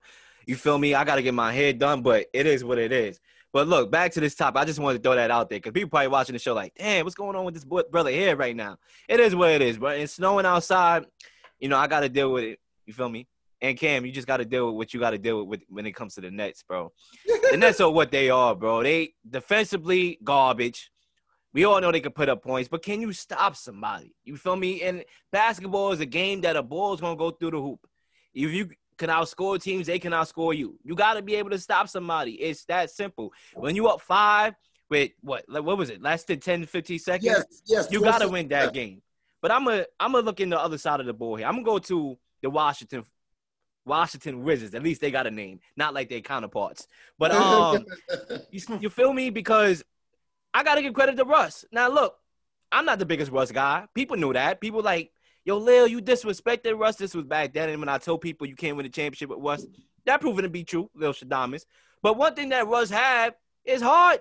You 0.47 0.57
feel 0.57 0.79
me? 0.79 0.95
I 0.95 1.05
got 1.05 1.17
to 1.17 1.23
get 1.23 1.35
my 1.35 1.53
hair 1.53 1.73
done, 1.73 2.03
but 2.03 2.27
it 2.33 2.47
is 2.47 2.63
what 2.63 2.79
it 2.79 2.93
is. 2.93 3.19
But 3.55 3.69
look, 3.69 3.89
back 3.89 4.11
to 4.13 4.21
this 4.21 4.35
topic. 4.35 4.61
I 4.61 4.65
just 4.65 4.81
wanted 4.81 4.99
to 4.99 5.03
throw 5.05 5.15
that 5.15 5.31
out 5.31 5.49
there 5.49 5.59
because 5.59 5.71
people 5.71 5.89
probably 5.89 6.09
watching 6.09 6.33
the 6.33 6.41
show 6.41 6.55
like, 6.55 6.75
damn, 6.75 7.05
what's 7.05 7.15
going 7.15 7.37
on 7.37 7.45
with 7.45 7.55
this 7.55 7.65
boy, 7.65 7.83
brother 7.89 8.11
here 8.11 8.35
right 8.35 8.55
now? 8.55 8.79
It 9.09 9.21
is 9.21 9.33
what 9.33 9.53
it 9.53 9.63
is, 9.63 9.79
but 9.79 9.97
it's 9.97 10.15
snowing 10.15 10.45
outside. 10.45 11.07
You 11.61 11.69
know, 11.69 11.79
I 11.79 11.87
got 11.87 12.01
to 12.01 12.09
deal 12.09 12.33
with 12.33 12.43
it. 12.43 12.59
You 12.85 12.93
feel 12.93 13.09
me? 13.09 13.29
And 13.61 13.79
Cam, 13.79 14.05
you 14.05 14.11
just 14.11 14.27
got 14.27 14.39
to 14.39 14.45
deal 14.45 14.67
with 14.67 14.75
what 14.75 14.93
you 14.93 14.99
got 14.99 15.11
to 15.11 15.19
deal 15.19 15.45
with 15.45 15.63
when 15.69 15.87
it 15.87 15.93
comes 15.93 16.17
to 16.17 16.21
the 16.21 16.33
Nets, 16.33 16.65
bro. 16.65 16.91
the 17.53 17.57
Nets 17.57 17.81
are 17.81 17.89
what 17.89 18.11
they 18.11 18.29
are, 18.29 18.57
bro. 18.57 18.83
They 18.83 19.15
defensively 19.31 20.19
garbage. 20.25 20.91
We 21.53 21.65
all 21.65 21.81
know 21.81 21.93
they 21.93 22.01
can 22.01 22.11
put 22.11 22.29
up 22.29 22.43
points, 22.43 22.69
but 22.69 22.83
can 22.83 23.01
you 23.01 23.13
stop 23.13 23.55
somebody? 23.55 24.17
You 24.25 24.37
feel 24.37 24.57
me? 24.57 24.83
And 24.83 25.05
basketball 25.31 25.93
is 25.93 26.01
a 26.01 26.07
game 26.07 26.41
that 26.41 26.57
a 26.57 26.63
ball 26.65 26.93
is 26.93 27.01
gonna 27.01 27.15
go 27.15 27.31
through 27.31 27.53
the 27.53 27.61
hoop. 27.61 27.87
If 28.35 28.51
you 28.51 28.71
can 28.99 29.09
outscore 29.09 29.61
teams, 29.61 29.87
they 29.87 29.99
can 29.99 30.13
outscore 30.13 30.57
you. 30.57 30.79
You 30.85 30.95
got 30.95 31.15
to 31.15 31.23
be 31.23 31.35
able 31.37 31.51
to 31.51 31.59
stop 31.59 31.89
somebody. 31.89 32.33
It's 32.33 32.65
that 32.67 32.91
simple. 32.91 33.33
When 33.55 33.77
you 33.77 33.89
up 33.89 34.01
five 34.01 34.55
with 34.89 35.13
what? 35.21 35.45
What 35.49 35.79
was 35.79 35.91
it? 35.91 36.03
Less 36.03 36.25
than 36.25 36.41
10, 36.41 36.67
15 36.67 36.99
seconds. 36.99 37.25
Yes, 37.25 37.63
yes. 37.67 37.89
you 37.91 38.01
got 38.01 38.19
to 38.19 38.29
win 38.29 38.49
that 38.49 38.73
game. 38.73 39.03
But 39.45 39.51
I'm 39.51 39.65
gonna 39.65 39.85
I'm 40.01 40.13
gonna 40.13 40.25
look 40.25 40.41
in 40.41 40.49
the 40.49 40.59
other 40.59 40.79
side 40.79 41.01
of 41.01 41.07
the 41.07 41.13
ball 41.13 41.37
here. 41.37 41.47
I'm 41.47 41.53
gonna 41.53 41.65
go 41.65 41.79
to 41.79 42.17
the 42.41 42.49
Washington 42.49 43.05
Washington 43.85 44.43
Wizards. 44.43 44.75
At 44.75 44.83
least 44.83 45.03
they 45.03 45.11
got 45.11 45.27
a 45.27 45.31
name, 45.31 45.61
not 45.77 45.93
like 45.93 46.09
their 46.09 46.23
counterparts. 46.23 46.89
But 47.19 47.33
um, 47.33 47.85
you, 48.51 48.61
you 48.81 48.89
feel 48.89 49.13
me? 49.13 49.29
Because 49.29 49.85
I 50.55 50.65
gotta 50.65 50.81
give 50.81 50.95
credit 50.95 51.17
to 51.17 51.25
Russ. 51.25 51.67
Now 51.71 51.91
look, 51.91 52.17
I'm 52.73 52.87
not 52.87 52.99
the 52.99 53.05
biggest 53.05 53.31
Russ 53.31 53.53
guy. 53.53 53.85
People 53.95 54.17
knew 54.17 54.33
that. 54.33 54.61
People 54.61 54.83
like, 54.83 55.13
yo, 55.45 55.59
Lil, 55.59 55.87
you 55.87 56.01
disrespected 56.01 56.79
Russ. 56.79 56.97
This 56.97 57.15
was 57.15 57.25
back 57.25 57.53
then. 57.53 57.69
And 57.69 57.81
when 57.81 57.89
I 57.89 57.99
told 57.99 58.21
people 58.21 58.47
you 58.47 58.57
can't 58.57 58.77
win 58.77 58.87
a 58.87 58.89
championship 58.89 59.31
with 59.31 59.39
Russ, 59.41 59.67
that 60.07 60.21
proven 60.21 60.45
to 60.45 60.51
be 60.51 60.65
true, 60.65 60.91
Lil 60.95 61.13
Shadamas. 61.13 61.65
But 62.03 62.17
one 62.17 62.35
thing 62.35 62.51
that 62.51 62.67
Russ 62.67 62.91
had 62.91 63.35
is 63.65 63.81
heart. 63.81 64.21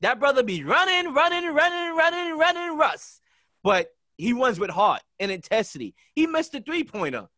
That 0.00 0.18
brother 0.18 0.42
be 0.42 0.64
running, 0.64 1.12
running, 1.12 1.52
running, 1.52 1.96
running, 1.96 2.38
running, 2.38 2.78
Russ. 2.78 3.20
But 3.62 3.88
he 4.16 4.32
runs 4.32 4.58
with 4.58 4.70
heart 4.70 5.02
and 5.18 5.30
intensity. 5.30 5.94
He 6.14 6.26
missed 6.26 6.52
the 6.52 6.60
three 6.60 6.84
pointer. 6.84 7.28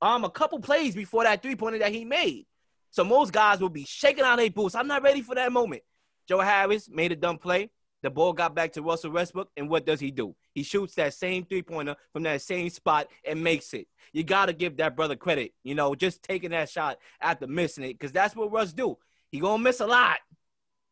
Um, 0.00 0.24
a 0.24 0.30
couple 0.30 0.60
plays 0.60 0.94
before 0.94 1.24
that 1.24 1.42
three 1.42 1.56
pointer 1.56 1.78
that 1.78 1.92
he 1.92 2.04
made. 2.04 2.46
So 2.90 3.04
most 3.04 3.32
guys 3.32 3.60
will 3.60 3.68
be 3.68 3.84
shaking 3.84 4.24
out 4.24 4.36
their 4.36 4.50
boots. 4.50 4.74
I'm 4.74 4.86
not 4.86 5.02
ready 5.02 5.22
for 5.22 5.34
that 5.34 5.52
moment. 5.52 5.82
Joe 6.28 6.40
Harris 6.40 6.88
made 6.88 7.12
a 7.12 7.16
dumb 7.16 7.38
play. 7.38 7.70
The 8.02 8.10
ball 8.10 8.32
got 8.32 8.54
back 8.54 8.72
to 8.74 8.82
Russell 8.82 9.10
Westbrook, 9.10 9.50
and 9.56 9.68
what 9.68 9.84
does 9.84 9.98
he 9.98 10.12
do? 10.12 10.36
He 10.58 10.64
shoots 10.64 10.96
that 10.96 11.14
same 11.14 11.44
three 11.44 11.62
pointer 11.62 11.94
from 12.12 12.24
that 12.24 12.42
same 12.42 12.68
spot 12.68 13.06
and 13.24 13.44
makes 13.44 13.72
it. 13.74 13.86
You 14.12 14.24
got 14.24 14.46
to 14.46 14.52
give 14.52 14.78
that 14.78 14.96
brother 14.96 15.14
credit, 15.14 15.52
you 15.62 15.76
know, 15.76 15.94
just 15.94 16.20
taking 16.20 16.50
that 16.50 16.68
shot 16.68 16.98
after 17.20 17.46
missing 17.46 17.84
it, 17.84 17.92
because 17.92 18.10
that's 18.10 18.34
what 18.34 18.50
Russ 18.50 18.72
do. 18.72 18.98
He 19.30 19.38
gonna 19.38 19.62
miss 19.62 19.78
a 19.78 19.86
lot, 19.86 20.18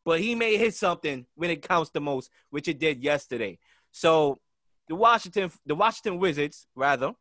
but 0.05 0.21
he 0.21 0.35
may 0.35 0.55
hit 0.55 0.73
something 0.73 1.25
when 1.35 1.49
it 1.49 1.67
counts 1.67 1.89
the 1.89 1.99
most, 1.99 2.31
which 2.49 2.69
it 2.69 2.79
did 2.79 3.03
yesterday. 3.03 3.59
So 3.91 4.39
the 4.87 4.95
Washington, 4.95 5.51
the 5.65 5.75
Washington 5.75 6.17
Wizards, 6.17 6.65
rather, 6.73 7.11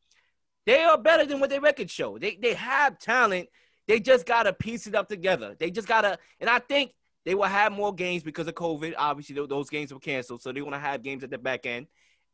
they 0.67 0.85
are 0.85 0.97
better 0.97 1.27
than 1.27 1.41
what 1.41 1.51
their 1.51 1.61
records 1.61 1.91
show. 1.91 2.17
They 2.17 2.39
they 2.41 2.55
have 2.55 3.01
talent. 3.01 3.49
They 3.89 3.99
just 3.99 4.25
gotta 4.25 4.53
piece 4.53 4.87
it 4.87 4.95
up 4.95 5.09
together. 5.09 5.57
They 5.59 5.73
just 5.73 5.89
gotta, 5.89 6.17
and 6.39 6.49
I 6.49 6.61
think 6.61 6.93
they 7.25 7.35
will 7.35 7.43
have 7.43 7.73
more 7.73 7.93
games 7.93 8.23
because 8.23 8.47
of 8.47 8.55
COVID. 8.55 8.95
Obviously, 8.97 9.35
those 9.35 9.69
games 9.69 9.93
were 9.93 9.99
canceled, 9.99 10.43
so 10.43 10.53
they're 10.53 10.63
gonna 10.63 10.79
have 10.79 11.03
games 11.03 11.25
at 11.25 11.31
the 11.31 11.39
back 11.39 11.67
end. 11.67 11.89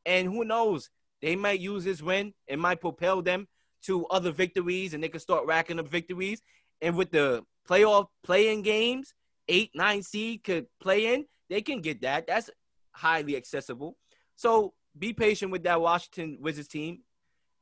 And 0.07 0.29
who 0.29 0.45
knows? 0.45 0.91
They 1.21 1.37
might 1.37 1.61
use 1.61 1.85
this 1.85 2.03
win. 2.03 2.35
It 2.47 2.59
might 2.59 2.81
propel 2.81 3.23
them 3.23 3.47
to 3.85 4.07
other 4.07 4.33
victories, 4.33 4.95
and 4.95 5.03
they 5.03 5.09
can 5.09 5.21
start 5.21 5.47
racking 5.47 5.79
up 5.79 5.89
victories. 5.89 6.41
And 6.81 6.97
with 6.97 7.11
the 7.11 7.45
playoff 7.69 8.07
playing 8.25 8.63
games, 8.63 9.15
eight, 9.49 9.71
nine 9.75 10.03
seed 10.03 10.45
could 10.45 10.67
play 10.81 11.15
in. 11.15 11.27
They 11.49 11.63
can 11.63 11.81
get 11.81 12.03
that. 12.03 12.27
That's 12.27 12.51
highly 12.93 13.37
accessible. 13.37 13.97
So 14.37 14.75
be 14.99 15.13
patient 15.13 15.53
with 15.53 15.63
that 15.65 15.81
Washington 15.81 16.39
Wizards 16.41 16.69
team. 16.69 17.01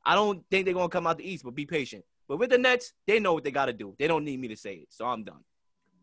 I 0.05 0.15
don't 0.15 0.43
think 0.49 0.65
they're 0.65 0.73
gonna 0.73 0.89
come 0.89 1.07
out 1.07 1.17
the 1.17 1.29
East, 1.29 1.43
but 1.43 1.55
be 1.55 1.65
patient. 1.65 2.03
But 2.27 2.37
with 2.37 2.49
the 2.49 2.57
Nets, 2.57 2.93
they 3.07 3.19
know 3.19 3.33
what 3.33 3.43
they 3.43 3.51
got 3.51 3.65
to 3.65 3.73
do. 3.73 3.93
They 3.99 4.07
don't 4.07 4.23
need 4.23 4.39
me 4.39 4.47
to 4.47 4.55
say 4.55 4.75
it, 4.75 4.87
so 4.89 5.05
I'm 5.05 5.23
done. 5.23 5.43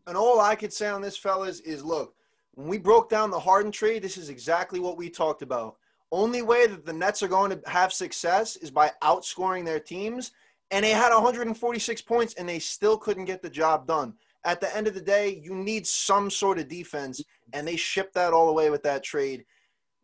And 0.05 0.15
all 0.15 0.39
I 0.39 0.55
could 0.55 0.71
say 0.71 0.87
on 0.87 1.01
this, 1.01 1.17
fellas, 1.17 1.59
is 1.61 1.83
look, 1.83 2.13
when 2.53 2.67
we 2.67 2.77
broke 2.77 3.09
down 3.09 3.31
the 3.31 3.39
Harden 3.39 3.71
trade, 3.71 4.03
this 4.03 4.17
is 4.17 4.29
exactly 4.29 4.79
what 4.79 4.95
we 4.95 5.09
talked 5.09 5.41
about. 5.41 5.77
Only 6.11 6.41
way 6.41 6.65
that 6.67 6.85
the 6.85 6.93
Nets 6.93 7.21
are 7.21 7.27
going 7.27 7.51
to 7.51 7.69
have 7.69 7.93
success 7.93 8.55
is 8.55 8.71
by 8.71 8.91
outscoring 9.03 9.65
their 9.65 9.79
teams. 9.79 10.31
And 10.71 10.85
they 10.85 10.91
had 10.91 11.11
146 11.13 12.01
points 12.03 12.33
and 12.35 12.47
they 12.47 12.59
still 12.59 12.97
couldn't 12.97 13.25
get 13.25 13.41
the 13.41 13.49
job 13.49 13.87
done. 13.87 14.13
At 14.45 14.61
the 14.61 14.75
end 14.75 14.87
of 14.87 14.93
the 14.93 15.01
day, 15.01 15.41
you 15.43 15.53
need 15.53 15.85
some 15.85 16.29
sort 16.29 16.59
of 16.59 16.69
defense, 16.69 17.21
and 17.51 17.67
they 17.67 17.75
shipped 17.75 18.13
that 18.13 18.31
all 18.31 18.47
away 18.49 18.69
with 18.69 18.83
that 18.83 19.03
trade. 19.03 19.45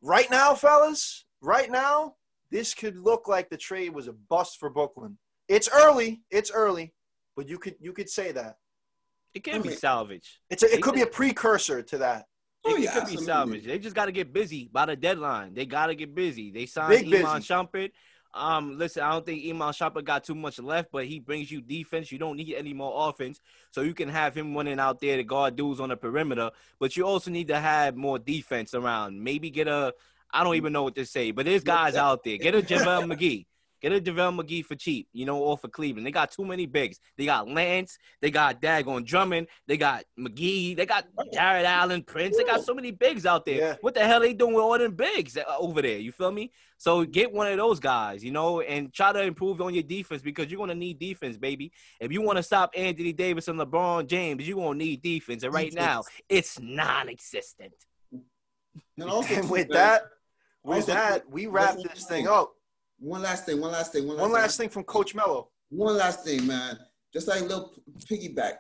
Right 0.02 0.30
now, 0.30 0.54
fellas, 0.56 1.24
right 1.42 1.72
now, 1.72 2.16
this 2.52 2.74
could 2.74 2.98
look 2.98 3.30
like 3.30 3.50
the 3.50 3.56
trade 3.58 3.94
was 3.94 4.08
a 4.10 4.14
bust 4.14 4.60
for 4.60 4.70
Brooklyn. 4.70 5.18
It's 5.48 5.70
early, 5.74 6.22
it's 6.30 6.52
early, 6.52 6.94
but 7.38 7.48
you 7.48 7.58
could 7.58 7.76
you 7.80 7.94
could 7.94 8.10
say 8.10 8.34
that. 8.34 8.58
It 9.34 9.44
can 9.46 9.56
I 9.56 9.60
be 9.60 9.70
mean- 9.70 9.78
salvaged. 9.78 10.40
It's 10.50 10.64
a, 10.64 10.74
it 10.74 10.82
could 10.82 10.96
be 10.96 11.02
a 11.02 11.08
precursor 11.08 11.82
to 11.84 11.98
that. 12.00 12.26
Oh, 12.66 12.76
it 12.76 12.82
yeah, 12.82 12.94
could 12.94 13.00
be 13.02 13.02
absolutely. 13.02 13.26
salvaged. 13.26 13.68
They 13.68 13.80
just 13.80 13.96
got 13.96 14.06
to 14.06 14.12
get 14.12 14.34
busy 14.34 14.70
by 14.72 14.88
the 14.88 14.96
deadline. 14.96 15.54
They 15.54 15.66
got 15.66 15.88
to 15.88 15.96
get 15.96 16.16
busy. 16.16 16.52
They 16.52 16.66
signed 16.66 16.90
Big 16.90 17.14
Iman 17.14 17.38
busy. 17.38 17.54
Shumpert. 17.54 17.92
Um, 18.34 18.78
listen, 18.78 19.04
I 19.04 19.12
don't 19.12 19.26
think 19.26 19.46
Iman 19.46 19.72
Shumpert 19.72 20.04
got 20.04 20.24
too 20.24 20.36
much 20.36 20.60
left, 20.60 20.90
but 20.92 21.06
he 21.06 21.20
brings 21.20 21.50
you 21.50 21.62
defense. 21.62 22.12
You 22.12 22.18
don't 22.18 22.36
need 22.36 22.54
any 22.56 22.74
more 22.74 23.10
offense, 23.10 23.40
so 23.72 23.82
you 23.82 23.94
can 23.94 24.10
have 24.10 24.36
him 24.36 24.54
running 24.56 24.80
out 24.80 25.00
there 25.00 25.16
to 25.16 25.24
guard 25.24 25.56
dudes 25.56 25.80
on 25.80 25.90
the 25.90 25.96
perimeter. 25.96 26.52
But 26.80 26.98
you 26.98 27.06
also 27.06 27.32
need 27.32 27.48
to 27.48 27.60
have 27.60 27.96
more 27.96 28.20
defense 28.20 28.74
around. 28.74 29.24
Maybe 29.24 29.50
get 29.50 29.68
a. 29.68 29.94
I 30.34 30.44
don't 30.44 30.56
even 30.56 30.74
know 30.74 30.84
what 30.84 30.96
to 30.96 31.06
say, 31.06 31.32
but 31.32 31.46
there's 31.46 31.64
guys 31.64 31.96
out 31.96 32.24
there. 32.24 32.38
Get 32.38 32.56
a 32.56 32.62
JaVale 32.62 33.06
McGee. 33.14 33.46
Get 33.82 33.92
a 33.92 34.00
JaVale 34.00 34.40
McGee 34.42 34.66
for 34.66 34.76
cheap, 34.76 35.08
you 35.14 35.26
know, 35.26 35.38
or 35.38 35.58
for 35.58 35.68
Cleveland. 35.68 36.08
They 36.08 36.12
got 36.12 36.32
too 36.32 36.46
many 36.46 36.66
bigs. 36.66 37.00
They 37.18 37.26
got 37.26 37.48
Nance. 37.48 37.98
They 38.22 38.32
got 38.32 38.62
Dagon 38.62 39.04
Drummond. 39.04 39.48
They 39.68 39.78
got 39.78 40.06
McGee. 40.20 40.76
They 40.76 40.86
got 40.86 41.06
Jarrett 41.34 41.66
Allen, 41.66 42.04
Prince. 42.04 42.38
They 42.38 42.44
got 42.44 42.64
so 42.64 42.74
many 42.74 42.92
bigs 42.92 43.26
out 43.26 43.46
there. 43.46 43.58
Yeah. 43.58 43.76
What 43.82 43.94
the 43.94 44.06
hell 44.06 44.20
they 44.20 44.34
doing 44.34 44.54
with 44.54 44.64
all 44.64 44.78
them 44.78 44.96
bigs 44.96 45.38
uh, 45.38 45.44
over 45.60 45.82
there? 45.82 45.98
You 45.98 46.12
feel 46.12 46.32
me? 46.32 46.52
So 46.78 47.06
get 47.06 47.32
one 47.32 47.48
of 47.48 47.58
those 47.58 47.80
guys, 47.80 48.24
you 48.24 48.32
know, 48.32 48.62
and 48.62 48.94
try 48.94 49.14
to 49.14 49.22
improve 49.22 49.62
on 49.62 49.74
your 49.74 49.84
defense 49.84 50.22
because 50.22 50.52
you're 50.52 50.60
gonna 50.60 50.76
need 50.76 51.00
defense, 51.00 51.38
baby. 51.38 51.72
If 52.00 52.12
you 52.12 52.22
want 52.22 52.38
to 52.38 52.44
stop 52.44 52.72
Anthony 52.76 53.14
Davis 53.14 53.48
and 53.48 53.60
LeBron 53.60 54.08
James, 54.08 54.48
you're 54.48 54.58
gonna 54.58 54.78
need 54.78 55.02
defense. 55.02 55.44
And 55.44 55.54
right 55.54 55.74
now, 55.74 56.04
it's 56.28 56.60
non-existent. 56.60 57.74
And 58.12 59.10
also, 59.10 59.36
And 59.36 59.50
with 59.50 59.70
that, 59.70 60.04
with 60.64 60.78
Also, 60.78 60.94
that, 60.94 61.30
we 61.30 61.48
wrap 61.48 61.78
this 61.78 62.06
thing 62.06 62.28
up. 62.28 62.55
One 63.00 63.22
last 63.22 63.46
thing, 63.46 63.60
one 63.62 63.72
last 63.72 63.92
thing, 63.92 64.08
one 64.08 64.18
last 64.18 64.22
One 64.22 64.32
thing. 64.32 64.42
last 64.42 64.58
thing 64.58 64.70
from 64.70 64.84
Coach 64.84 65.14
Mello. 65.16 65.50
One 65.70 65.98
last 65.98 66.24
thing, 66.24 66.46
man. 66.48 66.78
Just 67.14 67.28
like 67.28 67.42
a 67.42 67.44
little 67.46 67.74
piggyback. 68.10 68.54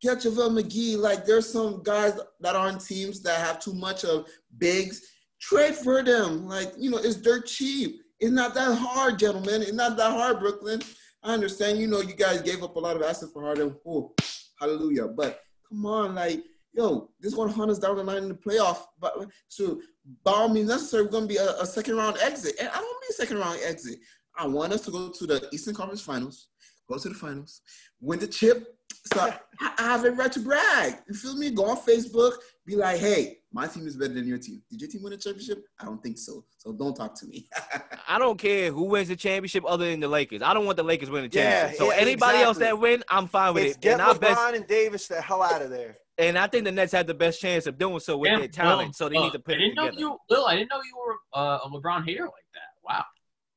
Get 0.00 0.18
JaVale 0.18 0.62
McGee. 0.62 0.96
Like 0.96 1.24
there's 1.26 1.50
some 1.50 1.82
guys 1.82 2.18
that 2.40 2.56
are 2.56 2.68
on 2.68 2.78
teams 2.78 3.22
that 3.22 3.38
have 3.40 3.60
too 3.60 3.74
much 3.74 4.04
of 4.04 4.26
bigs. 4.58 5.00
Trade 5.40 5.74
for 5.74 6.02
them. 6.02 6.46
Like, 6.46 6.72
you 6.78 6.90
know, 6.90 6.98
it's 6.98 7.16
dirt 7.16 7.46
cheap. 7.46 8.00
It's 8.18 8.30
not 8.32 8.54
that 8.54 8.76
hard, 8.76 9.18
gentlemen. 9.18 9.62
It's 9.62 9.72
not 9.72 9.96
that 9.96 10.10
hard, 10.10 10.40
Brooklyn. 10.40 10.80
I 11.22 11.32
understand, 11.34 11.78
you 11.78 11.86
know, 11.86 12.00
you 12.00 12.14
guys 12.14 12.42
gave 12.42 12.62
up 12.62 12.76
a 12.76 12.78
lot 12.78 12.96
of 12.96 13.02
assets 13.02 13.32
for 13.32 13.42
Harden. 13.42 13.74
Oh, 13.86 14.14
hallelujah. 14.58 15.08
But 15.08 15.40
come 15.68 15.86
on, 15.86 16.14
like, 16.14 16.42
yo, 16.72 17.10
this 17.20 17.34
one 17.34 17.48
hunt 17.48 17.70
us 17.70 17.78
down 17.78 17.96
the 17.96 18.04
line 18.04 18.22
in 18.24 18.28
the 18.28 18.34
playoff. 18.34 18.78
But 18.98 19.14
so 19.48 19.80
by 20.24 20.32
all 20.32 20.48
means 20.48 20.68
necessary, 20.68 21.04
we're 21.04 21.10
gonna 21.10 21.26
be 21.26 21.36
a, 21.36 21.60
a 21.60 21.66
second 21.66 21.96
round 21.96 22.16
exit. 22.22 22.54
And 22.60 22.68
I 22.68 22.74
don't 22.74 22.84
mean 23.02 23.12
second 23.12 23.38
round 23.38 23.58
exit. 23.64 23.98
I 24.36 24.46
want 24.46 24.72
us 24.72 24.82
to 24.82 24.90
go 24.90 25.10
to 25.10 25.26
the 25.26 25.48
Eastern 25.52 25.74
Conference 25.74 26.00
Finals, 26.00 26.48
go 26.88 26.98
to 26.98 27.08
the 27.08 27.14
finals, 27.14 27.62
win 28.00 28.18
the 28.18 28.26
chip. 28.26 28.76
So 29.14 29.20
I 29.20 29.38
I 29.78 29.82
have 29.82 30.04
a 30.04 30.10
right 30.10 30.30
to 30.32 30.40
brag. 30.40 30.98
You 31.08 31.14
feel 31.14 31.36
me? 31.36 31.50
Go 31.50 31.66
on 31.66 31.76
Facebook, 31.78 32.34
be 32.66 32.76
like, 32.76 32.98
hey, 33.00 33.38
my 33.52 33.66
team 33.66 33.86
is 33.86 33.96
better 33.96 34.14
than 34.14 34.26
your 34.26 34.38
team. 34.38 34.62
Did 34.70 34.80
your 34.80 34.90
team 34.90 35.02
win 35.02 35.12
a 35.12 35.16
championship? 35.16 35.64
I 35.80 35.84
don't 35.84 36.02
think 36.02 36.18
so. 36.18 36.44
So 36.58 36.72
don't 36.72 36.94
talk 36.94 37.14
to 37.20 37.26
me. 37.26 37.48
I 38.08 38.18
don't 38.18 38.38
care 38.38 38.70
who 38.70 38.84
wins 38.84 39.08
the 39.08 39.16
championship 39.16 39.64
other 39.66 39.86
than 39.90 40.00
the 40.00 40.08
Lakers. 40.08 40.42
I 40.42 40.54
don't 40.54 40.64
want 40.66 40.76
the 40.76 40.82
Lakers 40.82 41.10
winning 41.10 41.30
the 41.30 41.38
Yeah, 41.38 41.50
championship. 41.50 41.78
So 41.78 41.92
yeah, 41.92 41.98
anybody 42.00 42.38
else 42.38 42.58
that 42.58 42.78
win, 42.78 43.02
I'm 43.08 43.26
fine 43.26 43.54
with 43.54 43.64
It's 43.64 43.76
it. 43.76 43.80
get 43.80 43.92
And 43.94 44.02
I 44.02 44.12
LeBron 44.12 44.20
bet, 44.20 44.54
and 44.54 44.66
Davis 44.66 45.06
the 45.08 45.20
hell 45.20 45.42
out 45.42 45.62
of 45.62 45.70
there. 45.70 45.96
And 46.20 46.38
I 46.38 46.46
think 46.46 46.64
the 46.64 46.72
Nets 46.72 46.92
have 46.92 47.06
the 47.06 47.14
best 47.14 47.40
chance 47.40 47.66
of 47.66 47.78
doing 47.78 47.98
so 48.00 48.16
with 48.18 48.30
Damn, 48.30 48.38
their 48.40 48.48
talent. 48.48 48.94
so 48.96 49.08
they 49.08 49.16
Will, 49.16 49.24
need 49.24 49.32
to 49.32 49.38
put 49.40 49.54
I 49.54 49.56
it 49.56 49.60
didn't 49.60 49.76
together. 49.76 49.92
know 49.92 49.98
you, 49.98 50.18
Will. 50.28 50.46
I 50.46 50.56
didn't 50.56 50.70
know 50.70 50.76
you 50.82 50.96
were 50.96 51.16
uh, 51.40 51.58
a 51.64 51.68
LeBron 51.68 52.04
hater 52.04 52.24
like 52.24 52.46
that. 52.54 52.60
Wow. 52.84 53.04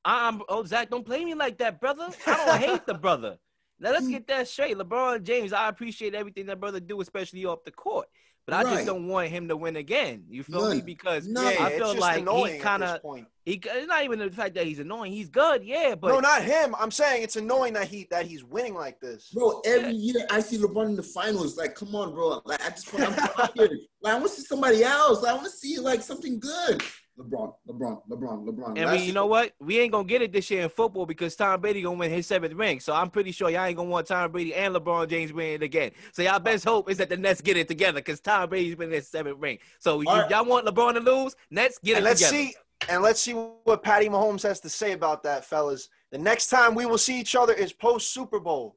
I'm 0.06 0.42
oh 0.50 0.66
Zach, 0.66 0.90
don't 0.90 1.06
play 1.06 1.24
me 1.24 1.34
like 1.34 1.58
that, 1.60 1.80
brother. 1.80 2.10
I 2.28 2.46
don't 2.46 2.60
hate 2.60 2.86
the 2.86 2.94
brother. 2.96 3.38
Now 3.80 3.92
let's 3.92 4.08
get 4.16 4.28
that 4.28 4.48
straight. 4.48 4.78
LeBron 4.78 5.24
James, 5.24 5.54
I 5.54 5.70
appreciate 5.70 6.14
everything 6.16 6.46
that 6.48 6.60
brother 6.60 6.80
do, 6.80 7.00
especially 7.02 7.46
off 7.46 7.64
the 7.64 7.72
court. 7.72 8.08
But 8.46 8.56
I 8.56 8.64
Right. 8.64 8.74
just 8.74 8.86
don't 8.88 9.08
want 9.08 9.30
him 9.30 9.48
to 9.48 9.56
win 9.56 9.78
again. 9.78 10.26
You 10.30 10.44
feel 10.44 10.70
me? 10.70 10.82
Because 10.82 11.28
None. 11.28 11.46
I 11.46 11.78
feel 11.78 11.94
just 11.94 12.00
like 12.00 12.28
he 12.28 12.58
kind 12.60 12.84
of 12.84 13.02
point. 13.02 13.28
he. 13.46 13.54
It's 13.64 13.88
not 13.88 14.04
even 14.04 14.20
the 14.20 14.30
fact 14.30 14.56
that 14.56 14.66
he's 14.68 14.80
annoying. 14.80 15.14
He's 15.14 15.30
good, 15.30 15.64
yeah, 15.64 15.96
but 15.96 16.10
no, 16.10 16.20
not 16.20 16.42
him. 16.44 16.76
I'm 16.78 16.92
saying 16.92 17.24
it's 17.24 17.38
annoying 17.38 17.74
that 17.74 17.88
he 17.88 18.06
that 18.12 18.26
he's 18.26 18.44
winning 18.44 18.74
like 18.74 19.00
this. 19.00 19.30
Bro, 19.34 19.62
every 19.66 19.94
year 19.94 20.26
I 20.30 20.42
see 20.42 20.58
LeBron 20.58 20.88
in 20.88 20.96
the 20.98 21.04
finals. 21.04 21.56
Like, 21.56 21.74
come 21.76 21.96
on, 21.96 22.14
bro. 22.14 22.42
Like, 22.44 22.62
I 22.66 22.70
just 22.72 22.92
want, 22.94 23.08
I'm 23.08 23.14
tired. 23.56 23.78
Like, 24.02 24.14
I 24.14 24.18
want 24.20 24.28
to 24.28 24.42
see 24.42 24.44
somebody 24.46 24.84
else. 24.84 25.22
Like, 25.22 25.32
I 25.32 25.36
want 25.36 25.46
to 25.46 25.52
see 25.58 25.80
like 25.80 26.02
something 26.02 26.38
good. 26.40 26.84
LeBron, 27.20 27.54
LeBron, 27.70 28.02
LeBron, 28.10 28.46
LeBron. 28.48 28.78
And 28.78 28.92
we, 28.92 29.06
you 29.06 29.14
know 29.14 29.28
what? 29.28 29.54
We 29.60 29.80
ain't 29.80 29.92
gonna 29.92 30.04
get 30.08 30.24
it 30.24 30.32
this 30.34 30.50
year 30.50 30.64
in 30.64 30.70
football 30.70 31.06
because 31.06 31.36
Tom 31.36 31.62
Brady 31.62 31.82
gonna 31.84 31.98
win 31.98 32.10
his 32.12 32.26
seventh 32.26 32.54
ring. 32.56 32.80
So 32.80 32.94
I'm 32.94 33.10
pretty 33.12 33.32
sure 33.32 33.50
y'all 33.52 33.66
ain't 33.66 33.78
gonna 33.78 33.90
want 33.90 34.08
Tom 34.08 34.32
Brady 34.32 34.56
and 34.56 34.76
LeBron 34.76 35.08
James 35.10 35.32
winning 35.32 35.54
it 35.54 35.64
again. 35.64 35.92
So 36.12 36.24
y'all 36.24 36.40
best 36.40 36.66
hope 36.66 36.90
is 36.90 36.98
that 36.98 37.10
the 37.10 37.18
Nets 37.18 37.40
get 37.42 37.56
it 37.56 37.68
together 37.68 38.00
because 38.00 38.20
Tom 38.20 38.50
Brady's 38.50 38.76
been 38.76 38.90
his 38.90 39.08
seventh 39.08 39.38
ring. 39.40 39.60
So 39.80 40.02
you, 40.02 40.10
All 40.10 40.22
right. 40.22 40.30
y'all 40.32 40.46
want 40.46 40.66
LeBron 40.66 40.96
to 40.96 41.00
lose? 41.02 41.36
Nets 41.52 41.78
get 41.84 41.98
And 41.98 42.06
it 42.06 42.10
let's 42.10 42.20
together. 42.22 42.36
see. 42.36 42.56
And 42.90 43.02
let's 43.04 43.22
see 43.22 43.34
what 43.34 43.84
Patty 43.84 44.10
Mahomes 44.10 44.42
has 44.44 44.60
to 44.62 44.70
say 44.70 44.92
about 44.94 45.22
that, 45.24 45.46
fellas. 45.46 45.90
The 46.12 46.18
next 46.18 46.50
time 46.50 46.74
we 46.76 46.86
will 46.86 46.98
see 46.98 47.20
each 47.20 47.36
other 47.36 47.54
is 47.54 47.72
post 47.72 48.12
Super 48.14 48.40
Bowl. 48.40 48.76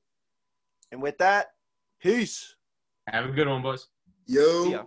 And 0.93 1.03
with 1.03 1.19
that, 1.19 1.47
peace. 2.01 2.55
Have 3.09 3.25
a 3.25 3.33
good 3.33 3.49
one, 3.49 3.63
boys. 3.63 3.89
Yo. 4.27 4.65
See 4.65 4.71
ya. 4.73 4.83